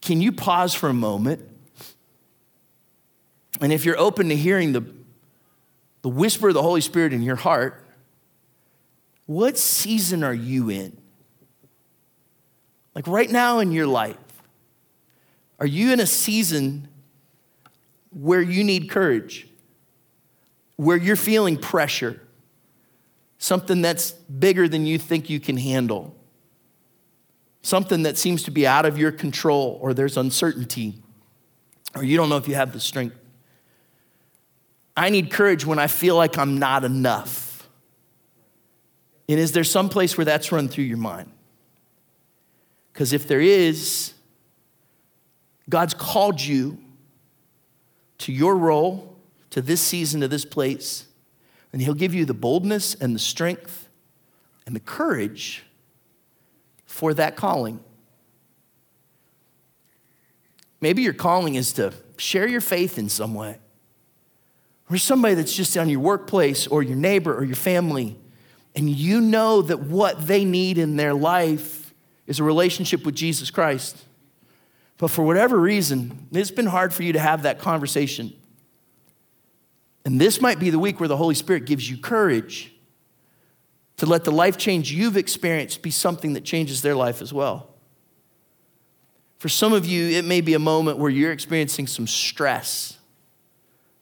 Can 0.00 0.20
you 0.20 0.32
pause 0.32 0.74
for 0.74 0.88
a 0.88 0.94
moment? 0.94 1.46
And 3.60 3.72
if 3.72 3.84
you're 3.84 3.98
open 3.98 4.28
to 4.30 4.36
hearing 4.36 4.72
the, 4.72 4.82
the 6.02 6.08
whisper 6.08 6.48
of 6.48 6.54
the 6.54 6.62
Holy 6.62 6.80
Spirit 6.80 7.12
in 7.12 7.22
your 7.22 7.36
heart, 7.36 7.86
what 9.26 9.58
season 9.58 10.24
are 10.24 10.34
you 10.34 10.70
in? 10.70 10.96
Like 12.94 13.06
right 13.06 13.30
now 13.30 13.58
in 13.60 13.70
your 13.70 13.86
life, 13.86 14.16
are 15.58 15.66
you 15.66 15.92
in 15.92 16.00
a 16.00 16.06
season 16.06 16.88
where 18.10 18.40
you 18.40 18.64
need 18.64 18.90
courage? 18.90 19.46
Where 20.76 20.96
you're 20.96 21.16
feeling 21.16 21.58
pressure? 21.58 22.20
Something 23.38 23.82
that's 23.82 24.12
bigger 24.12 24.68
than 24.68 24.86
you 24.86 24.98
think 24.98 25.28
you 25.28 25.38
can 25.38 25.58
handle? 25.58 26.16
Something 27.62 28.02
that 28.04 28.16
seems 28.16 28.42
to 28.44 28.50
be 28.50 28.66
out 28.66 28.86
of 28.86 28.96
your 28.96 29.12
control, 29.12 29.78
or 29.82 29.92
there's 29.92 30.16
uncertainty, 30.16 31.02
or 31.94 32.02
you 32.02 32.16
don't 32.16 32.30
know 32.30 32.38
if 32.38 32.48
you 32.48 32.54
have 32.54 32.72
the 32.72 32.80
strength. 32.80 33.19
I 35.00 35.08
need 35.08 35.30
courage 35.30 35.64
when 35.64 35.78
I 35.78 35.86
feel 35.86 36.14
like 36.14 36.36
I'm 36.36 36.58
not 36.58 36.84
enough. 36.84 37.66
And 39.30 39.40
is 39.40 39.52
there 39.52 39.64
some 39.64 39.88
place 39.88 40.18
where 40.18 40.26
that's 40.26 40.52
run 40.52 40.68
through 40.68 40.84
your 40.84 40.98
mind? 40.98 41.32
Because 42.92 43.14
if 43.14 43.26
there 43.26 43.40
is, 43.40 44.12
God's 45.70 45.94
called 45.94 46.38
you 46.42 46.76
to 48.18 48.30
your 48.30 48.54
role, 48.54 49.16
to 49.48 49.62
this 49.62 49.80
season, 49.80 50.20
to 50.20 50.28
this 50.28 50.44
place, 50.44 51.06
and 51.72 51.80
He'll 51.80 51.94
give 51.94 52.12
you 52.12 52.26
the 52.26 52.34
boldness 52.34 52.94
and 52.94 53.14
the 53.14 53.18
strength 53.20 53.88
and 54.66 54.76
the 54.76 54.80
courage 54.80 55.64
for 56.84 57.14
that 57.14 57.36
calling. 57.36 57.80
Maybe 60.78 61.00
your 61.00 61.14
calling 61.14 61.54
is 61.54 61.72
to 61.74 61.94
share 62.18 62.46
your 62.46 62.60
faith 62.60 62.98
in 62.98 63.08
some 63.08 63.32
way. 63.32 63.60
Or 64.90 64.98
somebody 64.98 65.34
that's 65.34 65.54
just 65.54 65.76
on 65.78 65.88
your 65.88 66.00
workplace 66.00 66.66
or 66.66 66.82
your 66.82 66.96
neighbor 66.96 67.34
or 67.34 67.44
your 67.44 67.56
family, 67.56 68.18
and 68.74 68.90
you 68.90 69.20
know 69.20 69.62
that 69.62 69.80
what 69.80 70.26
they 70.26 70.44
need 70.44 70.78
in 70.78 70.96
their 70.96 71.14
life 71.14 71.94
is 72.26 72.40
a 72.40 72.44
relationship 72.44 73.04
with 73.06 73.14
Jesus 73.14 73.50
Christ. 73.50 73.96
But 74.98 75.08
for 75.08 75.24
whatever 75.24 75.58
reason, 75.58 76.28
it's 76.32 76.50
been 76.50 76.66
hard 76.66 76.92
for 76.92 77.04
you 77.04 77.12
to 77.12 77.18
have 77.20 77.42
that 77.42 77.58
conversation. 77.58 78.32
And 80.04 80.20
this 80.20 80.40
might 80.40 80.58
be 80.58 80.70
the 80.70 80.78
week 80.78 81.00
where 81.00 81.08
the 81.08 81.16
Holy 81.16 81.34
Spirit 81.34 81.66
gives 81.66 81.88
you 81.88 81.96
courage 81.96 82.72
to 83.96 84.06
let 84.06 84.24
the 84.24 84.32
life 84.32 84.56
change 84.56 84.92
you've 84.92 85.16
experienced 85.16 85.82
be 85.82 85.90
something 85.90 86.32
that 86.32 86.44
changes 86.44 86.82
their 86.82 86.94
life 86.94 87.22
as 87.22 87.32
well. 87.32 87.74
For 89.38 89.48
some 89.48 89.72
of 89.72 89.86
you, 89.86 90.18
it 90.18 90.24
may 90.24 90.40
be 90.40 90.54
a 90.54 90.58
moment 90.58 90.98
where 90.98 91.10
you're 91.10 91.32
experiencing 91.32 91.86
some 91.86 92.06
stress. 92.06 92.96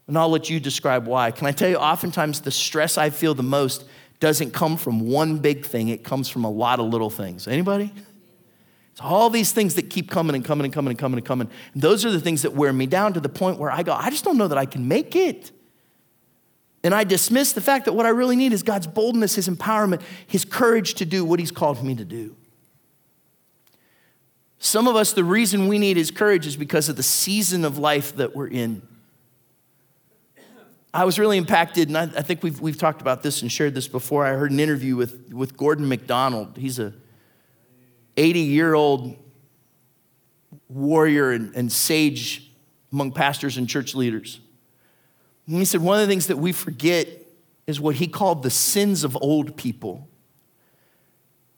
And 0.08 0.18
I'll 0.18 0.30
let 0.30 0.50
you 0.50 0.58
describe 0.58 1.06
why. 1.06 1.30
Can 1.30 1.46
I 1.46 1.52
tell 1.52 1.68
you, 1.68 1.76
oftentimes 1.76 2.40
the 2.40 2.50
stress 2.50 2.98
I 2.98 3.10
feel 3.10 3.34
the 3.34 3.42
most 3.42 3.84
doesn't 4.20 4.52
come 4.52 4.76
from 4.76 5.00
one 5.00 5.38
big 5.38 5.64
thing, 5.64 5.88
it 5.88 6.02
comes 6.02 6.28
from 6.28 6.44
a 6.44 6.50
lot 6.50 6.80
of 6.80 6.86
little 6.86 7.10
things. 7.10 7.46
Anybody? 7.46 7.92
It's 8.90 9.00
all 9.00 9.30
these 9.30 9.52
things 9.52 9.76
that 9.76 9.90
keep 9.90 10.10
coming 10.10 10.34
and 10.34 10.44
coming 10.44 10.64
and 10.64 10.74
coming 10.74 10.90
and 10.90 10.98
coming 10.98 11.18
and 11.18 11.26
coming. 11.26 11.48
And 11.72 11.82
those 11.82 12.04
are 12.04 12.10
the 12.10 12.20
things 12.20 12.42
that 12.42 12.54
wear 12.54 12.72
me 12.72 12.86
down 12.86 13.12
to 13.12 13.20
the 13.20 13.28
point 13.28 13.58
where 13.60 13.70
I 13.70 13.84
go, 13.84 13.92
I 13.92 14.10
just 14.10 14.24
don't 14.24 14.36
know 14.36 14.48
that 14.48 14.58
I 14.58 14.66
can 14.66 14.88
make 14.88 15.14
it. 15.14 15.52
And 16.82 16.94
I 16.94 17.04
dismiss 17.04 17.52
the 17.52 17.60
fact 17.60 17.84
that 17.84 17.92
what 17.92 18.06
I 18.06 18.08
really 18.08 18.34
need 18.34 18.52
is 18.52 18.62
God's 18.62 18.86
boldness, 18.86 19.34
His 19.34 19.48
empowerment, 19.48 20.02
His 20.26 20.44
courage 20.44 20.94
to 20.94 21.04
do 21.04 21.24
what 21.24 21.38
He's 21.38 21.50
called 21.50 21.84
me 21.84 21.94
to 21.94 22.04
do. 22.04 22.34
Some 24.58 24.88
of 24.88 24.96
us, 24.96 25.12
the 25.12 25.22
reason 25.22 25.68
we 25.68 25.78
need 25.78 25.96
His 25.96 26.10
courage 26.10 26.46
is 26.46 26.56
because 26.56 26.88
of 26.88 26.96
the 26.96 27.02
season 27.02 27.64
of 27.64 27.78
life 27.78 28.16
that 28.16 28.34
we're 28.34 28.48
in. 28.48 28.82
I 30.92 31.04
was 31.04 31.18
really 31.18 31.36
impacted, 31.36 31.88
and 31.88 31.98
I, 31.98 32.02
I 32.02 32.22
think 32.22 32.42
we've, 32.42 32.60
we've 32.60 32.78
talked 32.78 33.00
about 33.00 33.22
this 33.22 33.42
and 33.42 33.52
shared 33.52 33.74
this 33.74 33.88
before. 33.88 34.24
I 34.24 34.30
heard 34.30 34.50
an 34.50 34.58
interview 34.58 34.96
with, 34.96 35.32
with 35.32 35.56
Gordon 35.56 35.88
MacDonald. 35.88 36.56
He's 36.56 36.78
a 36.78 36.94
80 38.16 38.40
year 38.40 38.74
old 38.74 39.16
warrior 40.68 41.30
and, 41.32 41.54
and 41.54 41.70
sage 41.70 42.50
among 42.92 43.12
pastors 43.12 43.56
and 43.58 43.68
church 43.68 43.94
leaders. 43.94 44.40
And 45.46 45.56
he 45.56 45.64
said, 45.64 45.80
one 45.80 46.00
of 46.00 46.06
the 46.06 46.10
things 46.10 46.26
that 46.26 46.36
we 46.36 46.52
forget 46.52 47.08
is 47.66 47.80
what 47.80 47.96
he 47.96 48.06
called 48.06 48.42
the 48.42 48.50
sins 48.50 49.04
of 49.04 49.16
old 49.20 49.56
people. 49.56 50.08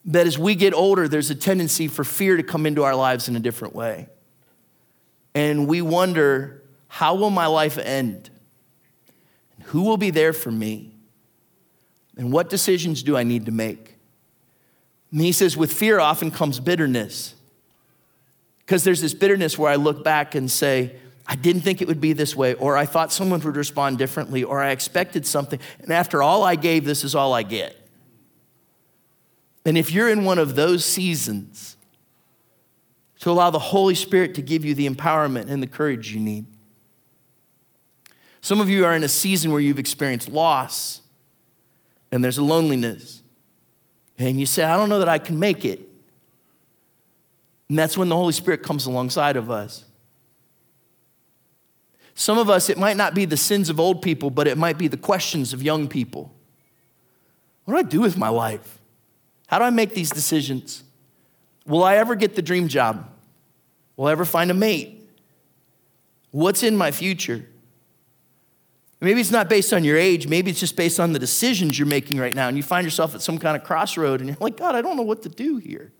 That 0.05 0.27
as 0.27 0.39
we 0.39 0.55
get 0.55 0.75
older, 0.75 1.07
there's 1.07 1.31
a 1.31 1.35
tendency 1.35 1.87
for 1.87 2.05
fear 2.05 2.37
to 2.37 2.43
come 2.43 2.67
into 2.67 2.83
our 2.83 2.95
lives 2.95 3.29
in 3.29 3.37
a 3.37 3.41
different 3.41 3.75
way. 3.75 4.09
And 5.35 5.69
we 5.69 5.83
wonder, 5.83 6.63
how 6.89 7.15
will 7.15 7.31
my 7.31 7.47
life 7.47 7.79
end? 7.79 8.31
Who 9.71 9.83
will 9.83 9.97
be 9.97 10.11
there 10.11 10.33
for 10.33 10.51
me? 10.51 10.93
And 12.17 12.33
what 12.33 12.49
decisions 12.49 13.03
do 13.03 13.17
I 13.17 13.23
need 13.23 13.47
to 13.47 13.53
make? 13.53 13.97
And 15.13 15.21
he 15.21 15.33
says, 15.33 15.57
with 15.57 15.73
fear 15.73 15.99
often 15.99 16.31
comes 16.31 16.61
bitterness. 16.61 17.35
Because 18.59 18.85
there's 18.85 19.01
this 19.01 19.15
bitterness 19.15 19.59
where 19.59 19.71
I 19.71 19.77
look 19.77 20.05
back 20.05 20.35
and 20.35 20.51
say, 20.51 20.97
I 21.27 21.37
didn't 21.37 21.63
think 21.63 21.81
it 21.81 21.89
would 21.89 22.01
be 22.01 22.13
this 22.13 22.35
way, 22.35 22.55
or 22.55 22.77
I 22.77 22.85
thought 22.85 23.13
someone 23.13 23.41
would 23.41 23.57
respond 23.57 23.99
differently, 23.99 24.43
or 24.43 24.61
I 24.61 24.71
expected 24.71 25.25
something. 25.27 25.61
And 25.81 25.93
after 25.93 26.23
all 26.23 26.43
I 26.43 26.57
gave, 26.57 26.85
this 26.85 27.05
is 27.05 27.15
all 27.15 27.33
I 27.33 27.43
get. 27.43 27.77
And 29.65 29.79
if 29.79 29.93
you're 29.93 30.09
in 30.09 30.25
one 30.25 30.39
of 30.39 30.57
those 30.57 30.85
seasons, 30.85 31.77
to 33.21 33.31
allow 33.31 33.51
the 33.51 33.59
Holy 33.59 33.95
Spirit 33.95 34.35
to 34.35 34.43
give 34.43 34.65
you 34.65 34.75
the 34.75 34.89
empowerment 34.89 35.49
and 35.49 35.63
the 35.63 35.67
courage 35.67 36.13
you 36.13 36.21
need. 36.21 36.47
Some 38.41 38.61
of 38.61 38.69
you 38.71 38.85
are 38.85 38.95
in 38.95 39.05
a 39.05 39.09
season 39.09 39.53
where 39.53 39.61
you've 39.61 39.79
experienced 39.79 40.29
loss 40.29 41.03
and 42.11 42.25
there's 42.25 42.39
a 42.39 42.45
loneliness 42.45 43.23
and 44.19 44.39
you 44.39 44.47
say, 44.47 44.65
I 44.65 44.77
don't 44.77 44.89
know 44.89 44.99
that 44.99 45.09
I 45.09 45.19
can 45.19 45.39
make 45.39 45.65
it. 45.65 45.81
And 47.69 47.79
that's 47.79 47.97
when 47.97 48.09
the 48.09 48.17
Holy 48.17 48.33
Spirit 48.33 48.63
comes 48.63 48.87
alongside 48.87 49.37
of 49.37 49.51
us. 49.51 49.85
Some 52.15 52.37
of 52.37 52.51
us, 52.51 52.69
it 52.69 52.77
might 52.77 52.97
not 52.97 53.15
be 53.15 53.25
the 53.25 53.37
sins 53.37 53.71
of 53.71 53.81
old 53.81 54.03
people, 54.03 54.29
but 54.29 54.47
it 54.47 54.59
might 54.59 54.77
be 54.77 54.89
the 54.89 54.97
questions 54.97 55.55
of 55.55 55.63
young 55.63 55.89
people. 55.89 56.35
What 57.65 57.75
do 57.75 57.79
I 57.79 57.83
do 57.83 58.01
with 58.01 58.19
my 58.19 58.29
life? 58.29 58.79
How 59.47 59.59
do 59.59 59.65
I 59.65 59.71
make 59.71 59.95
these 59.95 60.11
decisions? 60.11 60.85
Will 61.67 61.83
I 61.83 61.97
ever 61.97 62.15
get 62.15 62.35
the 62.35 62.43
dream 62.43 62.69
job? 62.69 63.09
Will 63.97 64.07
I 64.07 64.13
ever 64.13 64.25
find 64.25 64.51
a 64.51 64.55
mate? 64.55 65.09
What's 66.31 66.63
in 66.63 66.77
my 66.77 66.91
future? 66.91 67.47
Maybe 69.01 69.21
it's 69.21 69.31
not 69.31 69.49
based 69.49 69.73
on 69.73 69.83
your 69.83 69.97
age, 69.97 70.29
maybe 70.29 70.51
it's 70.51 70.61
just 70.61 70.77
based 70.77 71.01
on 71.01 71.15
the 71.15 71.19
decisions 71.19 71.79
you're 71.79 71.89
making 71.89 72.19
right 72.19 72.35
now, 72.35 72.49
and 72.49 72.57
you 72.57 72.63
find 72.63 72.85
yourself 72.85 73.15
at 73.15 73.23
some 73.23 73.39
kind 73.39 73.57
of 73.57 73.65
crossroad, 73.65 74.21
and 74.21 74.29
you're 74.29 74.37
like, 74.41 74.59
God, 74.59 74.75
I 74.75 74.83
don't 74.83 74.97
know 74.97 75.03
what 75.03 75.23
to 75.23 75.31
do 75.31 75.57
here. 75.57 75.91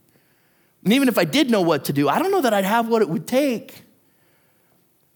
And 0.85 0.93
even 0.93 1.09
if 1.09 1.17
I 1.17 1.25
did 1.25 1.51
know 1.51 1.63
what 1.63 1.87
to 1.87 1.95
do, 1.95 2.09
I 2.09 2.19
don't 2.19 2.31
know 2.31 2.43
that 2.43 2.53
I'd 2.53 2.65
have 2.65 2.89
what 2.89 3.01
it 3.01 3.09
would 3.09 3.27
take. 3.27 3.85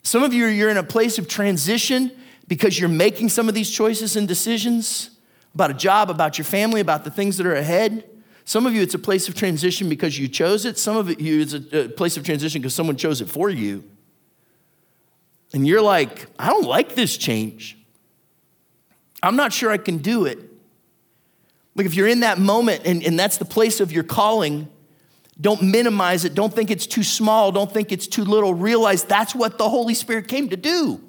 Some 0.03 0.22
of 0.22 0.32
you, 0.32 0.47
you're 0.47 0.70
in 0.70 0.76
a 0.78 0.82
place 0.82 1.18
of 1.18 1.28
transition 1.28 2.11
because 2.49 2.78
you're 2.78 2.89
making 2.89 3.28
some 3.28 3.49
of 3.49 3.55
these 3.55 3.70
choices 3.70 4.16
and 4.16 4.26
decisions 4.26 5.11
about 5.55 5.70
a 5.70 5.74
job, 5.74 6.11
about 6.11 6.39
your 6.39 6.45
family, 6.45 6.80
about 6.80 7.05
the 7.05 7.11
things 7.11 7.37
that 7.37 7.47
are 7.47 7.55
ahead. 7.55 8.05
Some 8.45 8.66
of 8.66 8.74
you, 8.74 8.82
it's 8.82 8.95
a 8.95 8.99
place 8.99 9.28
of 9.28 9.35
transition 9.35 9.89
because 9.89 10.18
you 10.18 10.28
chose 10.28 10.64
it. 10.64 10.78
Some 10.78 10.97
of 10.97 11.20
you, 11.20 11.41
it's 11.41 11.55
a 11.55 11.89
place 11.89 12.16
of 12.16 12.24
transition 12.24 12.61
because 12.61 12.74
someone 12.74 12.97
chose 12.97 13.20
it 13.20 13.28
for 13.28 13.49
you 13.49 13.85
and 15.55 15.65
you're 15.65 15.81
like, 15.81 16.27
I 16.37 16.51
don't 16.51 16.67
like 16.67 16.97
this 16.97 17.17
change. 17.17 17.79
I'm 19.23 19.37
not 19.37 19.53
sure 19.53 19.71
I 19.71 19.79
can 19.79 19.99
do 19.99 20.27
it. 20.27 20.39
Like 21.77 21.87
if 21.87 21.95
you're 21.95 22.09
in 22.09 22.21
that 22.21 22.39
moment 22.39 22.83
and, 22.85 23.05
and 23.05 23.19
that's 23.19 23.39
the 23.39 23.45
place 23.45 23.79
of 23.79 23.93
your 23.93 24.03
calling, 24.03 24.69
don't 25.41 25.63
minimize 25.63 26.25
it. 26.25 26.35
Don't 26.35 26.53
think 26.53 26.73
it's 26.73 26.89
too 26.89 27.05
small. 27.05 27.53
Don't 27.53 27.73
think 27.73 27.93
it's 27.93 28.09
too 28.09 28.25
little. 28.25 28.53
Realize 28.53 29.05
that's 29.05 29.33
what 29.33 29.57
the 29.57 29.69
Holy 29.69 29.95
Spirit 29.95 30.27
came 30.27 30.49
to 30.49 30.57
do. 30.57 31.01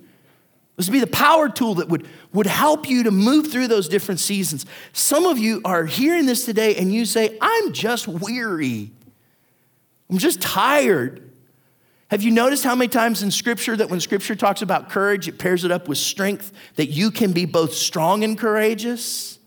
This 0.77 0.87
would 0.87 0.93
be 0.93 0.99
the 0.99 1.07
power 1.07 1.49
tool 1.49 1.75
that 1.75 1.89
would, 1.89 2.07
would 2.31 2.45
help 2.45 2.87
you 2.87 3.03
to 3.03 3.11
move 3.11 3.51
through 3.51 3.67
those 3.67 3.89
different 3.89 4.19
seasons. 4.19 4.67
Some 4.93 5.25
of 5.25 5.39
you 5.39 5.61
are 5.65 5.85
hearing 5.85 6.27
this 6.27 6.45
today 6.45 6.75
and 6.75 6.93
you 6.93 7.05
say, 7.05 7.35
I'm 7.41 7.73
just 7.73 8.07
weary. 8.07 8.91
I'm 10.07 10.19
just 10.19 10.39
tired. 10.39 11.31
Have 12.11 12.21
you 12.21 12.31
noticed 12.31 12.63
how 12.63 12.75
many 12.75 12.87
times 12.87 13.23
in 13.23 13.31
Scripture 13.31 13.75
that 13.75 13.89
when 13.89 13.99
Scripture 13.99 14.35
talks 14.35 14.61
about 14.61 14.89
courage, 14.89 15.27
it 15.27 15.39
pairs 15.39 15.63
it 15.65 15.71
up 15.71 15.87
with 15.87 15.97
strength, 15.97 16.51
that 16.75 16.87
you 16.87 17.09
can 17.09 17.31
be 17.31 17.45
both 17.45 17.73
strong 17.73 18.23
and 18.23 18.37
courageous? 18.37 19.39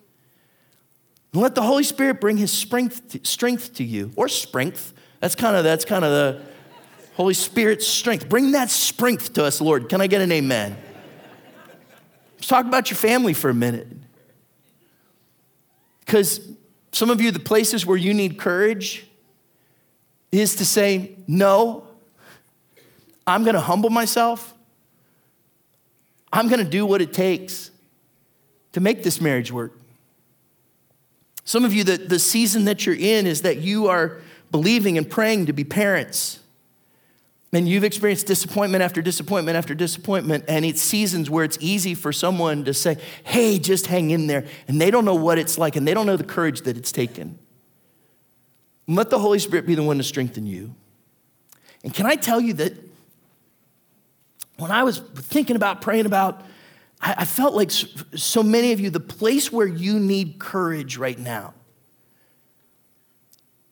And 1.33 1.41
let 1.41 1.55
the 1.55 1.63
Holy 1.63 1.85
Spirit 1.85 2.21
bring 2.21 2.37
His 2.37 2.53
strength, 2.53 3.25
strength 3.27 3.75
to 3.75 3.85
you, 3.85 4.11
or 4.17 4.29
strength. 4.29 4.93
That's 5.21 5.35
kind 5.35 5.57
of 5.57 5.63
that's 5.65 5.85
kind 5.85 6.05
of 6.05 6.11
the 6.11 6.43
Holy 7.15 7.35
Spirit's 7.35 7.87
strength. 7.87 8.29
Bring 8.29 8.53
that 8.53 8.71
strength 8.71 9.35
to 9.35 9.45
us, 9.45 9.61
Lord. 9.61 9.89
Can 9.89 10.01
I 10.01 10.07
get 10.07 10.21
an 10.21 10.33
amen? 10.33 10.77
Let's 12.37 12.49
talk 12.49 12.67
about 12.67 12.91
your 12.91 12.97
family 12.97 13.35
for 13.35 13.51
a 13.51 13.55
minute. 13.55 13.89
Because 16.01 16.41
some 16.93 17.11
of 17.11 17.21
you, 17.21 17.31
the 17.31 17.41
places 17.41 17.85
where 17.85 17.97
you 17.97 18.15
need 18.15 18.39
courage 18.39 19.07
is 20.31 20.57
to 20.57 20.65
say, 20.65 21.17
no, 21.27 21.88
I'm 23.29 23.45
going 23.45 23.55
to 23.55 23.61
humble 23.61 23.91
myself. 23.91 24.55
I'm 26.33 26.49
going 26.49 26.65
to 26.65 26.71
do 26.71 26.85
what 26.87 27.03
it 27.03 27.13
takes 27.13 27.71
to 28.73 28.81
make 28.81 29.03
this 29.03 29.21
marriage 29.21 29.53
work. 29.53 29.79
Some 31.45 31.65
of 31.65 31.73
you, 31.73 31.85
the, 31.85 31.97
the 31.97 32.19
season 32.19 32.65
that 32.65 32.85
you're 32.85 32.95
in 32.95 33.27
is 33.27 33.43
that 33.43 33.59
you 33.59 33.89
are 33.89 34.21
believing 34.51 34.99
and 34.99 35.09
praying 35.09 35.47
to 35.47 35.53
be 35.53 35.65
parents. 35.65 36.41
And 37.53 37.67
you've 37.67 37.85
experienced 37.85 38.27
disappointment 38.27 38.83
after 38.83 39.01
disappointment 39.01 39.57
after 39.57 39.75
disappointment, 39.75 40.45
and 40.49 40.67
it's 40.67 40.83
seasons 40.83 41.31
where 41.31 41.45
it's 41.45 41.57
easy 41.61 41.95
for 41.95 42.13
someone 42.13 42.65
to 42.67 42.75
say, 42.75 42.99
Hey, 43.25 43.59
just 43.59 43.87
hang 43.87 44.11
in 44.11 44.27
there. 44.27 44.45
And 44.69 44.79
they 44.79 44.91
don't 44.91 45.07
know 45.07 45.15
what 45.15 45.39
it's 45.39 45.57
like, 45.57 45.75
and 45.77 45.89
they 45.89 45.95
don't 45.95 46.05
know 46.05 46.19
the 46.19 46.25
courage 46.25 46.63
that 46.63 46.77
it's 46.77 46.93
taken. 46.93 47.39
And 48.87 48.97
let 48.97 49.09
the 49.09 49.19
Holy 49.19 49.39
Spirit 49.39 49.67
be 49.67 49.75
the 49.75 49.83
one 49.83 49.97
to 49.97 50.05
strengthen 50.05 50.47
you. 50.47 50.75
And 51.83 51.95
can 51.95 52.05
I 52.05 52.17
tell 52.17 52.41
you 52.41 52.53
that 52.55 52.88
when 54.59 54.71
I 54.71 54.83
was 54.83 54.99
thinking 54.99 55.57
about 55.57 55.81
praying 55.81 56.07
about, 56.07 56.43
I, 57.01 57.25
felt 57.25 57.55
like 57.55 57.71
so 57.71 58.43
many 58.43 58.73
of 58.73 58.81
you, 58.81 58.91
the 58.91 59.01
place 59.01 59.53
where 59.53 59.67
you 59.67 60.01
need 60.01 60.39
courage 60.39 60.97
right 60.97 61.19
now 61.19 61.55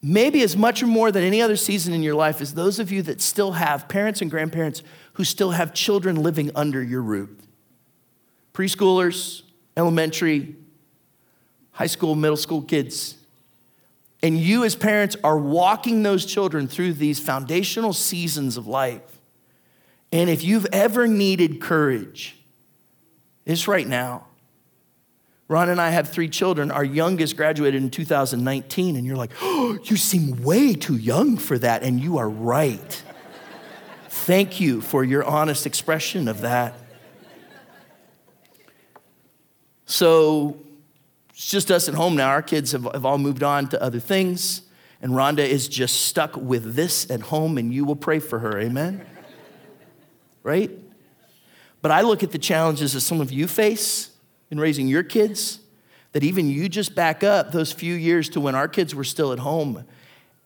maybe 0.07 0.43
as 0.43 0.57
much 0.57 0.83
or 0.83 0.87
more 0.87 1.11
than 1.11 1.25
any 1.25 1.43
other 1.43 1.57
season 1.57 1.93
in 1.93 2.01
your 2.01 2.15
life 2.15 2.41
is 2.41 2.55
those 2.55 2.79
of 2.79 2.93
you 2.93 3.03
that 3.03 3.21
still 3.21 3.53
have 3.53 3.89
parents 3.89 4.23
and 4.23 4.31
grandparents 4.31 4.83
who 5.15 5.25
still 5.25 5.51
have 5.51 5.75
children 5.75 6.23
living 6.23 6.51
under 6.55 6.83
your 6.83 7.03
roof 7.03 7.31
preschoolers, 8.55 9.43
elementary, 9.77 10.57
high 11.73 11.87
school, 11.87 12.15
middle 12.15 12.39
school 12.39 12.63
kids. 12.63 13.19
And 14.23 14.39
you, 14.39 14.65
as 14.65 14.75
parents, 14.75 15.15
are 15.23 15.37
walking 15.37 16.03
those 16.03 16.25
children 16.25 16.67
through 16.67 16.95
these 16.95 17.21
foundational 17.21 17.93
seasons 17.93 18.57
of 18.57 18.67
life. 18.67 19.16
And 20.17 20.31
if 20.31 20.43
you've 20.43 20.67
ever 20.73 21.07
needed 21.07 21.61
courage, 21.61 22.39
it's 23.45 23.69
right 23.69 23.87
now. 23.87 24.27
Ron 25.47 25.69
and 25.69 25.79
I 25.79 25.91
have 25.91 26.09
three 26.09 26.31
children. 26.31 26.71
Our 26.71 26.85
youngest 26.85 27.37
graduated 27.37 27.83
in 27.83 27.91
2019, 27.91 28.97
and 28.97 29.07
you're 29.07 29.19
like, 29.19 29.33
oh, 29.43 29.79
you 29.85 29.99
seem 29.99 30.43
way 30.43 30.73
too 30.73 30.97
young 30.97 31.37
for 31.37 31.59
that, 31.59 31.83
and 31.83 32.01
you 32.01 32.17
are 32.17 32.31
right. 32.31 33.03
Thank 34.09 34.59
you 34.59 34.81
for 34.81 35.05
your 35.05 35.23
honest 35.23 35.67
expression 35.67 36.29
of 36.29 36.41
that. 36.41 36.73
So 39.85 40.57
it's 41.29 41.51
just 41.51 41.71
us 41.71 41.91
at 41.91 41.95
home 41.95 42.17
now. 42.17 42.31
Our 42.31 42.41
kids 42.41 42.73
have, 42.73 42.85
have 42.85 43.05
all 43.05 43.19
moved 43.19 43.43
on 43.43 43.69
to 43.69 43.83
other 43.83 44.01
things, 44.01 44.63
and 45.03 45.13
Rhonda 45.13 45.47
is 45.47 45.69
just 45.69 46.07
stuck 46.07 46.35
with 46.39 46.75
this 46.75 47.11
at 47.11 47.21
home, 47.21 47.59
and 47.59 47.71
you 47.71 47.85
will 47.85 47.97
pray 47.97 48.19
for 48.19 48.39
her. 48.39 48.59
Amen? 48.59 49.05
Right? 50.47 50.71
But 51.83 51.91
I 51.91 52.03
look 52.03 52.23
at 52.23 52.31
the 52.31 52.39
challenges 52.39 52.93
that 52.93 53.01
some 53.01 53.21
of 53.21 53.33
you 53.33 53.49
face 53.49 54.11
in 54.51 54.61
raising 54.61 54.87
your 54.87 55.03
kids 55.03 55.59
that 56.13 56.23
even 56.23 56.49
you 56.49 56.69
just 56.69 56.95
back 56.95 57.25
up 57.25 57.51
those 57.51 57.73
few 57.73 57.95
years 57.95 58.29
to 58.31 58.41
when 58.41 58.55
our 58.55 58.69
kids 58.69 58.95
were 58.95 59.05
still 59.05 59.33
at 59.33 59.41
home. 59.41 59.85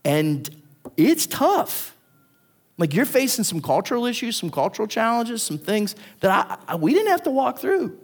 And 0.02 0.48
it's 0.96 1.26
tough. 1.26 1.94
Like 2.78 2.94
you're 2.94 3.04
facing 3.04 3.44
some 3.44 3.60
cultural 3.60 4.06
issues, 4.06 4.36
some 4.36 4.50
cultural 4.50 4.88
challenges, 4.88 5.42
some 5.42 5.58
things 5.58 5.94
that 6.20 6.30
I, 6.30 6.72
I, 6.72 6.76
we 6.76 6.94
didn't 6.94 7.10
have 7.10 7.22
to 7.24 7.30
walk 7.30 7.58
through. 7.58 7.98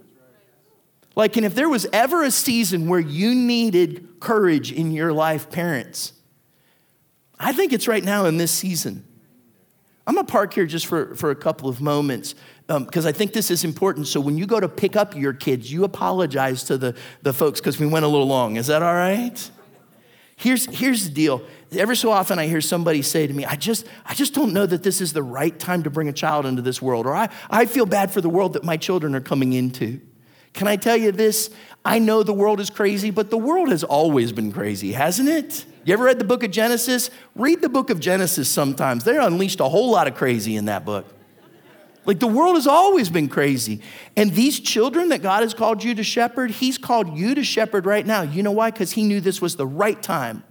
Like, 1.16 1.38
and 1.38 1.46
if 1.46 1.54
there 1.54 1.70
was 1.70 1.86
ever 1.94 2.22
a 2.22 2.30
season 2.30 2.88
where 2.88 3.00
you 3.00 3.34
needed 3.34 4.20
courage 4.20 4.70
in 4.70 4.92
your 4.92 5.14
life, 5.14 5.50
parents, 5.50 6.12
I 7.38 7.54
think 7.54 7.72
it's 7.72 7.88
right 7.88 8.04
now 8.04 8.26
in 8.26 8.36
this 8.36 8.52
season. 8.52 9.04
I'm 10.06 10.14
gonna 10.14 10.26
park 10.26 10.54
here 10.54 10.66
just 10.66 10.86
for, 10.86 11.14
for 11.16 11.30
a 11.30 11.36
couple 11.36 11.68
of 11.68 11.80
moments 11.80 12.34
because 12.68 13.04
um, 13.04 13.08
I 13.08 13.12
think 13.12 13.32
this 13.32 13.50
is 13.50 13.64
important. 13.64 14.06
So 14.06 14.20
when 14.20 14.38
you 14.38 14.46
go 14.46 14.60
to 14.60 14.68
pick 14.68 14.96
up 14.96 15.16
your 15.16 15.32
kids, 15.32 15.70
you 15.70 15.84
apologize 15.84 16.64
to 16.64 16.78
the, 16.78 16.94
the 17.22 17.32
folks 17.32 17.60
because 17.60 17.78
we 17.78 17.86
went 17.86 18.04
a 18.04 18.08
little 18.08 18.26
long. 18.26 18.56
Is 18.56 18.68
that 18.68 18.82
all 18.82 18.94
right? 18.94 19.50
Here's, 20.36 20.66
here's 20.66 21.04
the 21.04 21.10
deal. 21.10 21.42
Every 21.72 21.96
so 21.96 22.10
often 22.10 22.38
I 22.38 22.46
hear 22.46 22.60
somebody 22.60 23.02
say 23.02 23.26
to 23.26 23.32
me, 23.32 23.44
I 23.44 23.56
just, 23.56 23.86
I 24.04 24.14
just 24.14 24.34
don't 24.34 24.52
know 24.52 24.66
that 24.66 24.82
this 24.82 25.00
is 25.00 25.12
the 25.12 25.22
right 25.22 25.58
time 25.58 25.82
to 25.84 25.90
bring 25.90 26.08
a 26.08 26.12
child 26.12 26.44
into 26.44 26.60
this 26.60 26.82
world, 26.82 27.06
or 27.06 27.14
I, 27.14 27.30
I 27.48 27.64
feel 27.64 27.86
bad 27.86 28.10
for 28.10 28.20
the 28.20 28.28
world 28.28 28.52
that 28.52 28.62
my 28.62 28.76
children 28.76 29.14
are 29.14 29.20
coming 29.20 29.54
into. 29.54 30.00
Can 30.52 30.68
I 30.68 30.76
tell 30.76 30.96
you 30.96 31.10
this? 31.10 31.50
I 31.84 31.98
know 31.98 32.22
the 32.22 32.34
world 32.34 32.60
is 32.60 32.68
crazy, 32.70 33.10
but 33.10 33.30
the 33.30 33.38
world 33.38 33.70
has 33.70 33.82
always 33.82 34.32
been 34.32 34.52
crazy, 34.52 34.92
hasn't 34.92 35.28
it? 35.28 35.64
You 35.86 35.92
ever 35.92 36.02
read 36.02 36.18
the 36.18 36.24
book 36.24 36.42
of 36.42 36.50
Genesis? 36.50 37.10
Read 37.36 37.62
the 37.62 37.68
book 37.68 37.90
of 37.90 38.00
Genesis 38.00 38.48
sometimes. 38.48 39.04
They 39.04 39.16
unleashed 39.16 39.60
a 39.60 39.68
whole 39.68 39.92
lot 39.92 40.08
of 40.08 40.16
crazy 40.16 40.56
in 40.56 40.64
that 40.64 40.84
book. 40.84 41.06
Like 42.04 42.18
the 42.18 42.26
world 42.26 42.56
has 42.56 42.66
always 42.66 43.08
been 43.08 43.28
crazy. 43.28 43.80
And 44.16 44.32
these 44.32 44.58
children 44.58 45.10
that 45.10 45.22
God 45.22 45.42
has 45.42 45.54
called 45.54 45.84
you 45.84 45.94
to 45.94 46.02
shepherd, 46.02 46.50
He's 46.50 46.76
called 46.76 47.16
you 47.16 47.36
to 47.36 47.44
shepherd 47.44 47.86
right 47.86 48.04
now. 48.04 48.22
You 48.22 48.42
know 48.42 48.50
why? 48.50 48.72
Because 48.72 48.92
He 48.92 49.04
knew 49.04 49.20
this 49.20 49.40
was 49.40 49.54
the 49.54 49.66
right 49.66 50.02
time 50.02 50.42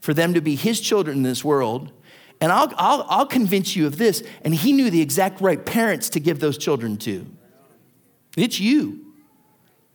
for 0.00 0.12
them 0.12 0.34
to 0.34 0.42
be 0.42 0.54
His 0.54 0.82
children 0.82 1.16
in 1.16 1.22
this 1.22 1.42
world. 1.42 1.90
And 2.38 2.52
I'll, 2.52 2.70
I'll, 2.76 3.06
I'll 3.08 3.26
convince 3.26 3.74
you 3.74 3.86
of 3.86 3.96
this. 3.96 4.22
And 4.42 4.54
He 4.54 4.74
knew 4.74 4.90
the 4.90 5.00
exact 5.00 5.40
right 5.40 5.64
parents 5.64 6.10
to 6.10 6.20
give 6.20 6.40
those 6.40 6.58
children 6.58 6.98
to. 6.98 7.26
It's 8.36 8.60
you. 8.60 9.14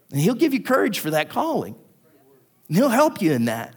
And 0.09 0.19
He'll 0.19 0.33
give 0.33 0.51
you 0.51 0.63
courage 0.63 0.97
for 0.97 1.11
that 1.11 1.29
calling. 1.29 1.75
And 2.69 2.77
He'll 2.77 2.89
help 2.89 3.21
you 3.21 3.33
in 3.33 3.45
that. 3.45 3.75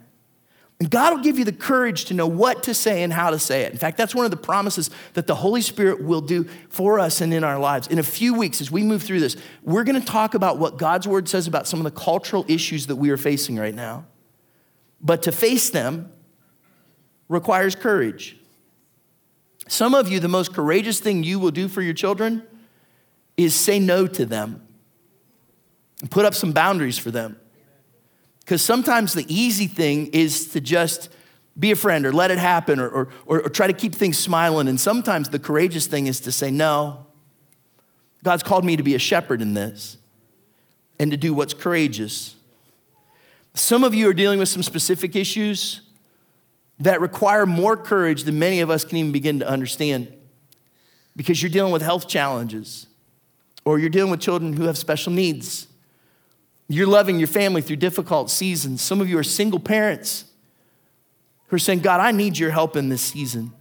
And 0.81 0.91
God 0.91 1.15
will 1.15 1.23
give 1.23 1.39
you 1.39 1.45
the 1.45 1.53
courage 1.53 2.07
to 2.07 2.15
know 2.15 2.27
what 2.27 2.65
to 2.65 2.75
say 2.75 3.03
and 3.05 3.13
how 3.13 3.31
to 3.31 3.39
say 3.39 3.63
it. 3.63 3.73
In 3.73 3.79
fact, 3.79 3.97
that's 3.97 4.15
one 4.15 4.25
of 4.25 4.33
the 4.33 4.37
promises 4.37 4.91
that 5.15 5.27
the 5.27 5.35
Holy 5.35 5.61
Spirit 5.61 6.03
will 6.03 6.21
do 6.21 6.45
for 6.69 6.99
us 6.99 7.21
and 7.21 7.33
in 7.33 7.45
our 7.45 7.59
lives. 7.59 7.87
In 7.87 7.99
a 7.99 8.03
few 8.03 8.35
weeks, 8.35 8.61
as 8.61 8.71
we 8.71 8.83
move 8.83 9.03
through 9.03 9.21
this, 9.21 9.37
we're 9.63 9.85
going 9.85 10.01
to 10.01 10.07
talk 10.07 10.35
about 10.35 10.59
what 10.59 10.77
God's 10.77 11.07
word 11.07 11.29
says 11.29 11.47
about 11.47 11.69
some 11.69 11.79
of 11.79 11.85
the 11.85 11.99
cultural 11.99 12.45
issues 12.49 12.89
that 12.89 12.97
we 12.97 13.11
are 13.11 13.17
facing 13.17 13.57
right 13.57 13.75
now. 13.75 14.05
But 15.01 15.23
to 15.23 15.33
face 15.33 15.71
them 15.71 16.11
requires 17.29 17.75
courage. 17.77 18.37
Some 19.69 19.95
of 19.95 20.09
you, 20.09 20.19
the 20.19 20.29
most 20.29 20.53
courageous 20.53 20.99
thing 20.99 21.23
you 21.23 21.39
will 21.39 21.51
do 21.51 21.69
for 21.69 21.83
your 21.83 21.95
children 21.95 22.43
is 23.37 23.55
say 23.55 23.79
no 23.79 24.07
to 24.07 24.27
them 24.27 24.67
and 26.01 26.11
put 26.11 26.25
up 26.25 26.35
some 26.35 26.53
boundaries 26.53 26.99
for 26.99 27.11
them. 27.11 27.39
Because 28.45 28.63
sometimes 28.63 29.15
the 29.15 29.25
easy 29.35 29.67
thing 29.67 30.09
is 30.09 30.49
to 30.49 30.61
just 30.61 31.09
be 31.59 31.71
a 31.71 31.77
friend 31.77 32.05
or 32.05 32.13
let 32.13 32.31
it 32.31 32.39
happen 32.39 32.79
or, 32.79 32.89
or, 32.89 33.09
or, 33.27 33.41
or, 33.43 33.49
try 33.49 33.67
to 33.67 33.73
keep 33.73 33.95
things 33.95 34.19
smiling. 34.19 34.69
And 34.69 34.79
sometimes 34.79 35.29
the 35.29 35.39
courageous 35.39 35.87
thing 35.87 36.09
is 36.09 36.21
to 36.21 36.33
say, 36.33 36.51
no, 36.51 37.07
God's 38.25 38.43
called 38.43 38.65
me 38.65 38.77
to 38.77 38.83
be 38.83 38.95
a 38.95 38.99
shepherd 38.99 39.41
in 39.41 39.55
this 39.55 39.97
and 40.99 41.11
to 41.11 41.17
do 41.17 41.33
what's 41.33 41.55
courageous. 41.55 42.35
Some 43.55 43.85
of 43.85 43.95
you 43.95 44.09
are 44.09 44.15
dealing 44.15 44.41
with 44.41 44.49
some 44.49 44.63
specific 44.63 45.15
issues 45.15 45.81
that 46.81 47.01
require 47.01 47.47
more 47.47 47.77
courage 47.77 48.25
than 48.25 48.39
many 48.39 48.61
of 48.61 48.69
us 48.69 48.85
can 48.85 48.99
even 48.99 49.13
begin 49.13 49.39
to 49.39 49.49
understand 49.49 50.13
because 51.17 51.41
you're 51.41 51.51
dealing 51.51 51.73
with 51.73 51.83
health 51.83 52.09
challenges 52.09 52.89
or 53.65 53.79
you're 53.79 53.91
dealing 53.91 54.11
with 54.11 54.21
children 54.21 54.53
who 54.55 54.65
have 54.65 54.77
special 54.77 55.13
needs 55.13 55.69
you're 56.69 56.87
loving 56.87 57.19
your 57.19 57.29
family 57.29 57.63
through 57.63 57.77
difficult 57.77 58.31
seasons. 58.31 58.81
Some 58.81 59.01
of 59.01 59.09
you 59.09 59.19
are 59.19 59.25
single 59.25 59.61
parents 59.61 60.25
who 61.49 61.57
are 61.57 61.61
saying, 61.61 61.81
God, 61.81 62.01
I 62.01 62.11
need 62.11 62.39
your 62.39 62.51
help 62.51 62.77
in 62.77 62.89
this 62.89 63.03
season. 63.03 63.53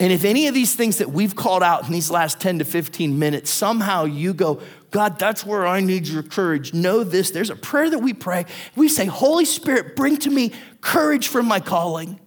And 0.00 0.12
if 0.12 0.24
any 0.24 0.46
of 0.46 0.54
these 0.54 0.74
things 0.74 0.98
that 0.98 1.10
we've 1.10 1.34
called 1.34 1.62
out 1.62 1.86
in 1.86 1.92
these 1.92 2.10
last 2.10 2.40
10 2.40 2.60
to 2.60 2.64
15 2.64 3.18
minutes, 3.18 3.50
somehow 3.50 4.04
you 4.04 4.32
go, 4.32 4.60
God, 4.90 5.18
that's 5.18 5.44
where 5.44 5.66
I 5.66 5.80
need 5.80 6.06
your 6.06 6.22
courage. 6.22 6.72
Know 6.72 7.02
this. 7.02 7.30
There's 7.30 7.50
a 7.50 7.56
prayer 7.56 7.90
that 7.90 7.98
we 7.98 8.14
pray. 8.14 8.46
We 8.76 8.88
say, 8.88 9.06
Holy 9.06 9.44
Spirit, 9.44 9.96
bring 9.96 10.16
to 10.18 10.30
me 10.30 10.52
courage 10.80 11.28
for 11.28 11.42
my 11.42 11.58
calling 11.58 12.20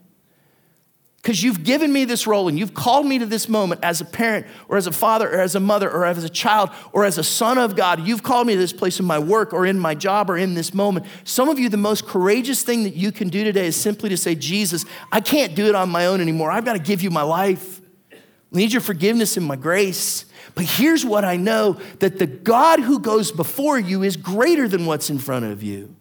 because 1.22 1.43
you've 1.43 1.63
given 1.63 1.93
me 1.93 2.03
this 2.03 2.26
role 2.26 2.47
and 2.47 2.57
you've 2.57 2.74
called 2.74 3.05
me 3.05 3.19
to 3.19 3.28
this 3.28 3.47
moment 3.47 3.82
as 3.84 4.01
a 4.01 4.05
parent 4.05 4.47
or 4.67 4.78
as 4.78 4.88
a 4.88 4.91
father 4.91 5.30
or 5.30 5.39
as 5.39 5.53
a 5.53 5.59
mother 5.59 5.88
or 5.89 6.03
as 6.03 6.24
a 6.24 6.30
child 6.30 6.72
or 6.93 7.05
as 7.05 7.19
a 7.19 7.24
son 7.24 7.59
of 7.59 7.76
God. 7.76 8.07
You've 8.07 8.24
called 8.24 8.47
me 8.47 8.53
to 8.53 8.59
this 8.59 8.74
place 8.74 8.99
in 8.99 9.05
my 9.05 9.19
work 9.19 9.53
or 9.53 9.67
in 9.67 9.78
my 9.78 9.93
job 9.93 10.32
or 10.32 10.38
in 10.38 10.55
this 10.55 10.74
moment. 10.74 11.05
Some 11.24 11.47
of 11.47 11.59
you, 11.59 11.69
the 11.69 11.78
most 11.78 12.07
courageous 12.07 12.63
thing 12.63 12.86
that 12.86 12.95
you 12.95 13.11
can 13.11 13.30
do 13.30 13.43
today 13.43 13.67
is 13.67 13.76
simply 13.76 14.09
to 14.09 14.17
say, 14.17 14.34
Jesus, 14.34 14.84
I 15.11 15.22
can't 15.22 15.53
do 15.53 15.67
it 15.67 15.76
on 15.76 15.89
my 15.89 16.07
own 16.07 16.22
anymore. 16.22 16.49
I've 16.49 16.65
got 16.65 16.74
to 16.74 16.80
give 16.80 17.03
you 17.03 17.11
my 17.11 17.22
life. 17.22 17.82
I 18.11 18.17
need 18.51 18.72
your 18.72 18.82
forgiveness 18.82 19.38
and 19.38 19.45
my 19.45 19.57
grace. 19.57 20.26
But 20.55 20.65
here's 20.65 21.05
what 21.05 21.24
I 21.24 21.38
know 21.38 21.74
that 21.99 22.17
the 22.17 22.26
God 22.26 22.80
who 22.80 22.99
goes 22.99 23.32
before 23.32 23.78
you 23.78 24.01
is 24.01 24.17
greater 24.17 24.67
than 24.67 24.88
what's 24.88 25.11
in 25.11 25.19
front 25.19 25.45
of 25.45 25.61
you, 25.61 25.95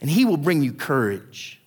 and 0.00 0.08
he 0.08 0.24
will 0.24 0.38
bring 0.38 0.62
you 0.62 0.72
courage. 0.72 1.60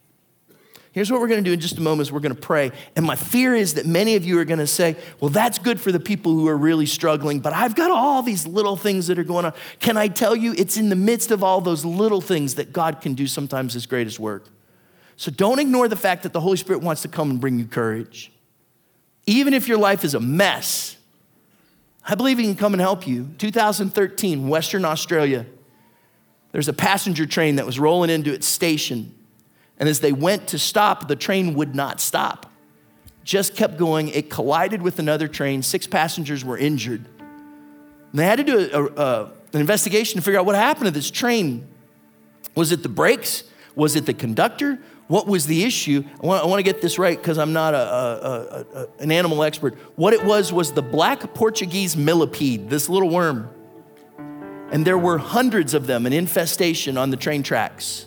Here's 0.97 1.11
what 1.11 1.21
we're 1.21 1.27
going 1.27 1.43
to 1.43 1.47
do 1.47 1.53
in 1.53 1.59
just 1.59 1.77
a 1.77 1.81
moment 1.81 2.07
is 2.07 2.11
we're 2.11 2.21
going 2.21 2.33
to 2.33 2.41
pray. 2.41 2.71
And 2.95 3.05
my 3.05 3.15
fear 3.15 3.53
is 3.53 3.75
that 3.75 3.85
many 3.85 4.15
of 4.15 4.25
you 4.25 4.39
are 4.39 4.45
going 4.45 4.57
to 4.57 4.65
say, 4.65 4.95
well, 5.19 5.29
that's 5.29 5.59
good 5.59 5.79
for 5.79 5.91
the 5.91 5.99
people 5.99 6.31
who 6.31 6.47
are 6.47 6.57
really 6.57 6.87
struggling, 6.87 7.39
but 7.39 7.53
I've 7.53 7.75
got 7.75 7.91
all 7.91 8.23
these 8.23 8.47
little 8.47 8.75
things 8.75 9.05
that 9.05 9.19
are 9.19 9.23
going 9.23 9.45
on. 9.45 9.53
Can 9.79 9.95
I 9.95 10.07
tell 10.07 10.35
you, 10.35 10.55
it's 10.57 10.75
in 10.75 10.89
the 10.89 10.95
midst 10.95 11.29
of 11.29 11.43
all 11.43 11.61
those 11.61 11.85
little 11.85 12.19
things 12.19 12.55
that 12.55 12.73
God 12.73 12.99
can 12.99 13.13
do 13.13 13.27
sometimes 13.27 13.75
his 13.75 13.85
greatest 13.85 14.19
work. 14.19 14.47
So 15.17 15.29
don't 15.29 15.59
ignore 15.59 15.87
the 15.87 15.95
fact 15.95 16.23
that 16.23 16.33
the 16.33 16.41
Holy 16.41 16.57
Spirit 16.57 16.81
wants 16.81 17.03
to 17.03 17.09
come 17.09 17.29
and 17.29 17.39
bring 17.39 17.59
you 17.59 17.65
courage. 17.65 18.31
Even 19.27 19.53
if 19.53 19.67
your 19.67 19.77
life 19.77 20.03
is 20.03 20.15
a 20.15 20.19
mess, 20.19 20.97
I 22.07 22.15
believe 22.15 22.39
he 22.39 22.43
can 22.43 22.55
come 22.55 22.73
and 22.73 22.81
help 22.81 23.05
you. 23.05 23.29
2013, 23.37 24.47
Western 24.47 24.83
Australia, 24.83 25.45
there's 26.53 26.67
a 26.67 26.73
passenger 26.73 27.27
train 27.27 27.57
that 27.57 27.67
was 27.67 27.77
rolling 27.77 28.09
into 28.09 28.33
its 28.33 28.47
station 28.47 29.13
and 29.79 29.87
as 29.87 29.99
they 29.99 30.11
went 30.11 30.47
to 30.49 30.59
stop, 30.59 31.07
the 31.07 31.15
train 31.15 31.53
would 31.53 31.75
not 31.75 32.01
stop. 32.01 32.51
Just 33.23 33.55
kept 33.55 33.77
going. 33.77 34.09
It 34.09 34.29
collided 34.29 34.81
with 34.81 34.99
another 34.99 35.27
train. 35.27 35.61
Six 35.61 35.85
passengers 35.85 36.43
were 36.43 36.57
injured. 36.57 37.05
And 38.11 38.19
they 38.19 38.23
had 38.23 38.37
to 38.37 38.43
do 38.43 38.69
a, 38.73 38.85
a, 38.85 39.23
an 39.53 39.59
investigation 39.59 40.17
to 40.17 40.23
figure 40.23 40.39
out 40.39 40.45
what 40.45 40.55
happened 40.55 40.85
to 40.85 40.91
this 40.91 41.11
train. 41.11 41.67
Was 42.55 42.71
it 42.71 42.81
the 42.81 42.89
brakes? 42.89 43.43
Was 43.75 43.95
it 43.95 44.05
the 44.05 44.13
conductor? 44.13 44.79
What 45.07 45.27
was 45.27 45.45
the 45.45 45.63
issue? 45.63 46.03
I 46.21 46.25
want, 46.25 46.43
I 46.43 46.47
want 46.47 46.59
to 46.59 46.63
get 46.63 46.81
this 46.81 46.97
right 46.97 47.17
because 47.17 47.37
I'm 47.37 47.53
not 47.53 47.75
a, 47.75 47.77
a, 47.77 48.87
an 48.99 49.11
animal 49.11 49.43
expert. 49.43 49.75
What 49.95 50.13
it 50.13 50.25
was 50.25 50.51
was 50.51 50.73
the 50.73 50.81
black 50.81 51.33
Portuguese 51.35 51.95
millipede, 51.95 52.69
this 52.69 52.89
little 52.89 53.09
worm. 53.09 53.49
And 54.71 54.85
there 54.85 54.97
were 54.97 55.17
hundreds 55.17 55.73
of 55.73 55.85
them, 55.85 56.05
an 56.05 56.11
infestation 56.11 56.97
on 56.97 57.09
the 57.09 57.17
train 57.17 57.43
tracks. 57.43 58.06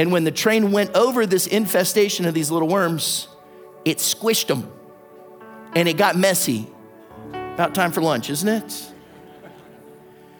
And 0.00 0.10
when 0.10 0.24
the 0.24 0.30
train 0.30 0.72
went 0.72 0.96
over 0.96 1.26
this 1.26 1.46
infestation 1.46 2.24
of 2.24 2.32
these 2.32 2.50
little 2.50 2.68
worms, 2.68 3.28
it 3.84 3.98
squished 3.98 4.46
them 4.46 4.72
and 5.74 5.86
it 5.86 5.98
got 5.98 6.16
messy. 6.16 6.70
About 7.34 7.74
time 7.74 7.92
for 7.92 8.00
lunch, 8.00 8.30
isn't 8.30 8.48
it? 8.48 8.92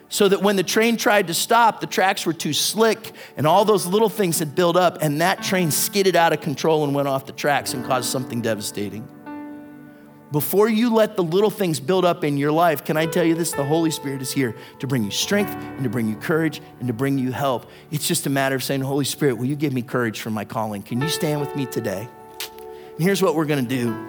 So 0.09 0.29
that 0.29 0.41
when 0.41 0.57
the 0.57 0.63
train 0.63 0.97
tried 0.97 1.27
to 1.27 1.35
stop, 1.35 1.81
the 1.83 1.87
tracks 1.87 2.25
were 2.25 2.33
too 2.33 2.55
slick 2.55 3.13
and 3.37 3.47
all 3.47 3.67
those 3.67 3.85
little 3.85 4.09
things 4.09 4.39
had 4.39 4.55
built 4.55 4.77
up, 4.77 5.03
and 5.03 5.21
that 5.21 5.43
train 5.43 5.71
skidded 5.71 6.17
out 6.17 6.33
of 6.33 6.41
control 6.41 6.85
and 6.85 6.95
went 6.95 7.07
off 7.07 7.27
the 7.27 7.33
tracks 7.33 7.75
and 7.75 7.85
caused 7.85 8.09
something 8.09 8.41
devastating. 8.41 9.07
Before 10.33 10.69
you 10.69 10.95
let 10.95 11.17
the 11.17 11.25
little 11.25 11.51
things 11.51 11.81
build 11.81 12.05
up 12.05 12.23
in 12.23 12.37
your 12.37 12.53
life, 12.53 12.85
can 12.85 12.97
I 12.97 13.07
tell 13.07 13.25
you 13.25 13.35
this? 13.35 13.51
The 13.51 13.65
Holy 13.65 13.91
Spirit 13.91 14.23
is 14.23 14.31
here 14.31 14.55
to 14.79 14.87
bring 14.87 15.03
you 15.03 15.11
strength 15.11 15.53
and 15.53 15.83
to 15.83 15.91
bring 15.91 16.09
you 16.09 16.15
courage 16.15 16.63
and 16.79 16.87
to 16.87 16.95
bring 16.95 17.19
you 17.19 17.33
help. 17.33 17.69
It's 17.91 18.07
just 18.07 18.27
a 18.27 18.31
matter 18.31 18.55
of 18.55 18.63
saying, 18.63 18.83
Holy 18.83 19.05
Spirit, 19.05 19.39
will 19.39 19.47
you 19.47 19.57
give 19.57 19.73
me 19.73 19.83
courage 19.83 20.21
for 20.21 20.31
my 20.31 20.45
calling? 20.45 20.83
Can 20.83 21.01
you 21.01 21.09
stand 21.09 21.41
with 21.41 21.57
me 21.57 21.67
today? 21.67 22.09
And 22.95 23.03
here's 23.03 23.21
what 23.21 23.35
we're 23.35 23.45
gonna 23.45 23.63
do. 23.63 24.07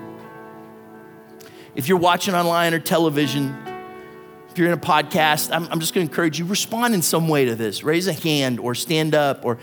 If 1.74 1.88
you're 1.88 1.98
watching 1.98 2.36
online 2.36 2.76
or 2.76 2.80
television, 2.80 3.56
if 4.52 4.60
you're 4.60 4.68
in 4.68 4.74
a 4.74 4.78
podcast, 4.78 5.50
I'm, 5.52 5.68
I'm 5.72 5.80
just 5.80 5.96
gonna 5.96 6.06
encourage 6.06 6.38
you, 6.38 6.46
respond 6.46 6.94
in 6.94 7.02
some 7.02 7.30
way 7.30 7.46
to 7.46 7.56
this. 7.56 7.84
Raise 7.84 8.08
a 8.08 8.14
hand 8.14 8.60
or 8.60 8.76
stand 8.76 9.16
up 9.16 9.44
or 9.44 9.58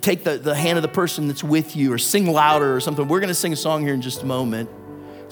take 0.00 0.24
the, 0.24 0.38
the 0.38 0.56
hand 0.56 0.76
of 0.76 0.82
the 0.82 0.88
person 0.88 1.28
that's 1.28 1.44
with 1.44 1.76
you 1.76 1.92
or 1.92 1.98
sing 1.98 2.32
louder 2.32 2.74
or 2.74 2.80
something. 2.80 3.06
We're 3.06 3.20
gonna 3.20 3.32
sing 3.32 3.52
a 3.52 3.56
song 3.56 3.84
here 3.84 3.94
in 3.94 4.02
just 4.02 4.22
a 4.22 4.26
moment. 4.26 4.68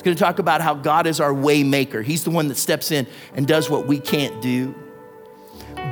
It's 0.03 0.05
going 0.05 0.17
to 0.17 0.21
talk 0.21 0.41
about 0.41 0.61
how 0.61 0.75
God 0.75 1.07
is 1.07 1.21
our 1.21 1.33
way 1.33 1.63
maker. 1.63 2.03
He's 2.03 2.25
the 2.25 2.33
one 2.33 2.49
that 2.49 2.57
steps 2.57 2.91
in 2.91 3.07
and 3.35 3.47
does 3.47 3.71
what 3.71 3.87
we 3.87 4.01
can't 4.01 4.43
do. 4.43 4.75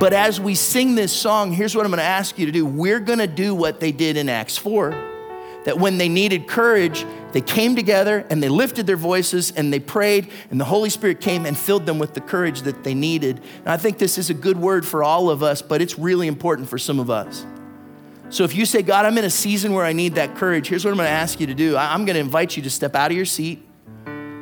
But 0.01 0.11
as 0.11 0.37
we 0.37 0.53
sing 0.53 0.95
this 0.95 1.13
song, 1.13 1.53
here's 1.53 1.77
what 1.77 1.85
I'm 1.85 1.91
going 1.91 1.99
to 1.99 2.03
ask 2.03 2.37
you 2.37 2.45
to 2.45 2.51
do. 2.51 2.65
We're 2.65 2.99
going 2.99 3.19
to 3.19 3.27
do 3.27 3.55
what 3.55 3.79
they 3.79 3.93
did 3.93 4.17
in 4.17 4.27
Acts 4.27 4.57
4 4.57 4.91
that 5.63 5.79
when 5.79 5.97
they 5.97 6.09
needed 6.09 6.45
courage, 6.45 7.05
they 7.31 7.39
came 7.39 7.73
together 7.73 8.25
and 8.29 8.43
they 8.43 8.49
lifted 8.49 8.85
their 8.85 8.97
voices 8.97 9.53
and 9.55 9.71
they 9.71 9.79
prayed, 9.79 10.29
and 10.49 10.59
the 10.59 10.65
Holy 10.65 10.89
Spirit 10.89 11.21
came 11.21 11.45
and 11.45 11.57
filled 11.57 11.85
them 11.85 11.97
with 11.97 12.13
the 12.13 12.19
courage 12.19 12.63
that 12.63 12.83
they 12.83 12.93
needed. 12.93 13.39
And 13.59 13.69
I 13.69 13.77
think 13.77 13.97
this 13.97 14.17
is 14.17 14.29
a 14.29 14.33
good 14.33 14.57
word 14.57 14.85
for 14.85 15.05
all 15.05 15.29
of 15.29 15.41
us, 15.41 15.61
but 15.61 15.81
it's 15.81 15.97
really 15.97 16.27
important 16.27 16.67
for 16.67 16.77
some 16.77 16.99
of 16.99 17.09
us. 17.09 17.45
So 18.29 18.43
if 18.43 18.53
you 18.55 18.65
say, 18.65 18.81
God, 18.81 19.05
I'm 19.05 19.17
in 19.17 19.23
a 19.23 19.29
season 19.29 19.71
where 19.71 19.85
I 19.85 19.93
need 19.93 20.15
that 20.15 20.35
courage, 20.35 20.67
here's 20.67 20.83
what 20.83 20.91
I'm 20.91 20.97
going 20.97 21.07
to 21.07 21.13
ask 21.13 21.39
you 21.39 21.47
to 21.47 21.53
do. 21.53 21.77
I'm 21.77 22.03
going 22.03 22.15
to 22.15 22.19
invite 22.19 22.57
you 22.57 22.63
to 22.63 22.69
step 22.69 22.93
out 22.93 23.11
of 23.11 23.15
your 23.15 23.25
seat 23.25 23.65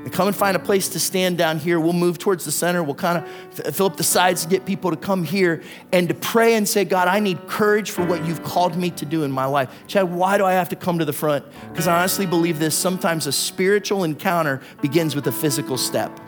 and 0.09 0.15
come 0.15 0.27
and 0.27 0.35
find 0.35 0.57
a 0.57 0.59
place 0.59 0.89
to 0.89 0.99
stand 0.99 1.37
down 1.37 1.59
here. 1.59 1.79
We'll 1.79 1.93
move 1.93 2.17
towards 2.17 2.43
the 2.43 2.51
center. 2.51 2.81
We'll 2.81 2.95
kind 2.95 3.23
of 3.23 3.75
fill 3.75 3.85
up 3.85 3.97
the 3.97 4.03
sides 4.03 4.41
to 4.41 4.49
get 4.49 4.65
people 4.65 4.89
to 4.89 4.97
come 4.97 5.23
here 5.23 5.61
and 5.91 6.07
to 6.07 6.15
pray 6.15 6.55
and 6.55 6.67
say, 6.67 6.83
God, 6.83 7.07
I 7.07 7.19
need 7.19 7.45
courage 7.47 7.91
for 7.91 8.03
what 8.03 8.25
you've 8.25 8.41
called 8.41 8.75
me 8.75 8.89
to 8.89 9.05
do 9.05 9.21
in 9.21 9.31
my 9.31 9.45
life. 9.45 9.69
Chad, 9.85 10.11
why 10.11 10.39
do 10.39 10.45
I 10.45 10.53
have 10.53 10.69
to 10.69 10.75
come 10.75 10.97
to 10.97 11.05
the 11.05 11.13
front? 11.13 11.45
Because 11.69 11.85
I 11.85 11.99
honestly 11.99 12.25
believe 12.25 12.57
this 12.57 12.73
sometimes 12.73 13.27
a 13.27 13.31
spiritual 13.31 14.03
encounter 14.03 14.61
begins 14.81 15.15
with 15.15 15.27
a 15.27 15.31
physical 15.31 15.77
step. 15.77 16.19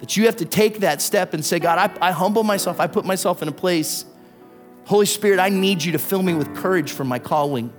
That 0.00 0.18
you 0.18 0.26
have 0.26 0.36
to 0.36 0.44
take 0.44 0.80
that 0.80 1.00
step 1.00 1.32
and 1.32 1.42
say, 1.42 1.58
God, 1.58 1.78
I, 1.78 2.08
I 2.08 2.12
humble 2.12 2.42
myself, 2.42 2.80
I 2.80 2.86
put 2.86 3.06
myself 3.06 3.40
in 3.40 3.48
a 3.48 3.52
place. 3.52 4.04
Holy 4.84 5.06
Spirit, 5.06 5.40
I 5.40 5.48
need 5.48 5.82
you 5.82 5.92
to 5.92 5.98
fill 5.98 6.22
me 6.22 6.34
with 6.34 6.54
courage 6.54 6.92
for 6.92 7.04
my 7.04 7.18
calling. 7.18 7.72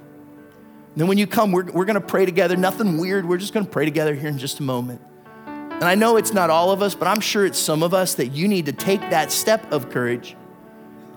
And 0.95 1.01
then 1.01 1.09
when 1.09 1.17
you 1.17 1.27
come, 1.27 1.51
we're, 1.51 1.65
we're 1.65 1.83
going 1.83 1.99
to 1.99 2.07
pray 2.07 2.25
together. 2.25 2.55
Nothing 2.55 2.97
weird. 2.97 3.27
We're 3.27 3.35
just 3.37 3.53
going 3.53 3.65
to 3.65 3.71
pray 3.71 3.83
together 3.83 4.15
here 4.15 4.29
in 4.29 4.37
just 4.37 4.61
a 4.61 4.63
moment. 4.63 5.01
And 5.45 5.83
I 5.83 5.93
know 5.93 6.15
it's 6.15 6.31
not 6.31 6.49
all 6.49 6.71
of 6.71 6.81
us, 6.81 6.95
but 6.95 7.09
I'm 7.09 7.19
sure 7.19 7.45
it's 7.45 7.59
some 7.59 7.83
of 7.83 7.93
us 7.93 8.13
that 8.13 8.27
you 8.27 8.47
need 8.47 8.67
to 8.67 8.71
take 8.71 9.01
that 9.09 9.29
step 9.29 9.69
of 9.73 9.89
courage 9.89 10.37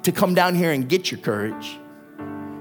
to 0.03 0.11
come 0.11 0.35
down 0.35 0.57
here 0.57 0.73
and 0.73 0.89
get 0.89 1.13
your 1.13 1.21
courage. 1.21 1.79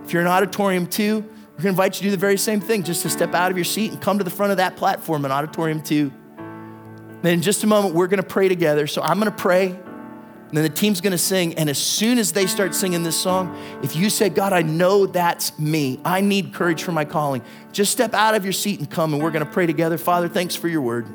If 0.05 0.13
you're 0.13 0.21
in 0.21 0.27
auditorium 0.27 0.85
two, 0.85 1.15
we're 1.21 1.23
going 1.23 1.61
to 1.63 1.69
invite 1.69 1.95
you 1.95 2.01
to 2.01 2.03
do 2.03 2.11
the 2.11 2.17
very 2.17 2.37
same 2.37 2.61
thing, 2.61 2.83
just 2.83 3.01
to 3.01 3.09
step 3.09 3.33
out 3.33 3.49
of 3.49 3.57
your 3.57 3.65
seat 3.65 3.91
and 3.91 3.99
come 3.99 4.19
to 4.19 4.23
the 4.23 4.29
front 4.29 4.51
of 4.51 4.57
that 4.57 4.77
platform 4.77 5.25
in 5.25 5.31
auditorium 5.31 5.81
two. 5.81 6.13
Then 7.23 7.33
in 7.33 7.41
just 7.41 7.63
a 7.63 7.67
moment, 7.67 7.95
we're 7.95 8.05
going 8.05 8.21
to 8.21 8.27
pray 8.27 8.47
together. 8.47 8.85
So 8.85 9.01
I'm 9.01 9.19
going 9.19 9.31
to 9.31 9.35
pray. 9.35 9.75
And 10.47 10.55
then 10.55 10.63
the 10.63 10.69
team's 10.69 11.01
gonna 11.01 11.17
sing. 11.17 11.55
And 11.55 11.69
as 11.69 11.77
soon 11.77 12.17
as 12.17 12.31
they 12.31 12.45
start 12.45 12.73
singing 12.73 13.03
this 13.03 13.19
song, 13.19 13.57
if 13.83 13.95
you 13.95 14.09
say, 14.09 14.29
God, 14.29 14.53
I 14.53 14.61
know 14.61 15.05
that's 15.05 15.57
me, 15.59 15.99
I 16.05 16.21
need 16.21 16.53
courage 16.53 16.83
for 16.83 16.93
my 16.93 17.03
calling, 17.03 17.41
just 17.73 17.91
step 17.91 18.13
out 18.13 18.33
of 18.33 18.45
your 18.45 18.53
seat 18.53 18.79
and 18.79 18.89
come 18.89 19.13
and 19.13 19.21
we're 19.21 19.31
gonna 19.31 19.45
pray 19.45 19.65
together. 19.65 19.97
Father, 19.97 20.29
thanks 20.29 20.55
for 20.55 20.69
your 20.69 20.81
word. 20.81 21.05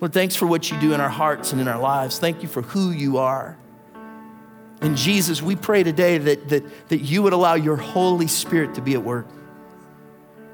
Lord, 0.00 0.12
thanks 0.12 0.34
for 0.34 0.46
what 0.46 0.70
you 0.70 0.78
do 0.80 0.92
in 0.92 1.00
our 1.00 1.08
hearts 1.08 1.52
and 1.52 1.60
in 1.60 1.68
our 1.68 1.78
lives. 1.78 2.18
Thank 2.18 2.42
you 2.42 2.48
for 2.48 2.62
who 2.62 2.90
you 2.90 3.18
are. 3.18 3.56
And 4.80 4.96
Jesus, 4.96 5.40
we 5.40 5.56
pray 5.56 5.82
today 5.82 6.18
that, 6.18 6.48
that, 6.50 6.88
that 6.88 6.98
you 6.98 7.22
would 7.22 7.32
allow 7.32 7.54
your 7.54 7.76
Holy 7.76 8.26
Spirit 8.26 8.74
to 8.74 8.82
be 8.82 8.94
at 8.94 9.02
work, 9.02 9.26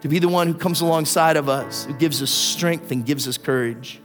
to 0.02 0.08
be 0.08 0.18
the 0.18 0.28
one 0.28 0.46
who 0.46 0.54
comes 0.54 0.80
alongside 0.80 1.36
of 1.36 1.48
us, 1.48 1.84
who 1.84 1.94
gives 1.94 2.22
us 2.22 2.30
strength 2.30 2.90
and 2.92 3.04
gives 3.04 3.26
us 3.26 3.36
courage. 3.36 4.01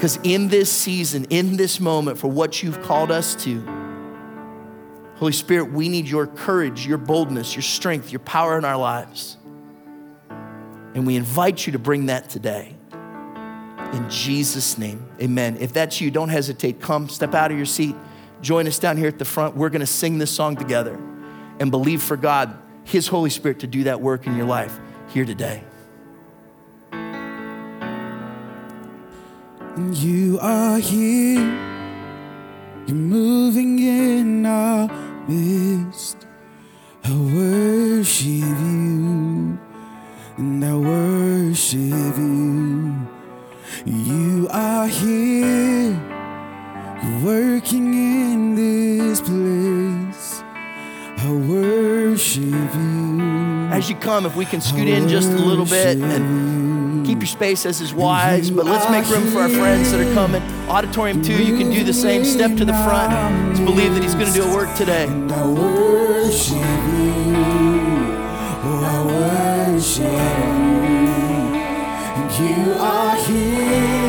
Because 0.00 0.18
in 0.22 0.48
this 0.48 0.72
season, 0.72 1.26
in 1.28 1.58
this 1.58 1.78
moment, 1.78 2.16
for 2.16 2.28
what 2.28 2.62
you've 2.62 2.80
called 2.80 3.10
us 3.10 3.34
to, 3.44 3.60
Holy 5.16 5.32
Spirit, 5.32 5.72
we 5.72 5.90
need 5.90 6.08
your 6.08 6.26
courage, 6.26 6.86
your 6.86 6.96
boldness, 6.96 7.54
your 7.54 7.62
strength, 7.62 8.10
your 8.10 8.20
power 8.20 8.56
in 8.56 8.64
our 8.64 8.78
lives. 8.78 9.36
And 10.94 11.06
we 11.06 11.16
invite 11.16 11.66
you 11.66 11.72
to 11.74 11.78
bring 11.78 12.06
that 12.06 12.30
today. 12.30 12.74
In 13.92 14.08
Jesus' 14.08 14.78
name, 14.78 15.06
amen. 15.20 15.58
If 15.60 15.74
that's 15.74 16.00
you, 16.00 16.10
don't 16.10 16.30
hesitate. 16.30 16.80
Come, 16.80 17.10
step 17.10 17.34
out 17.34 17.50
of 17.50 17.58
your 17.58 17.66
seat. 17.66 17.94
Join 18.40 18.66
us 18.66 18.78
down 18.78 18.96
here 18.96 19.08
at 19.08 19.18
the 19.18 19.26
front. 19.26 19.54
We're 19.54 19.68
going 19.68 19.80
to 19.80 19.86
sing 19.86 20.16
this 20.16 20.30
song 20.30 20.56
together 20.56 20.98
and 21.58 21.70
believe 21.70 22.02
for 22.02 22.16
God, 22.16 22.56
His 22.84 23.06
Holy 23.06 23.28
Spirit, 23.28 23.60
to 23.60 23.66
do 23.66 23.84
that 23.84 24.00
work 24.00 24.26
in 24.26 24.34
your 24.34 24.46
life 24.46 24.80
here 25.08 25.26
today. 25.26 25.62
You 29.78 30.38
are 30.40 30.78
here, 30.78 31.38
you're 32.86 32.96
moving 32.96 33.78
in 33.78 34.44
our 34.44 34.88
midst. 35.28 36.26
I 37.04 37.12
worship 37.12 38.26
you, 38.26 39.58
and 40.38 40.64
I 40.64 40.74
worship 40.74 42.18
you. 42.18 43.06
You 43.86 44.48
are 44.50 44.88
here, 44.88 45.92
you're 47.02 47.24
working 47.24 47.94
in 47.94 48.54
this 48.56 49.20
place. 49.20 50.42
I 51.16 51.30
worship 51.48 52.74
you. 52.74 53.20
As 53.70 53.88
you 53.88 53.94
come, 53.94 54.26
if 54.26 54.34
we 54.34 54.44
can 54.46 54.60
scoot 54.60 54.88
in 54.88 55.08
just 55.08 55.30
a 55.30 55.36
little 55.36 55.64
bit 55.64 55.96
and 55.96 56.59
Keep 57.04 57.18
your 57.18 57.26
space 57.26 57.66
as 57.66 57.80
is 57.80 57.92
wise, 57.94 58.50
but 58.50 58.66
let's 58.66 58.88
make 58.90 59.08
room 59.08 59.30
for 59.32 59.40
our 59.40 59.48
friends 59.48 59.90
that 59.92 60.00
are 60.00 60.14
coming. 60.14 60.42
Auditorium 60.68 61.22
2, 61.22 61.42
you 61.42 61.56
can 61.56 61.70
do 61.70 61.84
the 61.84 61.92
same. 61.92 62.24
Step 62.24 62.56
to 62.56 62.64
the 62.64 62.72
front. 62.84 63.12
Let's 63.48 63.60
believe 63.60 63.94
that 63.94 64.02
He's 64.02 64.14
going 64.14 64.26
to 64.26 64.32
do 64.32 64.44
a 64.44 64.54
work 64.54 64.74
today. 64.76 65.06
You. 72.40 72.72
Are 72.78 73.16
here. 73.16 74.00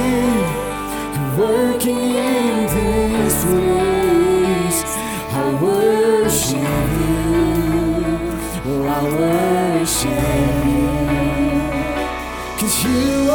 You 12.83 13.30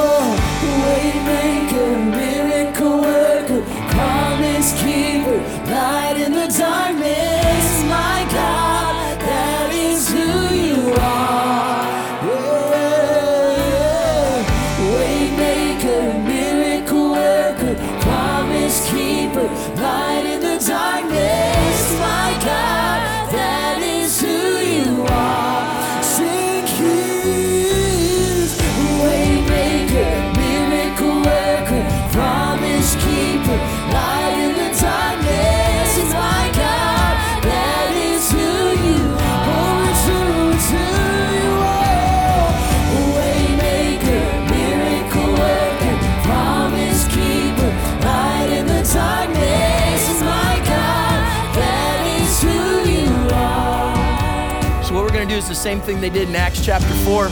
same 55.66 55.80
thing 55.80 56.00
they 56.00 56.10
did 56.10 56.28
in 56.28 56.36
Acts 56.36 56.64
chapter 56.64 56.94
4. 57.04 57.28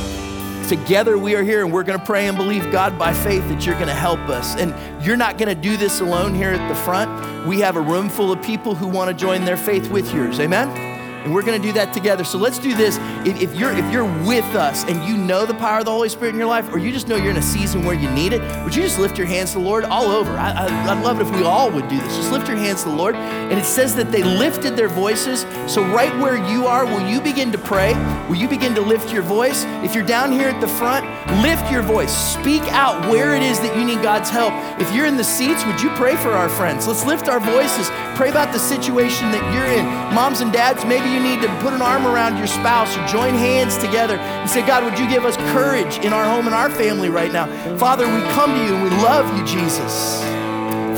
Together 0.69 1.17
we 1.17 1.37
are 1.37 1.45
here 1.45 1.63
and 1.63 1.73
we're 1.73 1.85
going 1.85 1.97
to 1.97 2.05
pray 2.05 2.27
and 2.27 2.37
believe 2.37 2.69
God 2.73 2.99
by 2.99 3.13
faith 3.13 3.47
that 3.49 3.65
you're 3.65 3.77
going 3.77 3.87
to 3.87 3.95
help 3.95 4.19
us. 4.29 4.57
And 4.57 4.75
you're 5.07 5.17
not 5.17 5.39
going 5.39 5.51
to 5.51 5.55
do 5.55 5.77
this 5.77 6.01
alone 6.01 6.35
here 6.35 6.51
at 6.51 6.69
the 6.69 6.75
front. 6.75 7.47
We 7.47 7.61
have 7.61 7.77
a 7.77 7.81
room 7.81 8.09
full 8.09 8.33
of 8.33 8.43
people 8.43 8.75
who 8.75 8.89
want 8.89 9.09
to 9.09 9.15
join 9.15 9.45
their 9.45 9.57
faith 9.57 9.89
with 9.89 10.13
yours. 10.13 10.41
Amen? 10.41 10.84
And 11.25 11.33
we're 11.33 11.43
going 11.43 11.61
to 11.61 11.67
do 11.67 11.73
that 11.73 11.93
together. 11.93 12.23
So 12.23 12.39
let's 12.39 12.59
do 12.59 12.75
this. 12.75 12.99
If, 13.27 13.41
if 13.41 13.55
you're 13.55 13.73
if 13.73 13.91
you're 13.91 14.05
with 14.27 14.45
us 14.55 14.85
and 14.85 15.03
you 15.05 15.17
know 15.17 15.47
the 15.47 15.55
power 15.55 15.79
of 15.79 15.87
the 15.87 15.91
Holy 15.91 16.11
Spirit 16.11 16.33
in 16.35 16.39
your 16.39 16.49
life, 16.49 16.73
or 16.73 16.79
you 16.79 16.93
just 16.93 17.09
know 17.09 17.17
you're 17.17 17.31
in 17.31 17.39
a 17.39 17.43
season 17.43 17.85
where 17.85 17.95
you 17.95 18.11
need 18.11 18.35
it, 18.35 18.43
would 18.63 18.75
you 18.75 18.83
just 18.83 18.99
lift 18.99 19.17
your 19.17 19.27
hands 19.27 19.53
to 19.53 19.59
the 19.59 19.65
Lord 19.65 19.85
all 19.85 20.11
over? 20.11 20.33
I, 20.33 20.53
I, 20.53 20.93
I'd 20.93 21.03
love 21.03 21.21
it 21.21 21.27
if 21.27 21.35
we 21.35 21.43
all 21.43 21.71
would 21.71 21.89
do 21.89 21.99
this. 21.99 22.17
Just 22.17 22.31
lift 22.31 22.47
your 22.47 22.59
hands 22.59 22.83
to 22.83 22.91
the 22.91 22.95
Lord. 22.95 23.15
And 23.15 23.59
it 23.59 23.65
says 23.65 23.97
that 23.97 24.13
they 24.13 24.23
lifted 24.23 24.77
their 24.77 24.89
voices. 24.89 25.47
So 25.67 25.83
right 25.83 26.15
where 26.19 26.37
you 26.51 26.67
are, 26.67 26.85
will 26.85 27.09
you 27.09 27.21
begin 27.21 27.51
to 27.53 27.59
pray? 27.59 27.95
Will 28.29 28.37
you 28.37 28.49
begin 28.49 28.75
to 28.75 28.83
lift 28.83 29.13
your 29.13 29.23
voice? 29.23 29.65
If 29.83 29.95
you're 29.95 30.05
down 30.05 30.31
here 30.31 30.49
at 30.49 30.61
the 30.61 30.69
front, 30.69 31.07
lift 31.43 31.73
your 31.73 31.83
voice. 31.83 32.15
Speak 32.15 32.63
out 32.73 33.11
where 33.11 33.35
it 33.35 33.43
is 33.43 33.59
that 33.61 33.77
you 33.79 33.85
need 33.85 34.03
God's 34.03 34.29
help. 34.29 34.53
If 34.79 34.93
you're 34.95 35.07
in 35.07 35.17
the 35.17 35.25
seats, 35.25 35.65
would 35.65 35.81
you 35.81 35.89
pray 35.91 36.17
for 36.17 36.33
our 36.33 36.49
friends? 36.49 36.87
Let's 36.87 37.07
lift 37.07 37.29
our 37.29 37.41
voices. 37.41 37.89
Pray 38.15 38.31
about 38.31 38.53
the 38.53 38.59
situation 38.59 39.33
that 39.33 39.43
you're 39.55 39.67
in. 39.67 39.85
Moms 40.15 40.41
and 40.41 40.53
dads, 40.53 40.85
maybe 40.85 41.14
you 41.15 41.23
need 41.23 41.41
to 41.43 41.49
put 41.61 41.73
an 41.73 41.81
arm 41.81 42.07
around 42.07 42.37
your 42.37 42.49
spouse 42.49 42.97
or 42.97 43.07
join 43.07 43.35
hands 43.35 43.79
together 43.79 44.17
and 44.17 44.51
say, 44.51 44.67
God, 44.67 44.83
would 44.83 44.99
you 44.99 45.09
give 45.09 45.25
us 45.25 45.37
courage 45.55 45.99
in 45.99 46.13
our 46.13 46.25
home 46.25 46.47
and 46.47 46.55
our 46.55 46.69
family 46.69 47.09
right 47.09 47.33
now? 47.33 47.47
Father, 47.79 48.05
we 48.05 48.21
come 48.33 48.51
to 48.51 48.65
you 48.65 48.75
and 48.75 48.83
we 48.83 48.91
love 48.91 49.25
you, 49.39 49.45
Jesus. 49.47 50.21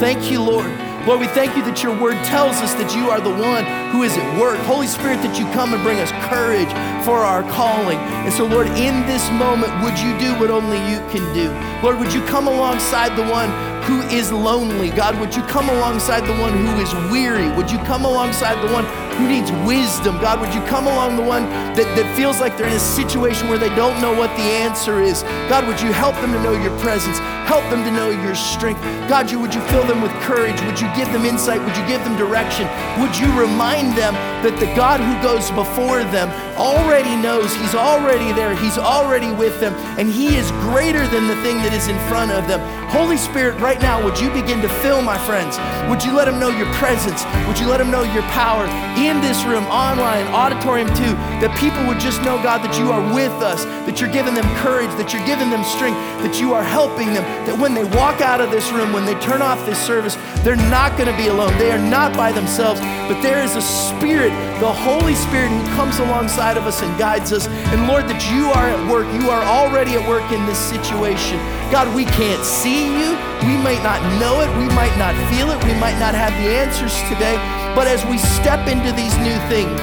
Thank 0.00 0.30
you, 0.30 0.42
Lord. 0.42 0.72
Lord, 1.06 1.20
we 1.20 1.28
thank 1.28 1.56
you 1.56 1.62
that 1.62 1.84
your 1.84 1.94
word 2.00 2.18
tells 2.26 2.56
us 2.56 2.74
that 2.74 2.90
you 2.96 3.10
are 3.14 3.20
the 3.20 3.30
one 3.30 3.62
who 3.94 4.02
is 4.02 4.16
at 4.16 4.40
work. 4.40 4.58
Holy 4.66 4.88
Spirit, 4.88 5.22
that 5.22 5.38
you 5.38 5.46
come 5.54 5.72
and 5.72 5.78
bring 5.84 6.00
us 6.00 6.10
courage 6.26 6.66
for 7.06 7.22
our 7.22 7.46
calling. 7.54 7.98
And 8.26 8.32
so, 8.34 8.42
Lord, 8.42 8.66
in 8.74 9.06
this 9.06 9.22
moment, 9.30 9.70
would 9.86 9.94
you 10.02 10.10
do 10.18 10.34
what 10.40 10.50
only 10.50 10.82
you 10.90 10.98
can 11.14 11.22
do? 11.30 11.54
Lord, 11.78 12.02
would 12.02 12.10
you 12.10 12.26
come 12.26 12.48
alongside 12.48 13.14
the 13.14 13.22
one 13.30 13.54
who 13.86 14.02
is 14.10 14.32
lonely? 14.32 14.90
God, 14.90 15.18
would 15.20 15.34
you 15.34 15.42
come 15.42 15.68
alongside 15.68 16.22
the 16.26 16.34
one 16.42 16.52
who 16.52 16.74
is 16.82 16.92
weary? 17.10 17.48
Would 17.56 17.70
you 17.70 17.78
come 17.78 18.04
alongside 18.04 18.60
the 18.66 18.72
one 18.72 18.84
who 19.14 19.28
needs 19.28 19.50
wisdom? 19.64 20.20
God, 20.20 20.40
would 20.40 20.52
you 20.52 20.60
come 20.66 20.86
along 20.86 21.14
the 21.14 21.22
one 21.22 21.44
that, 21.78 21.86
that 21.94 22.16
feels 22.16 22.40
like 22.40 22.58
they're 22.58 22.66
in 22.66 22.74
a 22.74 22.80
situation 22.80 23.48
where 23.48 23.58
they 23.58 23.72
don't 23.76 24.00
know 24.02 24.12
what 24.12 24.30
the 24.36 24.42
answer 24.42 25.00
is? 25.00 25.22
God, 25.48 25.66
would 25.68 25.80
you 25.80 25.92
help 25.92 26.16
them 26.16 26.32
to 26.32 26.42
know 26.42 26.52
your 26.52 26.76
presence? 26.80 27.18
Help 27.46 27.62
them 27.70 27.84
to 27.84 27.92
know 27.92 28.10
your 28.10 28.34
strength. 28.34 28.82
God, 29.08 29.30
you, 29.30 29.38
would 29.38 29.54
you 29.54 29.60
fill 29.70 29.86
them 29.86 30.02
with 30.02 30.10
courage? 30.26 30.60
Would 30.62 30.80
you 30.80 30.90
give 30.96 31.06
them 31.12 31.24
insight? 31.24 31.62
Would 31.62 31.76
you 31.76 31.86
give 31.86 32.02
them 32.02 32.18
direction? 32.18 32.66
Would 32.98 33.16
you 33.16 33.30
remind 33.38 33.94
them 33.94 34.14
that 34.42 34.58
the 34.58 34.66
God 34.74 34.98
who 34.98 35.14
goes 35.22 35.50
before 35.54 36.02
them 36.10 36.26
already 36.58 37.14
knows, 37.14 37.54
He's 37.54 37.74
already 37.74 38.32
there, 38.32 38.56
He's 38.56 38.78
already 38.78 39.30
with 39.30 39.60
them, 39.60 39.74
and 39.94 40.10
He 40.10 40.34
is 40.34 40.50
greater 40.66 41.06
than 41.06 41.28
the 41.28 41.38
thing 41.46 41.62
that 41.62 41.72
is 41.72 41.86
in 41.86 41.98
front 42.10 42.32
of 42.32 42.48
them. 42.48 42.58
Holy 42.88 43.16
Spirit, 43.16 43.58
right 43.60 43.80
now, 43.80 44.02
would 44.02 44.18
you 44.18 44.30
begin 44.30 44.62
to 44.62 44.68
fill 44.80 45.02
my 45.02 45.18
friends? 45.18 45.58
Would 45.90 46.04
you 46.04 46.12
let 46.14 46.26
them 46.26 46.38
know 46.38 46.48
your 46.48 46.72
presence? 46.74 47.24
Would 47.46 47.58
you 47.58 47.66
let 47.66 47.78
them 47.78 47.90
know 47.90 48.02
your 48.02 48.22
power 48.30 48.64
in 48.96 49.20
this 49.20 49.42
room, 49.44 49.64
online, 49.66 50.26
auditorium 50.28 50.88
two? 50.88 51.12
That 51.42 51.56
people 51.58 51.84
would 51.86 51.98
just 51.98 52.22
know, 52.22 52.40
God, 52.42 52.62
that 52.62 52.78
you 52.78 52.92
are 52.92 53.02
with 53.12 53.32
us, 53.42 53.64
that 53.86 54.00
you're 54.00 54.12
giving 54.12 54.34
them 54.34 54.46
courage, 54.62 54.90
that 54.96 55.12
you're 55.12 55.26
giving 55.26 55.50
them 55.50 55.64
strength, 55.64 55.98
that 56.22 56.40
you 56.40 56.54
are 56.54 56.62
helping 56.62 57.12
them, 57.12 57.24
that 57.46 57.58
when 57.58 57.74
they 57.74 57.84
walk 57.98 58.20
out 58.20 58.40
of 58.40 58.50
this 58.50 58.70
room, 58.70 58.92
when 58.92 59.04
they 59.04 59.18
turn 59.18 59.42
off 59.42 59.64
this 59.66 59.78
service, 59.78 60.16
they're 60.44 60.56
not 60.70 60.96
going 60.96 61.10
to 61.10 61.16
be 61.16 61.26
alone. 61.26 61.52
They 61.58 61.72
are 61.72 61.82
not 61.82 62.16
by 62.16 62.30
themselves, 62.30 62.80
but 63.10 63.20
there 63.20 63.42
is 63.42 63.56
a 63.56 63.62
spirit, 63.62 64.30
the 64.60 64.72
Holy 64.72 65.14
Spirit, 65.14 65.50
who 65.50 65.62
comes 65.74 65.98
alongside 65.98 66.56
of 66.56 66.66
us 66.66 66.82
and 66.82 66.98
guides 66.98 67.32
us. 67.32 67.48
And 67.74 67.88
Lord, 67.88 68.06
that 68.06 68.22
you 68.30 68.46
are 68.54 68.68
at 68.70 68.80
work. 68.90 69.06
You 69.20 69.30
are 69.30 69.42
already 69.42 69.94
at 69.94 70.08
work 70.08 70.30
in 70.30 70.44
this 70.46 70.58
situation. 70.58 71.38
God, 71.70 71.92
we 71.94 72.04
can't 72.04 72.44
see 72.44 72.75
you. 72.84 73.16
We 73.48 73.56
might 73.62 73.80
not 73.80 74.02
know 74.20 74.44
it. 74.44 74.50
We 74.58 74.68
might 74.74 74.92
not 75.00 75.16
feel 75.32 75.48
it. 75.50 75.58
We 75.64 75.72
might 75.80 75.96
not 75.96 76.12
have 76.12 76.32
the 76.42 76.52
answers 76.52 76.92
today. 77.08 77.38
But 77.72 77.86
as 77.86 78.04
we 78.04 78.18
step 78.18 78.68
into 78.68 78.92
these 78.92 79.16
new 79.24 79.36
things, 79.48 79.80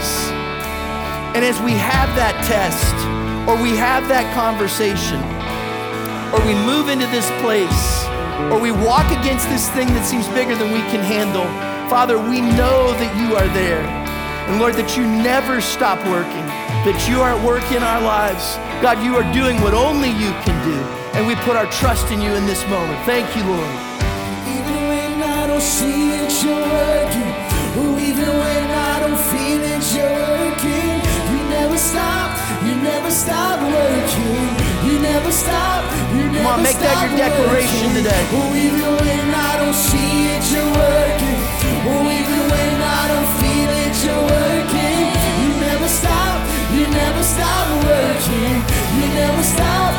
and 1.33 1.41
as 1.41 1.57
we 1.61 1.73
have 1.73 2.13
that 2.13 2.37
test, 2.45 2.93
or 3.49 3.57
we 3.57 3.73
have 3.77 4.05
that 4.07 4.29
conversation, 4.37 5.17
or 6.33 6.41
we 6.45 6.53
move 6.65 6.89
into 6.89 7.07
this 7.09 7.25
place, 7.41 8.05
or 8.53 8.59
we 8.61 8.69
walk 8.69 9.09
against 9.09 9.49
this 9.49 9.69
thing 9.73 9.87
that 9.93 10.05
seems 10.05 10.27
bigger 10.29 10.53
than 10.53 10.69
we 10.73 10.81
can 10.93 11.01
handle, 11.01 11.45
Father, 11.89 12.17
we 12.17 12.41
know 12.41 12.93
that 12.97 13.11
you 13.17 13.35
are 13.35 13.49
there. 13.53 13.81
And 14.49 14.59
Lord, 14.59 14.75
that 14.75 14.97
you 14.97 15.05
never 15.05 15.61
stop 15.61 15.97
working, 16.09 16.45
that 16.83 17.07
you 17.07 17.21
are 17.21 17.37
at 17.37 17.41
work 17.45 17.63
in 17.71 17.81
our 17.81 18.01
lives. 18.01 18.57
God, 18.81 19.01
you 19.01 19.15
are 19.15 19.25
doing 19.33 19.61
what 19.61 19.73
only 19.73 20.09
you 20.09 20.33
can 20.43 20.57
do. 20.67 21.02
And 21.13 21.27
we 21.27 21.35
put 21.45 21.55
our 21.55 21.69
trust 21.69 22.11
in 22.11 22.19
you 22.21 22.33
in 22.33 22.45
this 22.45 22.65
moment. 22.67 22.97
Thank 23.05 23.35
you, 23.37 23.43
Lord. 23.45 23.73
Even 24.49 24.79
when 24.89 25.21
I 25.21 25.45
don't 25.45 25.61
see 25.61 26.09
it, 26.17 26.33
you're 26.41 26.57
working. 26.57 27.31
Oh, 27.77 27.99
even 28.01 28.29
when 28.33 28.65
I 28.73 28.99
don't 28.99 29.21
feel 29.29 29.61
it, 29.61 29.83
you're 29.93 30.09
working. 30.09 30.89
You 31.29 31.39
never 31.53 31.77
stop, 31.77 32.33
you 32.65 32.73
never 32.81 33.11
stop 33.11 33.61
working. 33.61 34.41
You 34.89 34.99
never 34.99 35.31
stop, 35.31 35.85
you 36.17 36.33
never 36.33 36.49
on, 36.49 36.63
make 36.63 36.81
that 36.81 36.97
your 37.05 37.13
declaration 37.13 37.93
working. 37.93 38.03
today. 38.03 38.23
Oh, 38.33 38.49
even 38.57 38.89
when 38.97 39.25
I 39.37 39.53
don't 39.61 39.77
see 39.77 40.33
it, 40.33 40.43
you're 40.49 40.65
working. 40.65 41.39
Oh, 41.93 42.09
even 42.09 42.41
when 42.49 42.75
I 42.81 43.01
don't 43.13 43.29
feel 43.37 43.69
it, 43.85 43.93
you're 44.01 44.25
working. 44.33 45.01
You 45.45 45.49
never 45.61 45.87
stop, 45.87 46.41
you 46.73 46.89
never 46.89 47.21
stop 47.21 47.65
working. 47.85 48.65
You 48.97 49.05
never 49.13 49.43
stop, 49.45 49.93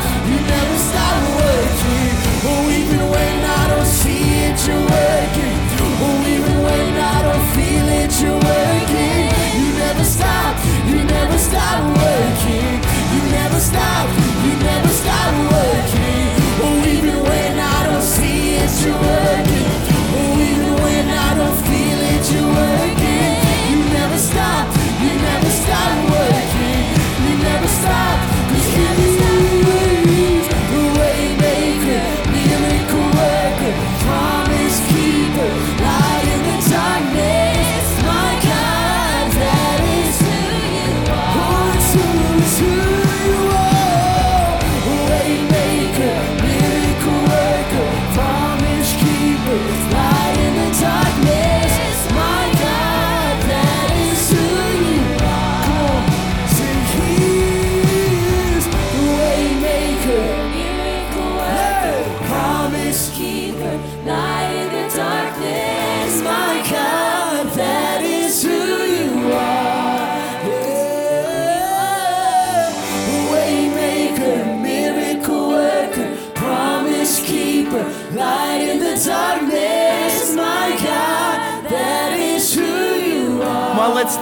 it, 4.55 4.67
you're 4.67 4.79
working. 4.79 5.57
Oh, 5.99 6.25
even 6.27 6.63
when 6.63 6.95
I 6.95 7.21
don't 7.21 7.47
feel 7.55 7.87
it, 8.01 8.11
you're 8.21 8.33
working. 8.33 9.27
You 9.59 9.73
never 9.77 10.03
stop, 10.03 10.55
you 10.87 11.03
never 11.03 11.37
stop 11.37 11.83
working. 11.97 12.79
You 13.13 13.21
never 13.31 13.59
stop, 13.59 14.34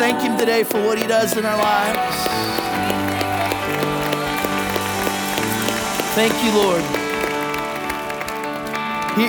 thank 0.04 0.20
Him 0.20 0.38
today 0.38 0.66
for 0.66 0.86
what 0.86 0.98
He 0.98 1.08
does 1.08 1.38
in 1.38 1.46
our 1.46 1.58
lives. 1.58 2.18
Thank 6.14 6.34
you, 6.44 6.52
Lord. 6.52 6.84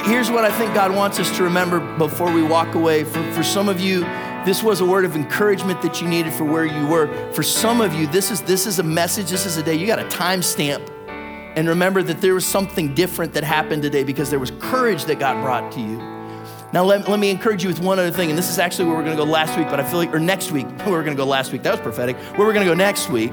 Here's 0.08 0.32
what 0.32 0.44
I 0.44 0.50
think 0.58 0.74
God 0.74 0.92
wants 0.92 1.20
us 1.20 1.36
to 1.36 1.44
remember 1.44 1.78
before 1.96 2.32
we 2.32 2.42
walk 2.42 2.74
away. 2.74 3.04
For, 3.04 3.22
for 3.30 3.44
some 3.44 3.68
of 3.68 3.78
you, 3.78 4.00
this 4.44 4.64
was 4.64 4.80
a 4.80 4.84
word 4.84 5.04
of 5.04 5.14
encouragement 5.14 5.80
that 5.82 6.00
you 6.00 6.08
needed 6.08 6.32
for 6.32 6.42
where 6.42 6.64
you 6.64 6.88
were. 6.88 7.32
For 7.32 7.44
some 7.44 7.80
of 7.80 7.94
you, 7.94 8.08
this 8.08 8.32
is, 8.32 8.42
this 8.42 8.66
is 8.66 8.80
a 8.80 8.82
message, 8.82 9.30
this 9.30 9.46
is 9.46 9.56
a 9.56 9.62
day, 9.62 9.76
you 9.76 9.86
got 9.86 10.00
a 10.00 10.06
timestamp. 10.06 10.90
And 11.54 11.68
remember 11.68 12.02
that 12.02 12.20
there 12.20 12.34
was 12.34 12.44
something 12.44 12.96
different 12.96 13.32
that 13.34 13.44
happened 13.44 13.82
today 13.84 14.02
because 14.02 14.28
there 14.28 14.40
was 14.40 14.50
courage 14.58 15.04
that 15.04 15.20
got 15.20 15.40
brought 15.40 15.70
to 15.74 15.80
you. 15.80 16.13
Now, 16.74 16.82
let, 16.82 17.08
let 17.08 17.20
me 17.20 17.30
encourage 17.30 17.62
you 17.62 17.68
with 17.68 17.78
one 17.78 18.00
other 18.00 18.10
thing, 18.10 18.30
and 18.30 18.36
this 18.36 18.50
is 18.50 18.58
actually 18.58 18.86
where 18.86 18.96
we're 18.96 19.04
gonna 19.04 19.14
go 19.14 19.22
last 19.22 19.56
week, 19.56 19.68
but 19.68 19.78
I 19.78 19.84
feel 19.84 20.00
like, 20.00 20.12
or 20.12 20.18
next 20.18 20.50
week, 20.50 20.66
where 20.78 20.88
we're 20.90 21.04
gonna 21.04 21.14
go 21.14 21.24
last 21.24 21.52
week, 21.52 21.62
that 21.62 21.70
was 21.70 21.80
prophetic, 21.80 22.16
where 22.36 22.48
we're 22.48 22.52
gonna 22.52 22.64
go 22.64 22.74
next 22.74 23.08
week, 23.08 23.32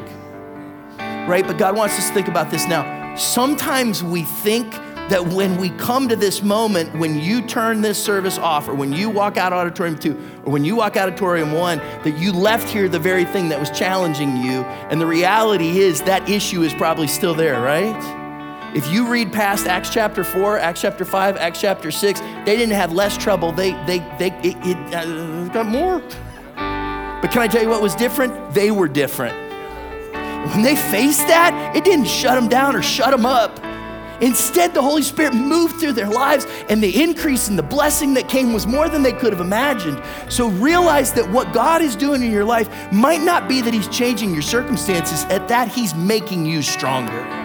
right? 1.28 1.44
But 1.44 1.58
God 1.58 1.76
wants 1.76 1.98
us 1.98 2.08
to 2.08 2.14
think 2.14 2.28
about 2.28 2.52
this 2.52 2.68
now. 2.68 3.16
Sometimes 3.16 4.04
we 4.04 4.22
think 4.22 4.72
that 5.10 5.26
when 5.26 5.58
we 5.58 5.72
come 5.72 6.08
to 6.08 6.16
this 6.16 6.44
moment, 6.44 6.96
when 7.00 7.20
you 7.20 7.42
turn 7.42 7.82
this 7.82 7.98
service 7.98 8.38
off, 8.38 8.68
or 8.70 8.76
when 8.76 8.94
you 8.94 9.10
walk 9.10 9.38
out 9.38 9.54
auditorium 9.54 9.98
two, 9.98 10.12
or 10.46 10.54
when 10.54 10.64
you 10.64 10.76
walk 10.76 10.96
auditorium 10.96 11.52
one, 11.52 11.80
that 12.04 12.20
you 12.20 12.32
left 12.32 12.70
here 12.70 12.88
the 12.88 13.00
very 13.00 13.26
thing 13.26 13.50
that 13.50 13.60
was 13.60 13.72
challenging 13.72 14.38
you. 14.38 14.62
And 14.92 15.02
the 15.02 15.08
reality 15.08 15.80
is 15.80 16.04
that 16.04 16.30
issue 16.30 16.62
is 16.62 16.76
probably 16.76 17.08
still 17.08 17.34
there, 17.34 17.60
right? 17.60 18.21
If 18.74 18.90
you 18.90 19.06
read 19.06 19.34
past 19.34 19.68
Acts 19.68 19.90
chapter 19.90 20.24
4, 20.24 20.58
Acts 20.58 20.80
chapter 20.80 21.04
5, 21.04 21.36
Acts 21.36 21.60
chapter 21.60 21.92
6, 21.92 22.22
they 22.22 22.56
didn't 22.56 22.72
have 22.72 22.94
less 22.94 23.18
trouble. 23.18 23.52
They, 23.52 23.72
they, 23.86 24.00
they, 24.18 24.32
it, 24.44 24.56
it 24.64 24.96
uh, 24.96 25.50
got 25.50 25.66
more. 25.66 26.00
But 27.22 27.32
can 27.32 27.42
I 27.42 27.48
tell 27.48 27.62
you 27.62 27.68
what 27.68 27.82
was 27.82 27.96
different? 27.96 28.54
They 28.54 28.72
were 28.72 28.88
different. 28.88 29.36
When 30.54 30.62
they 30.62 30.78
faced 30.78 31.28
that, 31.28 31.74
it 31.76 31.84
didn't 31.84 32.06
shut 32.06 32.40
them 32.40 32.48
down 32.48 32.74
or 32.78 32.82
shut 32.82 33.12
them 33.12 33.26
up. 33.26 33.60
Instead, 34.22 34.74
the 34.74 34.82
Holy 34.82 35.02
Spirit 35.02 35.34
moved 35.34 35.82
through 35.82 35.94
their 35.94 36.10
lives, 36.10 36.46
and 36.70 36.82
the 36.82 37.04
increase 37.04 37.50
and 37.50 37.60
the 37.60 37.64
blessing 37.64 38.14
that 38.14 38.30
came 38.30 38.54
was 38.54 38.66
more 38.66 38.88
than 38.88 39.04
they 39.04 39.12
could 39.12 39.34
have 39.34 39.42
imagined. 39.42 40.02
So 40.30 40.48
realize 40.48 41.12
that 41.14 41.30
what 41.30 41.52
God 41.52 41.82
is 41.82 41.98
doing 41.98 42.24
in 42.24 42.32
your 42.32 42.46
life 42.46 42.70
might 42.94 43.22
not 43.22 43.50
be 43.50 43.62
that 43.62 43.74
He's 43.74 43.90
changing 43.90 44.32
your 44.32 44.44
circumstances, 44.44 45.26
at 45.26 45.50
that, 45.50 45.68
He's 45.68 45.94
making 45.94 46.46
you 46.46 46.62
stronger. 46.62 47.41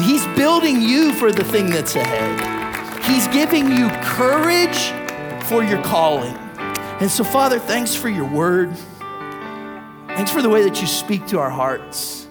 He's 0.00 0.26
building 0.36 0.80
you 0.80 1.12
for 1.14 1.32
the 1.32 1.44
thing 1.44 1.70
that's 1.70 1.94
ahead. 1.94 3.04
He's 3.04 3.26
giving 3.28 3.70
you 3.70 3.88
courage 4.02 4.92
for 5.44 5.62
your 5.62 5.82
calling. 5.82 6.36
And 7.00 7.10
so, 7.10 7.24
Father, 7.24 7.58
thanks 7.58 7.94
for 7.94 8.08
your 8.08 8.28
word. 8.28 8.76
Thanks 10.08 10.30
for 10.30 10.42
the 10.42 10.48
way 10.48 10.62
that 10.64 10.80
you 10.80 10.86
speak 10.86 11.26
to 11.28 11.38
our 11.38 11.50
hearts. 11.50 12.26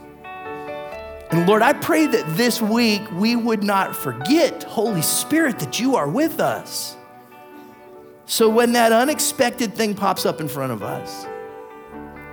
And 1.32 1.48
Lord, 1.48 1.62
I 1.62 1.74
pray 1.74 2.06
that 2.06 2.38
this 2.38 2.62
week 2.62 3.02
we 3.14 3.36
would 3.36 3.64
not 3.64 3.96
forget, 3.96 4.64
Holy 4.64 5.02
Spirit, 5.02 5.60
that 5.60 5.80
you 5.80 5.96
are 5.96 6.08
with 6.08 6.40
us. 6.40 6.96
So 8.26 8.50
when 8.50 8.74
that 8.74 8.92
unexpected 8.92 9.74
thing 9.74 9.96
pops 9.96 10.26
up 10.26 10.42
in 10.42 10.48
front 10.48 10.74
of 10.74 10.84
us, 10.84 11.26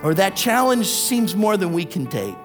or 0.03 0.13
that 0.13 0.35
challenge 0.35 0.87
seems 0.87 1.35
more 1.35 1.57
than 1.57 1.73
we 1.73 1.85
can 1.85 2.05
take, 2.05 2.35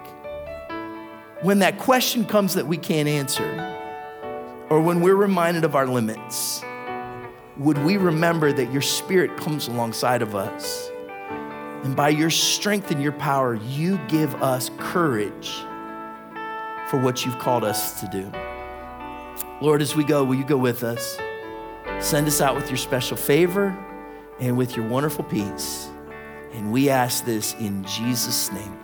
when 1.42 1.60
that 1.60 1.78
question 1.78 2.24
comes 2.26 2.54
that 2.54 2.66
we 2.66 2.76
can't 2.76 3.08
answer, 3.08 3.76
or 4.68 4.80
when 4.80 5.00
we're 5.00 5.16
reminded 5.16 5.64
of 5.64 5.74
our 5.74 5.86
limits, 5.86 6.62
would 7.56 7.78
we 7.78 7.96
remember 7.96 8.52
that 8.52 8.72
your 8.72 8.82
spirit 8.82 9.36
comes 9.38 9.66
alongside 9.66 10.22
of 10.22 10.34
us? 10.34 10.90
And 11.82 11.96
by 11.96 12.10
your 12.10 12.30
strength 12.30 12.90
and 12.90 13.02
your 13.02 13.12
power, 13.12 13.54
you 13.54 13.98
give 14.08 14.34
us 14.42 14.70
courage 14.78 15.50
for 16.88 17.00
what 17.00 17.24
you've 17.24 17.38
called 17.38 17.64
us 17.64 18.00
to 18.00 18.08
do. 18.08 18.30
Lord, 19.62 19.80
as 19.80 19.96
we 19.96 20.04
go, 20.04 20.24
will 20.24 20.36
you 20.36 20.44
go 20.44 20.58
with 20.58 20.82
us? 20.82 21.18
Send 22.00 22.26
us 22.26 22.40
out 22.40 22.54
with 22.54 22.68
your 22.68 22.76
special 22.76 23.16
favor 23.16 23.76
and 24.40 24.56
with 24.56 24.76
your 24.76 24.86
wonderful 24.86 25.24
peace. 25.24 25.88
And 26.52 26.72
we 26.72 26.90
ask 26.90 27.24
this 27.24 27.54
in 27.54 27.84
Jesus' 27.84 28.52
name. 28.52 28.79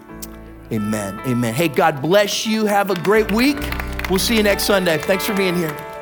Amen. 0.72 1.20
Amen. 1.26 1.54
Hey, 1.54 1.68
God 1.68 2.02
bless 2.02 2.46
you. 2.46 2.66
Have 2.66 2.90
a 2.90 3.00
great 3.02 3.30
week. 3.32 3.58
We'll 4.10 4.18
see 4.18 4.36
you 4.36 4.42
next 4.42 4.64
Sunday. 4.64 4.98
Thanks 4.98 5.24
for 5.24 5.34
being 5.34 5.54
here. 5.54 5.95